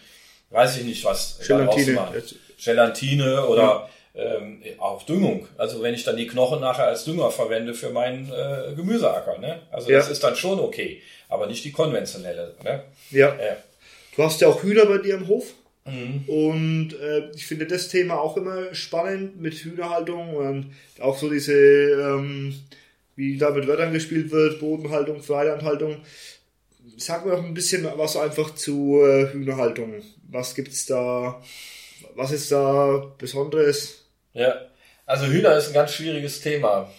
weiß 0.51 0.77
ich 0.77 0.83
nicht, 0.83 1.03
was 1.03 1.39
daraus 1.47 1.75
zu 1.75 1.85
Gelatine. 1.85 1.93
machen. 1.93 2.23
Gelatine 2.63 3.45
oder 3.47 3.89
ähm, 4.19 4.61
auch 4.79 5.03
Düngung. 5.03 5.47
Also 5.57 5.81
wenn 5.81 5.93
ich 5.93 6.03
dann 6.03 6.17
die 6.17 6.27
Knochen 6.27 6.59
nachher 6.61 6.85
als 6.87 7.05
Dünger 7.05 7.31
verwende 7.31 7.73
für 7.73 7.89
meinen 7.89 8.31
äh, 8.31 8.73
Gemüseacker. 8.75 9.37
Ne? 9.39 9.61
Also 9.71 9.89
das 9.89 10.05
Ja. 10.07 10.11
ist 10.11 10.23
dann 10.23 10.35
schon 10.35 10.59
okay, 10.59 11.01
aber 11.29 11.47
nicht 11.47 11.63
die 11.63 11.71
konventionelle. 11.71 12.55
Ne? 12.63 12.83
Ja. 13.11 13.35
Ja. 13.35 13.57
Du 14.15 14.23
hast 14.23 14.41
ja 14.41 14.47
auch 14.49 14.61
Hühner 14.63 14.85
bei 14.85 14.97
dir 14.97 15.15
im 15.15 15.27
Hof. 15.27 15.53
Mhm. 15.85 16.23
Und 16.27 16.93
äh, 17.01 17.29
ich 17.35 17.47
finde 17.47 17.65
das 17.65 17.87
Thema 17.87 18.19
auch 18.19 18.35
immer 18.37 18.73
spannend 18.75 19.39
mit 19.41 19.53
Hühnerhaltung 19.55 20.35
und 20.35 20.71
auch 20.99 21.17
so 21.17 21.29
diese, 21.29 21.53
ähm, 21.53 22.53
wie 23.15 23.37
da 23.37 23.49
mit 23.51 23.65
Wörtern 23.67 23.93
gespielt 23.93 24.29
wird, 24.31 24.59
Bodenhaltung, 24.59 25.21
Freilandhaltung. 25.23 25.97
Sag 26.97 27.25
mir 27.25 27.31
doch 27.31 27.43
ein 27.43 27.53
bisschen 27.53 27.87
was 27.95 28.17
einfach 28.17 28.55
zu 28.55 28.99
äh, 29.03 29.31
Hühnerhaltung. 29.31 30.01
Was 30.29 30.53
gibt's 30.53 30.85
da? 30.85 31.41
Was 32.15 32.31
ist 32.31 32.51
da 32.51 33.11
Besonderes? 33.17 33.98
Ja, 34.33 34.61
also 35.05 35.25
Hühner 35.25 35.55
ist 35.55 35.67
ein 35.67 35.73
ganz 35.73 35.93
schwieriges 35.93 36.41
Thema. 36.41 36.89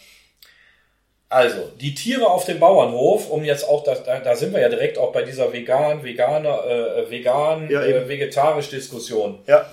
Also, 1.29 1.71
die 1.81 1.95
Tiere 1.95 2.29
auf 2.29 2.45
dem 2.45 2.59
Bauernhof, 2.59 3.31
um 3.31 3.45
jetzt 3.45 3.63
auch, 3.69 3.85
da, 3.85 3.95
da, 3.95 4.35
sind 4.35 4.53
wir 4.53 4.61
ja 4.61 4.69
direkt 4.69 4.99
auch 4.99 5.13
bei 5.13 5.23
dieser 5.23 5.53
vegan, 5.53 6.03
veganer, 6.03 6.65
äh, 6.67 7.11
vegan, 7.11 7.71
Ja, 7.71 7.83
äh, 7.83 8.09
vegetarisch 8.09 8.69
Diskussion. 8.69 9.39
Ja, 9.47 9.71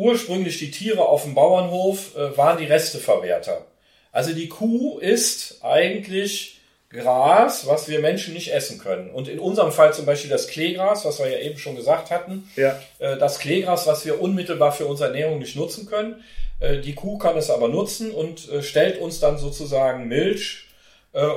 Ursprünglich 0.00 0.58
die 0.58 0.70
Tiere 0.70 1.06
auf 1.06 1.24
dem 1.24 1.34
Bauernhof 1.34 2.16
äh, 2.16 2.34
waren 2.34 2.56
die 2.56 2.64
Resteverwerter. 2.64 3.66
Also 4.12 4.32
die 4.32 4.48
Kuh 4.48 4.98
isst 4.98 5.62
eigentlich 5.62 6.59
Gras, 6.92 7.66
was 7.68 7.88
wir 7.88 8.00
Menschen 8.00 8.34
nicht 8.34 8.52
essen 8.52 8.78
können. 8.78 9.10
Und 9.10 9.28
in 9.28 9.38
unserem 9.38 9.70
Fall 9.70 9.92
zum 9.94 10.06
Beispiel 10.06 10.28
das 10.30 10.48
Kleegras, 10.48 11.04
was 11.04 11.20
wir 11.20 11.28
ja 11.28 11.38
eben 11.38 11.56
schon 11.56 11.76
gesagt 11.76 12.10
hatten, 12.10 12.50
ja, 12.56 12.76
äh, 12.98 13.16
das 13.16 13.38
Kleegras, 13.38 13.86
was 13.86 14.04
wir 14.04 14.20
unmittelbar 14.20 14.72
für 14.72 14.86
unsere 14.86 15.10
Ernährung 15.10 15.38
nicht 15.38 15.54
nutzen 15.54 15.86
können. 15.86 16.24
Äh, 16.58 16.78
Die 16.78 16.94
Kuh 16.96 17.16
kann 17.18 17.36
es 17.36 17.48
aber 17.48 17.68
nutzen 17.68 18.10
und 18.10 18.50
äh, 18.50 18.62
stellt 18.62 19.00
uns 19.00 19.20
dann 19.20 19.38
sozusagen 19.38 20.08
Milch 20.08 20.66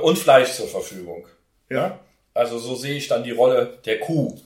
und 0.02 0.16
Fleisch 0.20 0.52
zur 0.52 0.68
Verfügung. 0.68 1.26
ja, 1.68 1.98
Also 2.32 2.60
so 2.60 2.76
sehe 2.76 2.94
ich 2.94 3.08
dann 3.08 3.24
die 3.24 3.32
Rolle 3.32 3.78
der 3.84 3.98
Kuh. 3.98 4.38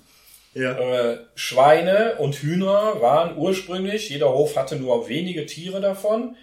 ja, 0.54 1.18
Schweine 1.34 2.14
und 2.16 2.36
Hühner 2.36 3.02
waren 3.02 3.36
ursprünglich, 3.36 4.08
jeder 4.08 4.32
Hof 4.32 4.56
hatte 4.56 4.76
nur 4.76 5.06
wenige 5.10 5.44
Tiere 5.44 5.82
davon, 5.82 6.34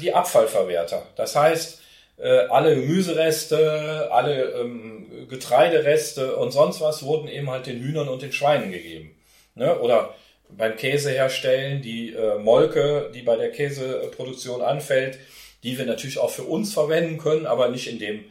die 0.00 0.14
Abfallverwerter. 0.14 1.02
Das 1.16 1.34
heißt, 1.34 1.82
äh, 2.16 2.46
alle 2.48 2.74
Gemüsereste, 2.74 4.08
alle 4.10 4.52
ähm, 4.52 5.28
Getreidereste 5.28 6.36
und 6.36 6.52
sonst 6.52 6.80
was 6.80 7.02
wurden 7.02 7.28
eben 7.28 7.50
halt 7.50 7.66
den 7.66 7.80
Hühnern 7.80 8.08
und 8.08 8.22
den 8.22 8.32
Schweinen 8.32 8.70
gegeben. 8.70 9.14
Ne? 9.54 9.78
Oder 9.78 10.14
beim 10.48 10.76
Käse 10.76 11.10
herstellen, 11.10 11.82
die 11.82 12.12
äh, 12.12 12.38
Molke, 12.38 13.10
die 13.14 13.22
bei 13.22 13.36
der 13.36 13.50
Käseproduktion 13.50 14.62
anfällt, 14.62 15.18
die 15.62 15.78
wir 15.78 15.86
natürlich 15.86 16.18
auch 16.18 16.30
für 16.30 16.44
uns 16.44 16.72
verwenden 16.72 17.18
können, 17.18 17.46
aber 17.46 17.68
nicht 17.68 17.88
in 17.88 17.98
dem 17.98 18.24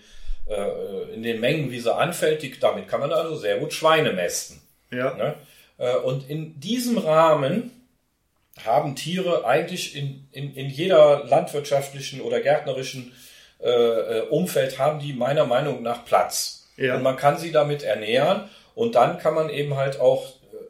äh, 0.45 1.13
in 1.13 1.23
den 1.23 1.39
Mengen, 1.39 1.71
wie 1.71 1.79
sie 1.79 1.93
anfällt. 1.93 2.43
Die, 2.43 2.59
damit 2.59 2.87
kann 2.87 2.99
man 2.99 3.11
also 3.11 3.35
sehr 3.35 3.57
gut 3.59 3.73
Schweine 3.73 4.13
mästen. 4.13 4.61
ja, 4.91 5.13
Ne? 5.15 5.35
Äh, 5.77 5.95
Und 5.97 6.29
in 6.29 6.59
diesem 6.59 6.97
Rahmen 6.97 7.71
haben 8.63 8.95
Tiere 8.95 9.45
eigentlich 9.45 9.95
in, 9.95 10.27
in, 10.31 10.53
in 10.55 10.69
jeder 10.69 11.23
landwirtschaftlichen 11.25 12.21
oder 12.21 12.39
gärtnerischen 12.39 13.13
äh, 13.63 13.69
äh, 13.69 14.21
Umfeld 14.29 14.77
haben 14.79 14.99
die 14.99 15.13
meiner 15.13 15.45
Meinung 15.45 15.81
nach 15.81 16.05
Platz. 16.05 16.69
Ja. 16.75 16.95
Und 16.95 17.03
man 17.03 17.17
kann 17.17 17.37
sie 17.37 17.51
damit 17.51 17.83
ernähren 17.83 18.49
und 18.75 18.95
dann 18.95 19.19
kann 19.19 19.33
man 19.33 19.49
eben 19.49 19.75
halt 19.75 19.99
auch 19.99 20.27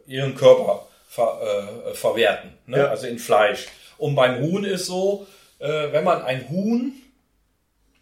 äh, 0.08 0.12
ihren 0.12 0.36
Körper 0.36 0.88
ver, 1.08 1.40
äh, 1.88 1.94
verwerten, 1.94 2.54
ne? 2.68 2.80
Ja. 2.80 2.88
also 2.88 3.08
in 3.08 3.20
Fleisch. 3.20 3.68
Und 3.98 4.16
beim 4.16 4.42
Huhn 4.42 4.64
ist 4.64 4.86
so, 4.86 5.26
äh, 5.60 5.92
wenn 5.92 6.04
man 6.04 6.22
ein 6.24 6.50
Huhn 6.50 6.94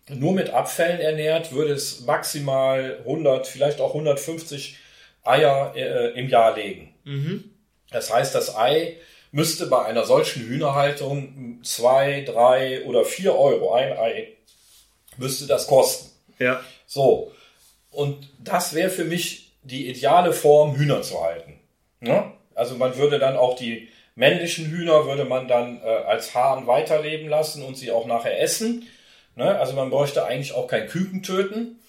nur 0.10 0.34
mit 0.34 0.50
Abfällen 0.50 1.00
ernährt, 1.00 1.54
würde 1.54 1.74
es 1.74 2.02
maximal 2.02 2.98
100, 3.06 3.48
vielleicht 3.48 3.80
auch 3.80 3.90
150 3.90 4.78
Eier 5.24 5.74
äh, 5.76 6.20
im 6.20 6.28
Jahr 6.28 6.56
legen. 6.56 6.94
Das 7.92 8.12
heißt, 8.12 8.34
das 8.34 8.56
Ei 8.56 8.98
müsste 9.32 9.68
bei 9.68 9.86
einer 9.86 10.04
solchen 10.04 10.44
Hühnerhaltung 10.44 11.60
zwei, 11.64 12.22
drei 12.26 12.84
oder 12.86 13.06
vier 13.06 13.38
Euro, 13.38 13.74
ein 13.74 13.98
Ei, 13.98 14.38
müsste 15.22 15.48
das 15.48 15.68
kosten. 15.68 16.10
ja, 16.40 16.60
So, 16.86 17.32
und 17.92 18.30
das 18.40 18.74
wäre 18.74 18.90
für 18.90 19.06
mich 19.06 19.52
die 19.64 19.88
ideale 19.90 20.34
Form, 20.34 20.76
Hühner 20.76 21.02
zu 21.02 21.24
halten. 21.24 21.60
Ne? 22.00 22.32
Also 22.56 22.76
man 22.76 22.98
würde 22.98 23.20
dann 23.20 23.38
auch 23.38 23.56
die 23.56 23.90
männlichen 24.16 24.66
Hühner, 24.66 25.06
würde 25.06 25.26
man 25.26 25.48
dann 25.48 25.82
äh, 25.84 25.88
als 25.88 26.36
Hahn 26.36 26.68
weiterleben 26.68 27.30
lassen 27.30 27.64
und 27.64 27.78
sie 27.78 27.92
auch 27.92 28.06
nachher 28.08 28.40
essen. 28.42 28.88
Ne? 29.36 29.58
Also 29.58 29.74
man 29.74 29.90
bräuchte 29.90 30.26
eigentlich 30.26 30.54
auch 30.54 30.68
kein 30.68 30.88
Küken 30.88 31.24
töten, 31.24 31.80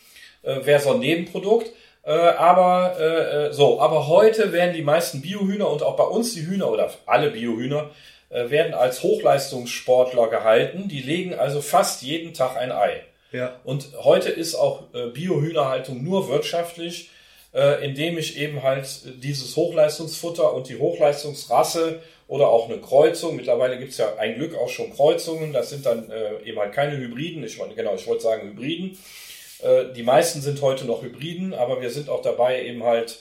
äh, 0.42 0.64
wäre 0.64 0.80
so 0.80 0.92
ein 0.92 1.00
Nebenprodukt. 1.00 1.72
Äh, 2.04 2.10
aber 2.10 2.96
äh, 2.98 3.46
äh, 3.48 3.52
so, 3.52 3.80
aber 3.80 4.08
heute 4.08 4.52
werden 4.52 4.74
die 4.74 4.82
meisten 4.82 5.22
Biohühner 5.22 5.70
und 5.70 5.82
auch 5.82 5.96
bei 5.96 6.04
uns 6.04 6.34
die 6.34 6.46
Hühner 6.46 6.70
oder 6.70 6.90
alle 7.06 7.30
Biohühner 7.30 7.90
äh, 8.28 8.50
werden 8.50 8.74
als 8.74 9.02
Hochleistungssportler 9.02 10.28
gehalten. 10.28 10.88
Die 10.88 11.00
legen 11.00 11.34
also 11.34 11.60
fast 11.60 12.02
jeden 12.02 12.34
Tag 12.34 12.56
ein 12.56 12.72
Ei. 12.72 13.02
Ja, 13.32 13.60
Und 13.64 13.88
heute 14.02 14.28
ist 14.28 14.54
auch 14.54 14.94
äh, 14.94 15.06
Biohühnerhaltung 15.08 16.02
nur 16.02 16.28
wirtschaftlich, 16.28 17.10
äh, 17.54 17.84
indem 17.84 18.18
ich 18.18 18.38
eben 18.38 18.62
halt 18.62 18.86
dieses 19.22 19.56
Hochleistungsfutter 19.56 20.52
und 20.54 20.68
die 20.68 20.78
Hochleistungsrasse 20.78 22.00
oder 22.28 22.48
auch 22.48 22.68
eine 22.68 22.78
Kreuzung, 22.78 23.36
mittlerweile 23.36 23.78
gibt's 23.78 23.98
ja 23.98 24.16
ein 24.16 24.36
Glück 24.36 24.56
auch 24.56 24.68
schon 24.68 24.92
Kreuzungen, 24.92 25.52
das 25.52 25.70
sind 25.70 25.84
dann 25.84 26.10
äh, 26.10 26.42
eben 26.44 26.58
halt 26.58 26.72
keine 26.72 26.96
Hybriden, 26.96 27.44
ich 27.44 27.58
genau, 27.74 27.94
ich 27.94 28.06
wollte 28.06 28.22
sagen 28.22 28.48
Hybriden. 28.48 28.98
Die 29.94 30.02
meisten 30.02 30.40
sind 30.40 30.60
heute 30.60 30.86
noch 30.86 31.04
Hybriden, 31.04 31.54
aber 31.54 31.80
wir 31.80 31.90
sind 31.90 32.08
auch 32.08 32.20
dabei, 32.20 32.64
eben 32.64 32.82
halt 32.82 33.20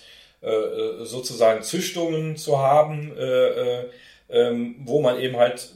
sozusagen 1.04 1.62
Züchtungen 1.62 2.36
zu 2.36 2.58
haben, 2.58 3.16
äh, 3.16 3.48
äh, 3.48 3.86
ähm, 4.32 4.76
wo 4.86 5.02
man 5.02 5.20
eben 5.20 5.38
halt 5.38 5.70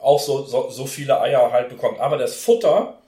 auch 0.00 0.20
so, 0.20 0.44
so, 0.44 0.70
so 0.70 0.86
viele 0.86 1.20
Eier 1.20 1.52
halt 1.52 1.68
bekommt. 1.68 2.00
Aber 2.00 2.16
das 2.16 2.36
Futter 2.36 2.98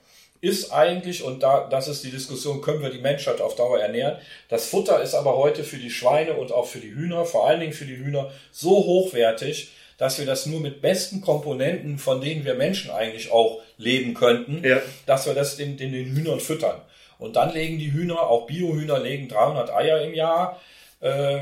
ist 0.41 0.73
eigentlich, 0.73 1.23
und 1.25 1.43
da, 1.43 1.67
das 1.69 1.89
ist 1.89 2.05
die 2.05 2.11
Diskussion, 2.11 2.61
können 2.61 2.83
wir 2.83 2.91
die 2.91 3.01
Menschheit 3.01 3.41
auf 3.41 3.57
Dauer 3.57 3.81
ernähren? 3.81 4.19
Das 4.49 4.67
Futter 4.67 5.03
ist 5.03 5.15
aber 5.15 5.37
heute 5.37 5.65
für 5.65 5.79
die 5.79 5.91
Schweine 5.91 6.35
und 6.35 6.53
auch 6.53 6.67
für 6.67 6.79
die 6.79 6.95
Hühner, 6.95 7.25
vor 7.25 7.47
allen 7.49 7.61
Dingen 7.61 7.73
für 7.73 7.87
die 7.87 7.97
Hühner, 7.97 8.31
so 8.53 8.71
hochwertig, 8.71 9.71
dass 9.97 10.19
wir 10.19 10.27
das 10.27 10.47
nur 10.47 10.61
mit 10.61 10.81
besten 10.81 11.21
Komponenten, 11.21 11.99
von 11.99 12.21
denen 12.21 12.45
wir 12.45 12.55
Menschen 12.55 12.91
eigentlich 12.93 13.33
auch 13.33 13.61
leben 13.79 14.15
könnten, 14.15 14.63
Ja. 14.65 14.81
dass 15.07 15.27
wir 15.27 15.35
das 15.35 15.57
den, 15.57 15.77
den, 15.77 15.93
den 15.93 16.15
Hühnern 16.15 16.39
füttern. 16.41 16.81
Und 17.19 17.35
dann 17.35 17.53
legen 17.53 17.79
die 17.81 17.91
Hühner, 17.93 18.21
auch 18.21 18.47
Biohühner, 18.47 19.01
legen 19.01 19.29
300 19.29 19.71
Eier 19.75 20.03
im 20.03 20.15
Jahr. 20.15 20.61
Äh, 21.01 21.41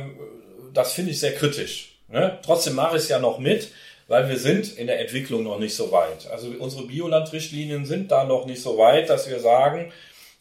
Das 0.73 0.93
finde 0.93 1.11
ich 1.11 1.21
sehr 1.21 1.35
kritisch. 1.35 1.99
Ne? 2.09 2.39
Trotzdem 2.45 2.75
mache 2.75 2.97
ich 2.97 3.03
es 3.03 3.09
ja 3.09 3.19
noch 3.19 3.39
mit, 3.39 3.69
weil 4.09 4.29
wir 4.29 4.39
sind 4.39 4.77
in 4.77 4.87
der 4.87 5.01
Entwicklung 5.01 5.43
noch 5.43 5.59
nicht 5.59 5.75
so 5.75 5.91
weit. 5.93 6.29
Also 6.31 6.49
unsere 6.59 6.87
Biolandrichtlinien 6.87 7.87
sind 7.87 8.11
da 8.11 8.25
noch 8.25 8.47
nicht 8.47 8.63
so 8.63 8.79
weit, 8.79 9.11
dass 9.11 9.29
wir 9.29 9.41
sagen, 9.41 9.93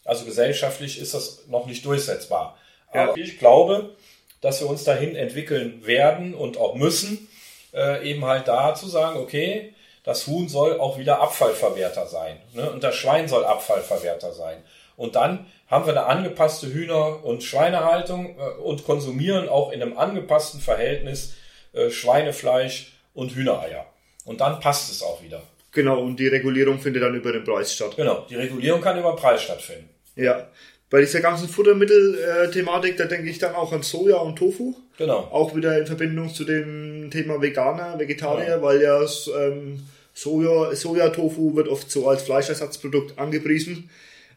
also 0.04 0.24
gesellschaftlich 0.24 1.00
ist 1.00 1.14
das 1.14 1.46
noch 1.48 1.66
nicht 1.66 1.84
durchsetzbar. 1.84 2.56
Aber 2.92 3.16
ja. 3.16 3.24
ich 3.24 3.38
glaube, 3.38 3.96
dass 4.40 4.60
wir 4.60 4.68
uns 4.68 4.84
dahin 4.84 5.16
entwickeln 5.16 5.84
werden 5.86 6.34
und 6.34 6.58
auch 6.58 6.74
müssen, 6.74 7.28
äh, 7.74 8.08
eben 8.08 8.24
halt 8.24 8.46
da 8.46 8.74
zu 8.74 8.86
sagen, 8.86 9.18
okay, 9.18 9.74
das 10.04 10.28
Huhn 10.28 10.48
soll 10.48 10.78
auch 10.78 10.98
wieder 10.98 11.20
Abfallverwerter 11.20 12.06
sein 12.06 12.38
ne? 12.52 12.70
und 12.70 12.84
das 12.84 12.94
Schwein 12.94 13.26
soll 13.26 13.44
Abfallverwerter 13.44 14.32
sein. 14.32 14.62
Und 14.96 15.16
dann 15.16 15.46
haben 15.68 15.84
wir 15.84 15.92
eine 15.92 16.06
angepasste 16.06 16.68
Hühner- 16.68 17.24
und 17.24 17.42
Schweinehaltung 17.42 18.38
äh, 18.38 18.60
und 18.62 18.84
konsumieren 18.84 19.48
auch 19.48 19.72
in 19.72 19.82
einem 19.82 19.98
angepassten 19.98 20.60
Verhältnis 20.60 21.34
äh, 21.72 21.90
Schweinefleisch 21.90 22.92
und 23.16 23.34
Hühnereier. 23.34 23.86
Und 24.24 24.40
dann 24.40 24.60
passt 24.60 24.92
es 24.92 25.02
auch 25.02 25.22
wieder. 25.22 25.42
Genau, 25.72 26.00
und 26.00 26.18
die 26.18 26.28
Regulierung 26.28 26.78
findet 26.78 27.02
dann 27.02 27.14
über 27.14 27.32
den 27.32 27.44
Preis 27.44 27.74
statt. 27.74 27.94
Genau, 27.96 28.26
die 28.30 28.36
Regulierung 28.36 28.80
kann 28.80 28.98
über 28.98 29.12
den 29.12 29.18
Preis 29.18 29.42
stattfinden. 29.42 29.88
Ja, 30.14 30.48
bei 30.88 31.00
dieser 31.00 31.20
ganzen 31.20 31.48
Futtermittel-Thematik, 31.48 32.96
da 32.96 33.04
denke 33.06 33.28
ich 33.28 33.38
dann 33.38 33.54
auch 33.54 33.72
an 33.72 33.82
Soja 33.82 34.16
und 34.18 34.36
Tofu. 34.36 34.74
Genau. 34.96 35.28
Auch 35.30 35.54
wieder 35.54 35.78
in 35.78 35.86
Verbindung 35.86 36.32
zu 36.32 36.44
dem 36.44 37.10
Thema 37.10 37.42
Veganer, 37.42 37.98
Vegetarier, 37.98 38.48
ja. 38.48 38.62
weil 38.62 38.80
ja 38.80 39.00
ähm, 39.00 39.80
Soja, 40.14 40.74
Soja-Tofu 40.74 41.56
wird 41.56 41.68
oft 41.68 41.90
so 41.90 42.08
als 42.08 42.22
Fleischersatzprodukt 42.22 43.18
angepriesen. 43.18 43.90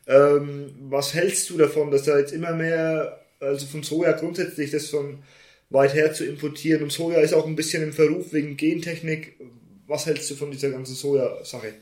Ähm, 0.07 0.75
was 0.89 1.13
hältst 1.13 1.49
du 1.49 1.57
davon, 1.57 1.91
dass 1.91 2.03
da 2.03 2.17
jetzt 2.17 2.33
immer 2.33 2.51
mehr, 2.51 3.19
also 3.39 3.65
von 3.67 3.83
Soja 3.83 4.11
grundsätzlich, 4.13 4.71
das 4.71 4.89
von 4.89 5.19
weit 5.69 5.93
her 5.93 6.13
zu 6.13 6.25
importieren 6.25 6.83
und 6.83 6.91
Soja 6.91 7.19
ist 7.19 7.33
auch 7.33 7.45
ein 7.45 7.55
bisschen 7.55 7.83
im 7.83 7.93
Verruf 7.93 8.33
wegen 8.33 8.57
Gentechnik. 8.57 9.39
Was 9.87 10.05
hältst 10.05 10.29
du 10.29 10.35
von 10.35 10.51
dieser 10.51 10.69
ganzen 10.69 10.95
Soja-Sache? 10.95 11.73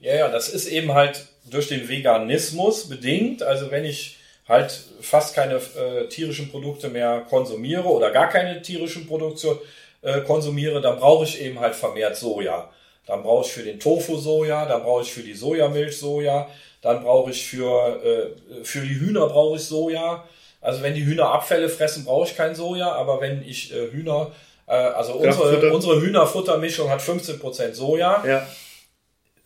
Ja, 0.00 0.14
ja, 0.14 0.28
das 0.28 0.48
ist 0.48 0.66
eben 0.66 0.92
halt 0.92 1.26
durch 1.50 1.68
den 1.68 1.88
Veganismus 1.88 2.88
bedingt. 2.88 3.42
Also 3.42 3.70
wenn 3.70 3.84
ich 3.84 4.18
halt 4.48 4.78
fast 5.00 5.34
keine 5.34 5.56
äh, 5.56 6.08
tierischen 6.08 6.50
Produkte 6.50 6.88
mehr 6.88 7.24
konsumiere 7.28 7.86
oder 7.88 8.10
gar 8.10 8.28
keine 8.28 8.60
tierischen 8.62 9.06
Produkte 9.06 9.58
äh, 10.02 10.20
konsumiere, 10.20 10.80
dann 10.80 10.98
brauche 10.98 11.24
ich 11.24 11.40
eben 11.40 11.60
halt 11.60 11.74
vermehrt 11.74 12.16
Soja. 12.16 12.70
Dann 13.06 13.22
brauche 13.22 13.46
ich 13.46 13.52
für 13.52 13.62
den 13.62 13.80
Tofu 13.80 14.16
Soja, 14.18 14.66
dann 14.66 14.82
brauche 14.82 15.02
ich 15.02 15.12
für 15.12 15.22
die 15.22 15.34
Sojamilch 15.34 15.96
Soja, 15.96 16.48
dann 16.82 17.02
brauche 17.02 17.30
ich 17.30 17.46
für, 17.46 18.02
äh, 18.04 18.64
für 18.64 18.80
die 18.80 19.00
Hühner 19.00 19.26
brauche 19.26 19.56
ich 19.56 19.62
Soja. 19.62 20.28
Also 20.64 20.82
wenn 20.82 20.94
die 20.94 21.04
Hühner 21.04 21.30
Abfälle 21.30 21.68
fressen, 21.68 22.04
brauche 22.04 22.28
ich 22.28 22.36
kein 22.36 22.54
Soja, 22.54 22.90
aber 22.92 23.20
wenn 23.20 23.42
ich 23.46 23.72
äh, 23.72 23.92
Hühner, 23.92 24.32
äh, 24.66 24.72
also 24.72 25.12
unsere, 25.12 25.72
unsere 25.72 26.00
Hühnerfuttermischung 26.00 26.90
hat 26.90 27.00
15% 27.00 27.74
Soja. 27.74 28.24
Ja 28.26 28.46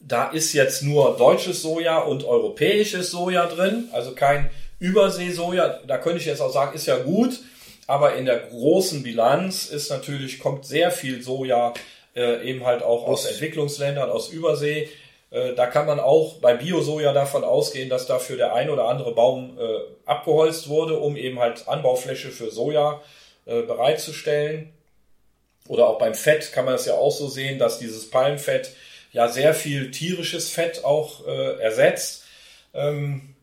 da 0.01 0.31
ist 0.31 0.53
jetzt 0.53 0.83
nur 0.83 1.17
deutsches 1.17 1.63
Soja 1.63 1.99
und 1.99 2.25
europäisches 2.25 3.11
Soja 3.11 3.47
drin, 3.47 3.89
also 3.93 4.15
kein 4.15 4.51
Überseesoja. 4.79 5.81
Da 5.87 5.99
könnte 5.99 6.19
ich 6.19 6.27
jetzt 6.27 6.41
auch 6.41 6.53
sagen, 6.53 6.75
ist 6.75 6.87
ja 6.87 6.99
gut, 6.99 7.41
aber 7.87 8.15
in 8.15 8.25
der 8.25 8.39
großen 8.39 9.03
Bilanz 9.03 9.67
ist 9.67 9.91
natürlich, 9.91 10.39
kommt 10.39 10.65
sehr 10.65 10.91
viel 10.91 11.23
Soja 11.23 11.75
äh, 12.15 12.49
eben 12.49 12.65
halt 12.65 12.83
auch 12.83 13.07
aus, 13.07 13.25
aus 13.25 13.33
Entwicklungsländern, 13.33 14.11
aus 14.11 14.29
Übersee. 14.29 14.89
Äh, 15.31 15.55
da 15.55 15.67
kann 15.67 15.87
man 15.87 16.01
auch 16.01 16.35
bei 16.41 16.55
Bio-Soja 16.55 17.13
davon 17.13 17.45
ausgehen, 17.45 17.89
dass 17.89 18.07
dafür 18.07 18.37
der 18.37 18.55
ein 18.55 18.71
oder 18.71 18.87
andere 18.87 19.15
Baum 19.15 19.59
äh, 19.59 19.81
abgeholzt 20.07 20.69
wurde, 20.69 20.99
um 20.99 21.17
eben 21.17 21.39
halt 21.39 21.69
Anbaufläche 21.69 22.31
für 22.31 22.51
Soja 22.51 23.03
äh, 23.47 23.63
bereitzustellen. 23.63 24.73
Oder 25.69 25.89
auch 25.89 25.99
beim 25.99 26.15
Fett 26.15 26.53
kann 26.53 26.65
man 26.65 26.75
es 26.75 26.87
ja 26.87 26.95
auch 26.95 27.13
so 27.13 27.29
sehen, 27.29 27.59
dass 27.59 27.79
dieses 27.79 28.09
Palmfett 28.11 28.71
ja 29.13 29.29
sehr 29.29 29.55
viel 29.55 29.91
tierisches 29.91 30.51
Fett 30.51 30.85
auch 30.85 31.27
äh, 31.27 31.61
ersetzt. 31.61 32.25
Ähm, 32.73 33.35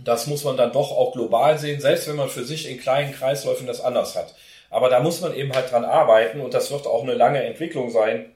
das 0.00 0.28
muss 0.28 0.44
man 0.44 0.56
dann 0.56 0.72
doch 0.72 0.92
auch 0.92 1.12
global 1.12 1.58
sehen, 1.58 1.80
selbst 1.80 2.08
wenn 2.08 2.16
man 2.16 2.28
für 2.28 2.44
sich 2.44 2.68
in 2.68 2.78
kleinen 2.78 3.12
Kreisläufen 3.12 3.66
das 3.66 3.80
anders 3.80 4.14
hat. 4.14 4.34
Aber 4.70 4.88
da 4.88 5.00
muss 5.00 5.20
man 5.20 5.34
eben 5.34 5.52
halt 5.52 5.72
dran 5.72 5.84
arbeiten 5.84 6.40
und 6.40 6.54
das 6.54 6.70
wird 6.70 6.86
auch 6.86 7.02
eine 7.02 7.14
lange 7.14 7.42
Entwicklung 7.42 7.90
sein, 7.90 8.32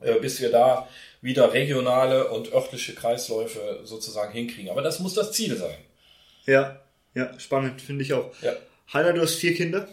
äh, 0.00 0.14
bis 0.14 0.40
wir 0.40 0.50
da 0.50 0.88
wieder 1.20 1.52
regionale 1.52 2.28
und 2.28 2.52
örtliche 2.52 2.94
Kreisläufe 2.94 3.80
sozusagen 3.84 4.32
hinkriegen. 4.32 4.70
Aber 4.70 4.82
das 4.82 5.00
muss 5.00 5.14
das 5.14 5.32
Ziel 5.32 5.56
sein. 5.56 5.76
Ja, 6.46 6.80
ja, 7.14 7.38
spannend, 7.38 7.80
finde 7.80 8.04
ich 8.04 8.12
auch. 8.12 8.30
Ja. 8.42 8.54
Heiner, 8.92 9.12
du 9.12 9.22
hast 9.22 9.34
vier 9.34 9.54
Kinder 9.54 9.88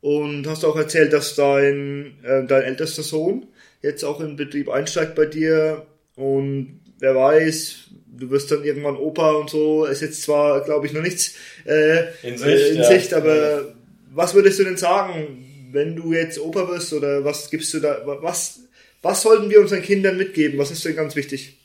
und 0.00 0.46
hast 0.46 0.64
auch 0.64 0.76
erzählt, 0.76 1.12
dass 1.12 1.34
dein, 1.34 2.18
äh, 2.24 2.44
dein 2.46 2.62
ältester 2.62 3.02
Sohn 3.02 3.46
jetzt 3.82 4.04
auch 4.04 4.20
in 4.20 4.36
Betrieb 4.36 4.70
einsteigt 4.70 5.14
bei 5.14 5.26
dir 5.26 5.86
und 6.16 6.80
wer 6.98 7.14
weiß, 7.14 7.76
du 8.18 8.30
wirst 8.30 8.50
dann 8.50 8.64
irgendwann 8.64 8.96
Opa 8.96 9.32
und 9.32 9.50
so, 9.50 9.84
ist 9.84 10.02
jetzt 10.02 10.22
zwar, 10.22 10.64
glaube 10.64 10.86
ich, 10.86 10.92
noch 10.92 11.02
nichts 11.02 11.34
äh, 11.64 12.06
in 12.22 12.38
Sicht, 12.38 12.48
äh, 12.48 12.68
in 12.70 12.84
Sicht 12.84 13.14
aber 13.14 13.36
ja. 13.36 13.64
was 14.12 14.34
würdest 14.34 14.58
du 14.58 14.64
denn 14.64 14.76
sagen, 14.76 15.44
wenn 15.70 15.94
du 15.94 16.12
jetzt 16.12 16.40
Opa 16.40 16.68
wirst 16.68 16.92
oder 16.92 17.24
was 17.24 17.50
gibst 17.50 17.72
du 17.74 17.80
da, 17.80 18.00
was, 18.04 18.60
was 19.02 19.22
sollten 19.22 19.50
wir 19.50 19.60
unseren 19.60 19.82
Kindern 19.82 20.16
mitgeben? 20.16 20.58
Was 20.58 20.70
ist 20.70 20.84
denn 20.84 20.96
ganz 20.96 21.14
wichtig? 21.16 21.58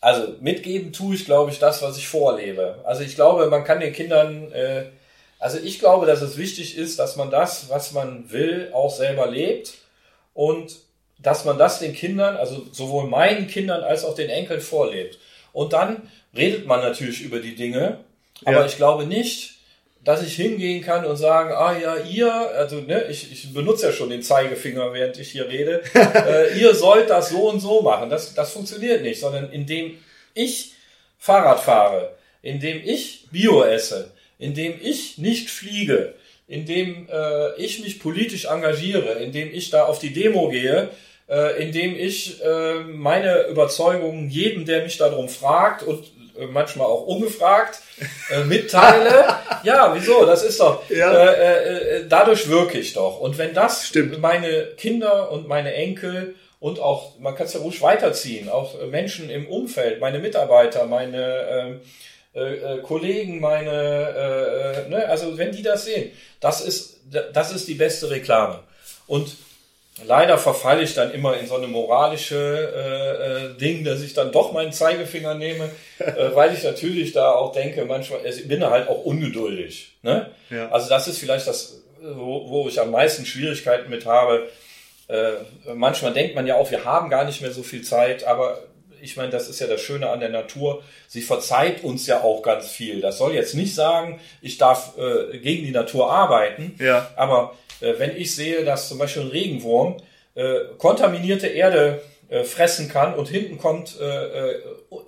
Also 0.00 0.34
mitgeben 0.40 0.92
tue 0.92 1.14
ich, 1.14 1.24
glaube 1.24 1.50
ich, 1.50 1.58
das, 1.58 1.82
was 1.82 1.98
ich 1.98 2.06
vorlebe. 2.06 2.76
Also 2.84 3.02
ich 3.02 3.14
glaube, 3.14 3.46
man 3.48 3.64
kann 3.64 3.80
den 3.80 3.92
Kindern, 3.92 4.52
äh, 4.52 4.84
also 5.38 5.58
ich 5.58 5.78
glaube, 5.78 6.06
dass 6.06 6.22
es 6.22 6.36
wichtig 6.36 6.76
ist, 6.76 6.98
dass 6.98 7.16
man 7.16 7.30
das, 7.30 7.68
was 7.70 7.92
man 7.92 8.30
will, 8.30 8.70
auch 8.72 8.94
selber 8.94 9.26
lebt 9.26 9.74
und 10.34 10.76
dass 11.18 11.44
man 11.44 11.58
das 11.58 11.78
den 11.78 11.94
Kindern, 11.94 12.36
also 12.36 12.66
sowohl 12.72 13.08
meinen 13.08 13.48
Kindern 13.48 13.82
als 13.82 14.04
auch 14.04 14.14
den 14.14 14.30
Enkeln 14.30 14.60
vorlebt. 14.60 15.18
Und 15.52 15.72
dann 15.72 16.08
redet 16.36 16.66
man 16.66 16.80
natürlich 16.80 17.22
über 17.22 17.40
die 17.40 17.56
Dinge, 17.56 17.98
aber 18.44 18.60
ja. 18.60 18.66
ich 18.66 18.76
glaube 18.76 19.06
nicht, 19.06 19.55
dass 20.06 20.22
ich 20.22 20.36
hingehen 20.36 20.82
kann 20.82 21.04
und 21.04 21.16
sagen, 21.16 21.52
ah 21.52 21.76
ja, 21.76 21.96
ihr, 21.96 22.32
also 22.32 22.76
ne, 22.76 23.06
ich, 23.10 23.32
ich 23.32 23.52
benutze 23.52 23.86
ja 23.86 23.92
schon 23.92 24.08
den 24.08 24.22
Zeigefinger, 24.22 24.92
während 24.92 25.18
ich 25.18 25.32
hier 25.32 25.48
rede, 25.48 25.82
äh, 25.94 26.56
ihr 26.58 26.76
sollt 26.76 27.10
das 27.10 27.30
so 27.30 27.50
und 27.50 27.58
so 27.58 27.82
machen. 27.82 28.08
Das, 28.08 28.32
das 28.32 28.52
funktioniert 28.52 29.02
nicht, 29.02 29.18
sondern 29.18 29.50
indem 29.50 29.98
ich 30.32 30.74
Fahrrad 31.18 31.58
fahre, 31.58 32.14
indem 32.40 32.80
ich 32.84 33.26
Bio 33.32 33.64
esse, 33.64 34.12
indem 34.38 34.74
ich 34.80 35.18
nicht 35.18 35.50
fliege, 35.50 36.14
indem 36.46 37.08
äh, 37.10 37.56
ich 37.60 37.82
mich 37.82 37.98
politisch 37.98 38.44
engagiere, 38.44 39.14
indem 39.14 39.52
ich 39.52 39.70
da 39.70 39.86
auf 39.86 39.98
die 39.98 40.12
Demo 40.12 40.50
gehe, 40.50 40.88
äh, 41.28 41.60
indem 41.60 41.96
ich 41.98 42.40
äh, 42.44 42.74
meine 42.84 43.48
Überzeugungen 43.48 44.30
jedem, 44.30 44.66
der 44.66 44.84
mich 44.84 44.98
darum 44.98 45.28
fragt 45.28 45.82
und 45.82 46.04
manchmal 46.50 46.86
auch 46.86 47.06
ungefragt 47.06 47.80
äh, 48.30 48.44
mitteile. 48.44 49.26
ja, 49.62 49.94
wieso? 49.94 50.24
Das 50.26 50.42
ist 50.42 50.60
doch. 50.60 50.88
Ja. 50.90 51.12
Äh, 51.12 51.98
äh, 51.98 52.04
dadurch 52.08 52.48
wirke 52.48 52.78
ich 52.78 52.92
doch. 52.92 53.20
Und 53.20 53.38
wenn 53.38 53.54
das 53.54 53.86
Stimmt. 53.86 54.20
meine 54.20 54.66
Kinder 54.76 55.30
und 55.30 55.48
meine 55.48 55.74
Enkel 55.74 56.34
und 56.60 56.80
auch, 56.80 57.18
man 57.18 57.34
kann 57.34 57.46
es 57.46 57.54
ja 57.54 57.60
ruhig 57.60 57.80
weiterziehen, 57.82 58.48
auch 58.48 58.74
Menschen 58.90 59.30
im 59.30 59.46
Umfeld, 59.46 60.00
meine 60.00 60.18
Mitarbeiter, 60.18 60.86
meine 60.86 61.46
ähm, 61.50 61.80
äh, 62.36 62.56
äh, 62.56 62.82
Kollegen, 62.82 63.40
meine, 63.40 63.70
äh, 63.70 64.80
äh, 64.84 64.88
ne, 64.90 65.08
also 65.08 65.38
wenn 65.38 65.52
die 65.52 65.62
das 65.62 65.86
sehen, 65.86 66.12
das 66.38 66.60
ist, 66.60 67.00
das 67.32 67.50
ist 67.50 67.66
die 67.66 67.74
beste 67.74 68.10
Reklame. 68.10 68.60
Und 69.06 69.34
leider 70.04 70.38
verfalle 70.38 70.82
ich 70.82 70.94
dann 70.94 71.12
immer 71.12 71.36
in 71.38 71.46
so 71.46 71.56
eine 71.56 71.66
moralische 71.66 72.36
äh, 72.36 73.54
äh, 73.54 73.58
Ding, 73.58 73.84
dass 73.84 74.02
ich 74.02 74.14
dann 74.14 74.32
doch 74.32 74.52
meinen 74.52 74.72
Zeigefinger 74.72 75.34
nehme, 75.34 75.70
äh, 75.98 76.12
weil 76.34 76.52
ich 76.52 76.62
natürlich 76.62 77.12
da 77.12 77.32
auch 77.32 77.52
denke, 77.52 77.84
manchmal, 77.84 78.20
ich 78.26 78.46
bin 78.46 78.64
halt 78.64 78.88
auch 78.88 79.04
ungeduldig. 79.04 79.96
Ne? 80.02 80.30
Ja. 80.50 80.68
Also 80.70 80.88
das 80.88 81.08
ist 81.08 81.18
vielleicht 81.18 81.46
das, 81.46 81.82
wo, 82.00 82.48
wo 82.48 82.68
ich 82.68 82.80
am 82.80 82.90
meisten 82.90 83.24
Schwierigkeiten 83.24 83.90
mit 83.90 84.06
habe. 84.06 84.48
Äh, 85.08 85.32
manchmal 85.74 86.12
denkt 86.12 86.34
man 86.34 86.46
ja 86.46 86.56
auch, 86.56 86.70
wir 86.70 86.84
haben 86.84 87.08
gar 87.08 87.24
nicht 87.24 87.40
mehr 87.40 87.52
so 87.52 87.62
viel 87.62 87.82
Zeit, 87.82 88.24
aber 88.24 88.62
ich 89.00 89.16
meine, 89.16 89.30
das 89.30 89.48
ist 89.48 89.60
ja 89.60 89.66
das 89.66 89.80
Schöne 89.80 90.10
an 90.10 90.20
der 90.20 90.30
Natur. 90.30 90.82
Sie 91.06 91.22
verzeiht 91.22 91.84
uns 91.84 92.06
ja 92.06 92.22
auch 92.22 92.42
ganz 92.42 92.68
viel. 92.68 93.00
Das 93.00 93.18
soll 93.18 93.34
jetzt 93.34 93.54
nicht 93.54 93.74
sagen, 93.74 94.20
ich 94.42 94.58
darf 94.58 94.94
äh, 94.98 95.38
gegen 95.38 95.64
die 95.64 95.70
Natur 95.70 96.10
arbeiten, 96.10 96.74
ja. 96.78 97.10
aber 97.16 97.54
wenn 97.80 98.16
ich 98.16 98.34
sehe, 98.34 98.64
dass 98.64 98.88
zum 98.88 98.98
Beispiel 98.98 99.22
ein 99.22 99.28
Regenwurm 99.28 99.96
äh, 100.34 100.60
kontaminierte 100.78 101.46
Erde 101.46 102.02
äh, 102.28 102.44
fressen 102.44 102.88
kann 102.88 103.14
und 103.14 103.28
hinten 103.28 103.58
kommt 103.58 103.98
äh, 104.00 104.50
äh, 104.50 104.62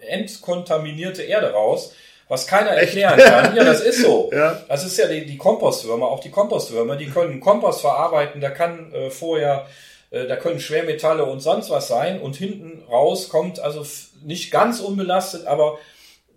entkontaminierte 0.09 1.23
Erde 1.23 1.53
raus, 1.53 1.93
was 2.29 2.47
keiner 2.47 2.71
erklären 2.71 3.19
kann. 3.19 3.57
Ja, 3.57 3.65
das 3.65 3.81
ist 3.81 4.03
so. 4.03 4.31
ja. 4.35 4.63
Das 4.69 4.85
ist 4.85 4.97
ja 4.99 5.09
die, 5.09 5.27
die 5.27 5.37
Kompostwürmer, 5.37 6.07
auch 6.07 6.21
die 6.21 6.31
Kompostwürmer, 6.31 6.97
die 6.97 7.07
können 7.07 7.41
Kompost 7.41 7.81
verarbeiten, 7.81 8.41
da 8.41 8.51
kann 8.51 8.93
äh, 8.93 9.11
vorher, 9.11 9.67
äh, 10.11 10.27
da 10.27 10.37
können 10.37 10.61
Schwermetalle 10.61 11.25
und 11.25 11.41
sonst 11.41 11.71
was 11.71 11.89
sein 11.89 12.21
und 12.21 12.37
hinten 12.37 12.85
raus 12.89 13.29
kommt 13.29 13.61
also 13.61 13.85
nicht 14.25 14.51
ganz 14.51 14.81
unbelastet, 14.81 15.47
aber 15.47 15.79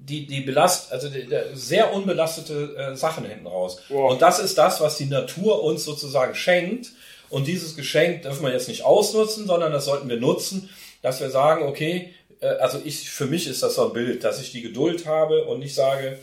die, 0.03 0.25
die 0.25 0.41
belast, 0.41 0.91
also 0.91 1.09
die, 1.09 1.27
sehr 1.53 1.93
unbelastete 1.93 2.75
äh, 2.75 2.95
Sachen 2.95 3.25
hinten 3.25 3.47
raus. 3.47 3.81
Wow. 3.89 4.11
Und 4.11 4.21
das 4.21 4.39
ist 4.39 4.57
das, 4.57 4.81
was 4.81 4.97
die 4.97 5.05
Natur 5.05 5.63
uns 5.63 5.85
sozusagen 5.85 6.35
schenkt. 6.35 6.91
Und 7.29 7.47
dieses 7.47 7.75
Geschenk 7.75 8.23
dürfen 8.23 8.43
wir 8.43 8.51
jetzt 8.51 8.67
nicht 8.67 8.83
ausnutzen, 8.83 9.45
sondern 9.45 9.71
das 9.71 9.85
sollten 9.85 10.09
wir 10.09 10.17
nutzen, 10.17 10.69
dass 11.01 11.21
wir 11.21 11.29
sagen, 11.29 11.65
okay, 11.65 12.13
äh, 12.41 12.47
also 12.47 12.81
ich, 12.83 13.09
für 13.09 13.25
mich 13.25 13.47
ist 13.47 13.63
das 13.63 13.75
so 13.75 13.87
ein 13.87 13.93
Bild, 13.93 14.23
dass 14.23 14.41
ich 14.41 14.51
die 14.51 14.61
Geduld 14.61 15.05
habe 15.05 15.45
und 15.45 15.59
nicht 15.59 15.75
sage, 15.75 16.17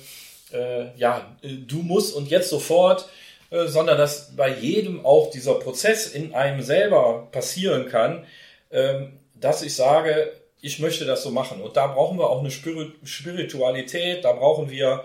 äh, 0.52 0.96
ja, 0.96 1.36
du 1.42 1.82
musst 1.82 2.14
und 2.14 2.28
jetzt 2.28 2.50
sofort, 2.50 3.08
äh, 3.50 3.66
sondern 3.66 3.96
dass 3.96 4.34
bei 4.36 4.48
jedem 4.48 5.06
auch 5.06 5.30
dieser 5.30 5.54
Prozess 5.54 6.08
in 6.08 6.34
einem 6.34 6.62
selber 6.62 7.28
passieren 7.30 7.88
kann, 7.88 8.26
ähm, 8.70 9.12
dass 9.34 9.62
ich 9.62 9.74
sage, 9.74 10.32
ich 10.60 10.78
möchte 10.78 11.04
das 11.04 11.22
so 11.22 11.30
machen. 11.30 11.60
Und 11.60 11.76
da 11.76 11.86
brauchen 11.86 12.18
wir 12.18 12.28
auch 12.30 12.40
eine 12.40 12.50
Spiritualität, 12.50 14.24
da 14.24 14.32
brauchen 14.32 14.70
wir 14.70 15.04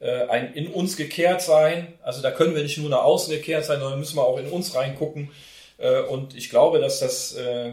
äh, 0.00 0.26
ein 0.28 0.52
in 0.54 0.68
uns 0.68 0.96
gekehrt 0.96 1.42
sein. 1.42 1.94
Also 2.02 2.22
da 2.22 2.30
können 2.30 2.54
wir 2.54 2.62
nicht 2.62 2.78
nur 2.78 2.90
nach 2.90 3.04
außen 3.04 3.32
gekehrt 3.32 3.64
sein, 3.64 3.80
sondern 3.80 3.98
müssen 3.98 4.16
wir 4.16 4.24
auch 4.24 4.38
in 4.38 4.50
uns 4.50 4.74
reingucken. 4.74 5.30
Äh, 5.78 6.00
und 6.00 6.36
ich 6.36 6.50
glaube, 6.50 6.78
dass 6.78 7.00
das, 7.00 7.34
äh, 7.34 7.72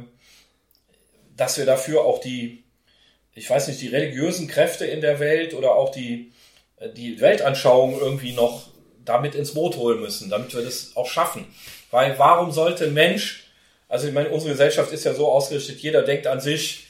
dass 1.36 1.58
wir 1.58 1.66
dafür 1.66 2.06
auch 2.06 2.20
die, 2.22 2.64
ich 3.34 3.50
weiß 3.50 3.68
nicht, 3.68 3.82
die 3.82 3.88
religiösen 3.88 4.48
Kräfte 4.48 4.86
in 4.86 5.02
der 5.02 5.20
Welt 5.20 5.54
oder 5.54 5.76
auch 5.76 5.92
die, 5.92 6.32
die 6.96 7.20
Weltanschauung 7.20 8.00
irgendwie 8.00 8.34
noch 8.34 8.68
damit 9.06 9.36
ins 9.36 9.54
Boot 9.54 9.76
holen 9.76 10.00
müssen, 10.00 10.30
damit 10.30 10.54
wir 10.54 10.62
das 10.62 10.92
auch 10.96 11.08
schaffen. 11.08 11.46
Weil 11.92 12.18
warum 12.20 12.52
sollte 12.52 12.86
ein 12.86 12.94
Mensch, 12.94 13.46
also 13.88 14.08
ich 14.08 14.14
meine, 14.14 14.30
unsere 14.30 14.52
Gesellschaft 14.52 14.92
ist 14.92 15.04
ja 15.04 15.14
so 15.14 15.32
ausgerichtet, 15.32 15.80
jeder 15.80 16.04
denkt 16.04 16.28
an 16.28 16.42
sich, 16.42 16.89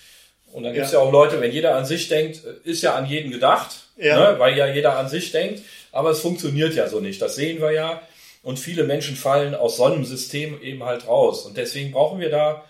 und 0.52 0.64
dann 0.64 0.74
gibt 0.74 0.86
es 0.86 0.92
ja. 0.92 1.00
ja 1.00 1.06
auch 1.06 1.12
Leute, 1.12 1.42
wenn 1.42 1.52
jeder 1.52 1.76
an 1.76 1.86
sich 1.86 2.08
denkt, 2.08 2.44
ist 2.64 2.82
ja 2.82 2.96
an 2.96 3.06
jeden 3.06 3.32
gedacht, 3.32 3.72
ja. 3.98 4.32
Ne, 4.32 4.40
weil 4.40 4.58
ja 4.58 4.68
jeder 4.68 4.98
an 4.98 5.10
sich 5.10 5.32
denkt. 5.32 5.62
Aber 5.92 6.12
es 6.12 6.22
funktioniert 6.22 6.74
ja 6.76 6.88
so 6.88 7.00
nicht. 7.00 7.22
Das 7.22 7.36
sehen 7.36 7.62
wir 7.62 7.72
ja. 7.72 8.02
Und 8.42 8.58
viele 8.58 8.86
Menschen 8.86 9.16
fallen 9.16 9.54
aus 9.54 9.78
so 9.78 9.86
einem 9.86 10.06
System 10.06 10.62
eben 10.62 10.84
halt 10.84 11.08
raus. 11.08 11.46
Und 11.46 11.58
deswegen 11.58 11.92
brauchen 11.92 12.20
wir 12.20 12.30
da 12.30 12.64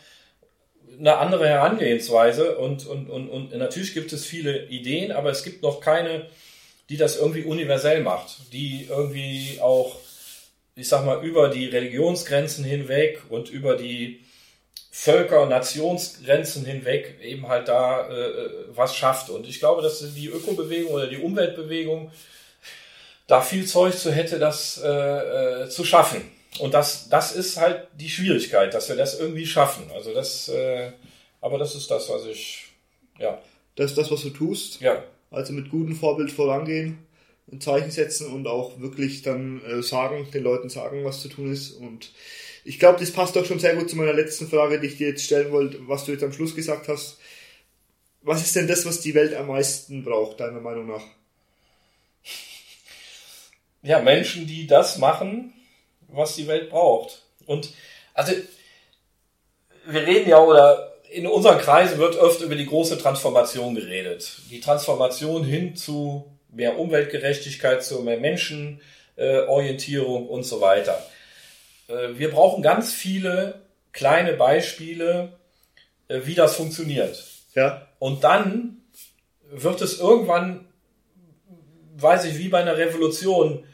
eine 0.97 1.17
andere 1.17 1.47
Herangehensweise. 1.47 2.57
Und, 2.57 2.87
und, 2.87 3.09
und, 3.09 3.29
und 3.29 3.55
natürlich 3.55 3.93
gibt 3.93 4.11
es 4.11 4.25
viele 4.25 4.65
Ideen, 4.67 5.11
aber 5.11 5.29
es 5.29 5.43
gibt 5.43 5.61
noch 5.61 5.79
keine, 5.79 6.25
die 6.89 6.97
das 6.97 7.17
irgendwie 7.17 7.43
universell 7.43 8.01
macht, 8.01 8.51
die 8.51 8.87
irgendwie 8.89 9.59
auch, 9.61 9.97
ich 10.75 10.87
sag 10.87 11.05
mal, 11.05 11.23
über 11.23 11.49
die 11.49 11.67
Religionsgrenzen 11.67 12.65
hinweg 12.65 13.21
und 13.29 13.49
über 13.49 13.75
die 13.75 14.21
Völker, 14.91 15.45
Nationsgrenzen 15.45 16.65
hinweg 16.65 17.19
eben 17.21 17.47
halt 17.47 17.67
da 17.67 18.09
äh, 18.09 18.49
was 18.69 18.95
schafft. 18.95 19.29
Und 19.29 19.47
ich 19.47 19.59
glaube, 19.59 19.81
dass 19.81 20.03
die 20.13 20.27
Ökobewegung 20.27 20.91
oder 20.91 21.07
die 21.07 21.17
Umweltbewegung 21.17 22.11
da 23.27 23.41
viel 23.41 23.65
Zeug 23.65 23.97
zu 23.97 24.11
hätte, 24.11 24.39
das 24.39 24.81
äh, 24.83 24.89
äh, 25.63 25.69
zu 25.69 25.85
schaffen. 25.85 26.21
Und 26.57 26.73
das, 26.73 27.09
das 27.09 27.31
ist 27.31 27.57
halt 27.57 27.87
die 27.93 28.09
Schwierigkeit, 28.09 28.73
dass 28.73 28.89
wir 28.89 28.95
das 28.95 29.19
irgendwie 29.19 29.45
schaffen. 29.45 29.91
Also 29.93 30.13
das, 30.13 30.49
äh, 30.49 30.91
aber 31.39 31.59
das 31.59 31.75
ist 31.75 31.91
das, 31.91 32.09
was 32.09 32.25
ich, 32.25 32.65
ja. 33.19 33.39
Das 33.75 33.91
ist 33.91 33.97
das, 33.97 34.11
was 34.11 34.23
du 34.23 34.31
tust. 34.31 34.81
Ja. 34.81 35.03
Also 35.31 35.53
mit 35.53 35.69
gutem 35.69 35.95
Vorbild 35.95 36.31
vorangehen, 36.31 36.97
ein 37.51 37.61
Zeichen 37.61 37.91
setzen 37.91 38.33
und 38.33 38.47
auch 38.47 38.79
wirklich 38.79 39.21
dann 39.21 39.61
äh, 39.63 39.83
sagen, 39.83 40.27
den 40.33 40.43
Leuten 40.43 40.69
sagen, 40.69 41.05
was 41.05 41.21
zu 41.21 41.29
tun 41.29 41.53
ist 41.53 41.71
und 41.71 42.11
ich 42.69 42.77
glaube, 42.77 42.99
das 42.99 43.11
passt 43.11 43.35
doch 43.35 43.47
schon 43.47 43.57
sehr 43.57 43.75
gut 43.75 43.89
zu 43.89 43.95
meiner 43.95 44.13
letzten 44.13 44.47
Frage, 44.47 44.79
die 44.79 44.85
ich 44.85 44.97
dir 44.97 45.07
jetzt 45.07 45.25
stellen 45.25 45.51
wollte, 45.51 45.79
was 45.87 46.05
du 46.05 46.11
jetzt 46.11 46.23
am 46.23 46.31
Schluss 46.31 46.53
gesagt 46.53 46.87
hast. 46.87 47.17
Was 48.21 48.41
ist 48.41 48.55
denn 48.55 48.67
das, 48.67 48.85
was 48.85 49.01
die 49.01 49.15
Welt 49.15 49.33
am 49.33 49.47
meisten 49.47 50.03
braucht, 50.03 50.39
deiner 50.39 50.59
Meinung 50.59 50.85
nach? 50.85 51.01
Ja, 53.81 53.99
Menschen, 54.01 54.45
die 54.45 54.67
das 54.67 54.99
machen, 54.99 55.51
was 56.09 56.35
die 56.35 56.45
Welt 56.45 56.69
braucht. 56.69 57.23
Und 57.47 57.73
also 58.13 58.33
wir 59.87 60.05
reden 60.05 60.29
ja 60.29 60.37
oder 60.37 60.93
in 61.09 61.25
unseren 61.25 61.57
Kreisen 61.57 61.97
wird 61.97 62.17
oft 62.17 62.41
über 62.41 62.53
die 62.53 62.67
große 62.67 62.99
Transformation 62.99 63.73
geredet. 63.73 64.41
Die 64.51 64.59
Transformation 64.59 65.43
hin 65.43 65.75
zu 65.75 66.31
mehr 66.49 66.77
Umweltgerechtigkeit, 66.77 67.83
zu 67.83 68.03
mehr 68.03 68.19
Menschenorientierung 68.19 70.29
und 70.29 70.43
so 70.43 70.61
weiter. 70.61 71.03
Äh, 71.89 72.17
wir 72.17 72.31
brauchen 72.31 72.63
ganz 72.63 72.93
viele 72.93 73.61
kleine 73.91 74.33
Beispiele, 74.33 75.33
äh, 76.07 76.21
wie 76.23 76.35
das 76.35 76.55
funktioniert. 76.55 77.23
Ja. 77.55 77.87
Und 77.99 78.23
dann 78.23 78.77
wird 79.51 79.81
es 79.81 79.99
irgendwann, 79.99 80.67
weiß 81.97 82.25
ich, 82.25 82.37
wie 82.37 82.49
bei 82.49 82.59
einer 82.59 82.77
Revolution, 82.77 83.65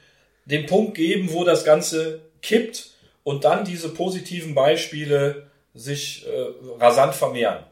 den 0.46 0.66
Punkt 0.68 0.96
geben, 0.96 1.34
wo 1.34 1.44
das 1.44 1.66
Ganze 1.66 2.22
kippt 2.42 2.92
und 3.24 3.44
dann 3.44 3.66
diese 3.66 3.90
positiven 3.90 4.54
Beispiele 4.54 5.48
sich 5.74 6.26
äh, 6.28 6.46
rasant 6.80 7.16
vermehren. 7.16 7.64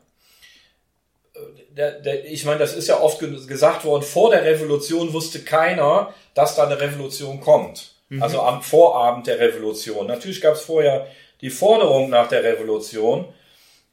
Äh, 1.36 1.40
der, 1.70 2.02
der, 2.02 2.26
ich 2.26 2.46
meine, 2.46 2.60
das 2.60 2.76
ist 2.76 2.88
ja 2.88 3.00
oft 3.00 3.20
gesagt 3.20 3.86
worden, 3.86 4.04
vor 4.04 4.32
der 4.32 4.44
Revolution 4.44 5.14
wusste 5.14 5.40
keiner, 5.40 6.14
dass 6.34 6.56
da 6.56 6.66
eine 6.66 6.80
Revolution 6.80 7.40
kommt. 7.40 7.93
Mhm. 8.10 8.22
Also 8.22 8.42
am 8.42 8.62
Vorabend 8.62 9.28
der 9.28 9.40
Revolution. 9.40 10.08
Natürlich 10.08 10.42
gab 10.42 10.56
es 10.56 10.62
vorher 10.62 11.08
die 11.42 11.50
Forderung 11.50 12.10
nach 12.10 12.28
der 12.30 12.44
Revolution, 12.44 13.28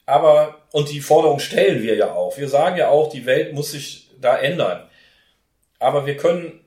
aber, 0.06 0.58
und 0.72 0.90
die 0.90 1.00
Forderung 1.00 1.38
stellen 1.38 1.82
wir 1.82 1.94
ja 1.94 2.12
auch. 2.12 2.36
Wir 2.36 2.48
sagen 2.48 2.76
ja 2.76 2.88
auch, 2.88 3.10
die 3.10 3.26
Welt 3.26 3.52
muss 3.52 3.70
sich 3.70 4.08
da 4.20 4.36
ändern. 4.36 4.88
Aber 5.78 6.04
wir 6.04 6.16
können, 6.16 6.60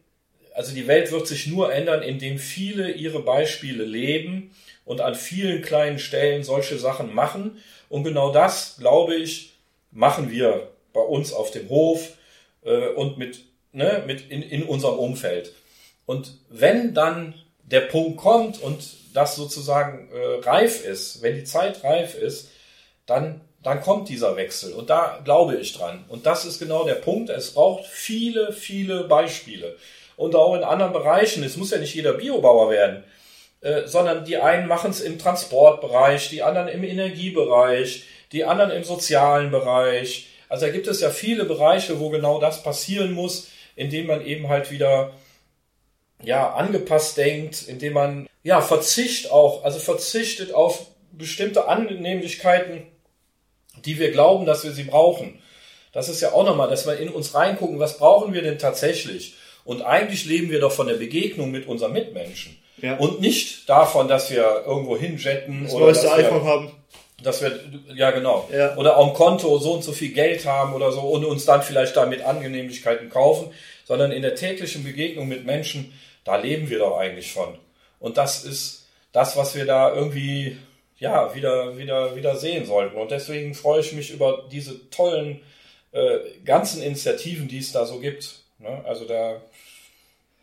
also 0.54 0.74
die 0.74 0.88
Welt 0.88 1.12
wird 1.12 1.28
sich 1.28 1.48
nur 1.48 1.74
ändern, 1.74 2.04
indem 2.04 2.38
viele 2.38 2.92
ihre 2.92 3.20
Beispiele 3.20 3.84
leben 3.84 4.56
und 4.86 5.02
an 5.02 5.16
vielen 5.16 5.62
kleinen 5.62 6.00
Stellen 6.00 6.44
solche 6.44 6.78
Sachen 6.78 7.14
machen. 7.14 7.62
Und 7.90 8.04
genau 8.04 8.32
das, 8.32 8.78
glaube 8.80 9.16
ich, 9.16 9.54
machen 9.92 10.32
wir 10.32 10.70
bei 10.94 11.02
uns 11.02 11.34
auf 11.34 11.52
dem 11.52 11.70
Hof 11.70 12.14
äh, 12.64 12.88
und 12.90 13.18
mit, 13.18 13.40
ne, 13.72 14.04
mit 14.08 14.30
in, 14.30 14.42
in 14.42 14.64
unserem 14.64 15.00
Umfeld. 15.00 15.54
Und 16.06 16.38
wenn 16.50 16.94
dann 16.94 17.34
der 17.64 17.82
Punkt 17.82 18.18
kommt 18.18 18.62
und 18.62 18.84
das 19.14 19.36
sozusagen 19.36 20.10
äh, 20.12 20.48
reif 20.48 20.86
ist, 20.86 21.22
wenn 21.22 21.36
die 21.36 21.44
Zeit 21.44 21.84
reif 21.84 22.16
ist, 22.16 22.50
dann, 23.06 23.42
dann 23.62 23.82
kommt 23.82 24.10
dieser 24.10 24.36
Wechsel. 24.36 24.74
Und 24.74 24.90
da 24.90 25.22
glaube 25.24 25.56
ich 25.56 25.74
dran. 25.74 26.06
Und 26.10 26.26
das 26.26 26.46
ist 26.46 26.60
genau 26.60 26.86
der 26.86 26.96
Punkt. 26.96 27.30
Es 27.30 27.54
braucht 27.54 27.86
viele, 27.86 28.52
viele 28.54 29.06
Beispiele. 29.06 29.76
Und 30.16 30.36
auch 30.36 30.56
in 30.56 30.64
anderen 30.64 30.94
Bereichen. 30.94 31.44
Es 31.44 31.58
muss 31.58 31.72
ja 31.72 31.78
nicht 31.78 31.96
jeder 31.96 32.14
Biobauer 32.14 32.70
werden, 32.70 33.04
äh, 33.62 33.88
sondern 33.88 34.26
die 34.26 34.38
einen 34.38 34.68
machen 34.68 34.92
es 34.92 35.02
im 35.02 35.18
Transportbereich, 35.18 36.30
die 36.30 36.44
anderen 36.44 36.68
im 36.68 36.84
Energiebereich, 36.84 38.04
die 38.32 38.44
anderen 38.44 38.72
im 38.72 38.84
sozialen 38.84 39.52
Bereich. 39.52 40.28
Also 40.50 40.66
da 40.66 40.72
gibt 40.72 40.88
es 40.88 41.02
ja 41.02 41.10
viele 41.10 41.46
Bereiche, 41.46 42.00
wo 42.00 42.10
genau 42.10 42.40
das 42.40 42.62
passieren 42.62 43.14
muss, 43.14 43.48
indem 43.76 44.08
man 44.08 44.26
eben 44.26 44.50
halt 44.50 44.70
wieder 44.70 45.14
ja, 46.24 46.54
angepasst 46.54 47.18
denkt, 47.18 47.68
indem 47.68 47.94
man 47.94 48.30
ja 48.44 48.62
Verzicht 48.62 49.32
auch, 49.32 49.64
also 49.64 49.80
verzichtet 49.80 50.54
auf 50.54 50.88
bestimmte 51.12 51.68
Annehmlichkeiten, 51.68 52.88
die 53.86 54.00
wir 54.00 54.12
glauben, 54.12 54.46
dass 54.46 54.64
wir 54.64 54.72
sie 54.72 54.84
brauchen. 54.84 55.40
Das 55.92 56.10
ist 56.10 56.22
ja 56.22 56.32
auch 56.34 56.46
nochmal, 56.46 56.70
dass 56.70 56.88
wir 56.88 56.98
in 56.98 57.10
uns 57.10 57.36
reingucken, 57.36 57.80
was 57.80 57.98
brauchen 57.98 58.34
wir 58.34 58.42
denn 58.42 58.58
tatsächlich? 58.58 59.36
Und 59.64 59.82
eigentlich 59.84 60.26
leben 60.26 60.50
wir 60.50 60.60
doch 60.60 60.72
von 60.72 60.88
der 60.88 60.96
Begegnung 60.96 61.52
mit 61.52 61.68
unseren 61.68 61.94
Mitmenschen. 61.94 62.58
Ja. 62.82 62.98
Und 62.98 63.22
nicht 63.22 63.70
davon, 63.70 64.08
dass 64.08 64.30
wir 64.32 64.64
irgendwo 64.66 64.98
hinjetten 64.98 65.64
das 65.64 65.74
oder 65.74 65.88
dass 65.88 66.04
wir, 66.04 66.14
iPhone 66.14 66.44
haben. 66.44 66.72
Dass 67.22 67.42
wir, 67.42 67.60
ja 67.96 68.12
genau. 68.12 68.50
Ja. 68.52 68.76
Oder 68.76 68.98
am 68.98 69.14
Konto 69.14 69.58
so 69.60 69.74
und 69.74 69.84
so 69.84 69.94
viel 69.94 70.12
Geld 70.12 70.46
haben 70.46 70.74
oder 70.74 70.92
so 70.92 71.02
und 71.02 71.24
uns 71.24 71.46
dann 71.46 71.62
vielleicht 71.62 71.96
damit 71.96 72.24
Angenehmlichkeiten 72.24 73.10
kaufen, 73.10 73.52
sondern 73.86 74.12
in 74.12 74.22
der 74.22 74.36
täglichen 74.36 74.84
Begegnung 74.84 75.28
mit 75.28 75.46
Menschen 75.46 75.94
da 76.24 76.38
leben 76.38 76.70
wir 76.70 76.80
doch 76.80 76.98
eigentlich 76.98 77.32
von. 77.32 77.58
Und 78.00 78.18
das 78.18 78.44
ist 78.44 78.88
das, 79.12 79.38
was 79.38 79.56
wir 79.56 79.66
da 79.66 79.94
irgendwie 79.94 80.58
ja 80.98 81.34
wieder 81.36 81.78
wieder 81.78 82.16
wieder 82.16 82.36
sehen 82.36 82.66
sollten. 82.66 82.98
Und 82.98 83.12
deswegen 83.12 83.54
freue 83.54 83.82
ich 83.82 83.94
mich 83.94 84.12
über 84.12 84.48
diese 84.52 84.90
tollen 84.90 85.42
äh, 85.92 86.20
ganzen 86.46 86.82
Initiativen, 86.82 87.48
die 87.48 87.60
es 87.60 87.72
da 87.72 87.86
so 87.86 88.00
gibt. 88.00 88.44
Ne? 88.60 88.84
Also 88.86 89.06
da 89.06 89.42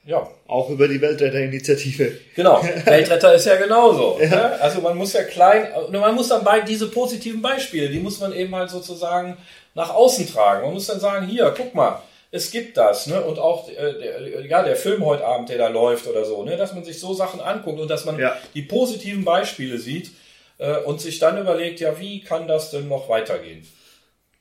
ja. 0.05 0.27
Auch 0.47 0.71
über 0.71 0.89
die 0.89 1.01
Weltretter-Initiative. 1.01 2.19
Genau. 2.35 2.63
Weltretter 2.85 3.35
ist 3.35 3.47
ja 3.47 3.57
genauso. 3.57 4.19
Ja. 4.21 4.29
Ne? 4.29 4.61
Also 4.61 4.81
man 4.81 4.97
muss 4.97 5.13
ja 5.13 5.23
klein, 5.25 5.69
man 5.93 6.15
muss 6.15 6.29
dann 6.29 6.43
bei 6.43 6.61
diese 6.61 6.89
positiven 6.89 7.43
Beispiele, 7.43 7.91
die 7.91 8.01
muss 8.01 8.19
man 8.19 8.33
eben 8.33 8.55
halt 8.55 8.71
sozusagen 8.71 9.37
nach 9.75 9.95
außen 9.95 10.27
tragen. 10.33 10.63
Man 10.65 10.75
muss 10.75 10.87
dann 10.87 11.01
sagen, 11.01 11.27
hier, 11.27 11.53
guck 11.57 11.75
mal, 11.75 12.03
es 12.33 12.51
gibt 12.51 12.77
das, 12.77 13.07
ne? 13.07 13.23
Und 13.23 13.39
auch 13.39 13.69
äh, 13.69 13.75
der, 13.75 14.47
ja, 14.47 14.63
der 14.63 14.77
Film 14.77 15.05
heute 15.05 15.25
Abend, 15.25 15.49
der 15.49 15.59
da 15.59 15.69
läuft 15.69 16.07
oder 16.07 16.25
so, 16.25 16.45
ne? 16.45 16.57
dass 16.57 16.75
man 16.75 16.85
sich 16.85 17.01
so 17.01 17.13
Sachen 17.13 17.41
anguckt 17.41 17.81
und 17.81 17.89
dass 17.89 18.05
man 18.05 18.19
ja. 18.19 18.37
die 18.55 18.63
positiven 18.63 19.25
Beispiele 19.25 19.79
sieht 19.79 20.13
äh, 20.59 20.77
und 20.79 21.01
sich 21.01 21.19
dann 21.19 21.39
überlegt, 21.39 21.81
ja, 21.81 21.99
wie 21.99 22.21
kann 22.23 22.47
das 22.47 22.71
denn 22.71 22.89
noch 22.89 23.09
weitergehen? 23.09 23.67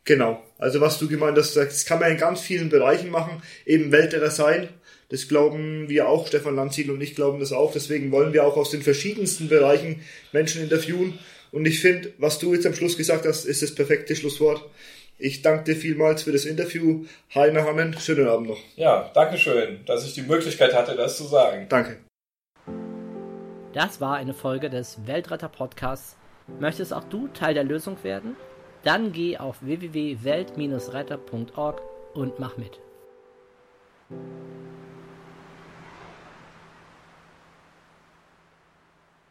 Genau. 0.06 0.42
Also 0.58 0.82
was 0.82 1.00
du 1.00 1.08
gemeint 1.08 1.38
hast, 1.38 1.56
das 1.56 1.86
kann 1.86 2.00
man 2.00 2.12
in 2.12 2.18
ganz 2.18 2.42
vielen 2.42 2.70
Bereichen 2.70 3.10
machen, 3.10 3.42
eben 3.66 3.92
Weltretter 3.92 4.32
sein. 4.32 4.70
Das 5.10 5.28
glauben 5.28 5.90
wir 5.90 6.08
auch, 6.08 6.28
Stefan 6.28 6.56
Landsiedel 6.56 6.94
und 6.94 7.02
ich 7.02 7.16
glauben 7.16 7.40
das 7.40 7.52
auch. 7.52 7.72
Deswegen 7.72 8.12
wollen 8.12 8.34
wir 8.34 8.46
auch 8.46 8.58
aus 8.58 8.70
den 8.70 8.84
verschiedensten 8.84 9.50
Bereichen 9.50 10.04
Menschen 10.32 10.62
interviewen. 10.62 11.18
Und 11.52 11.66
ich 11.66 11.80
finde, 11.80 12.14
was 12.20 12.38
du 12.38 12.54
jetzt 12.54 12.68
am 12.68 12.76
Schluss 12.76 12.96
gesagt 12.96 13.26
hast, 13.26 13.46
ist 13.46 13.64
das 13.64 13.74
perfekte 13.74 14.16
Schlusswort. 14.16 14.64
Ich 15.20 15.42
danke 15.42 15.66
dir 15.66 15.76
vielmals 15.76 16.24
für 16.24 16.32
das 16.32 16.46
Interview. 16.46 17.04
Heiner 17.36 17.66
Hammen, 17.66 17.94
schönen 18.00 18.30
Abend 18.30 18.48
noch. 18.48 18.60
Ja, 18.78 19.12
danke 19.14 19.38
schön, 19.38 19.84
dass 19.86 20.06
ich 20.06 20.14
die 20.14 20.22
Möglichkeit 20.22 20.74
hatte, 20.74 20.96
das 20.96 21.18
zu 21.18 21.26
sagen. 21.26 21.66
Danke. 21.68 21.98
Das 23.74 24.00
war 24.00 24.16
eine 24.16 24.34
Folge 24.34 24.70
des 24.70 25.06
Weltretter 25.06 25.50
Podcasts. 25.50 26.16
Möchtest 26.60 26.94
auch 26.94 27.04
du 27.04 27.28
Teil 27.28 27.54
der 27.54 27.66
Lösung 27.66 27.98
werden? 28.02 28.38
Dann 28.84 29.12
geh 29.12 29.38
auf 29.38 29.58
www.welt-retter.org 29.62 31.82
und 32.14 32.40
mach 32.40 32.56
mit. 32.58 32.80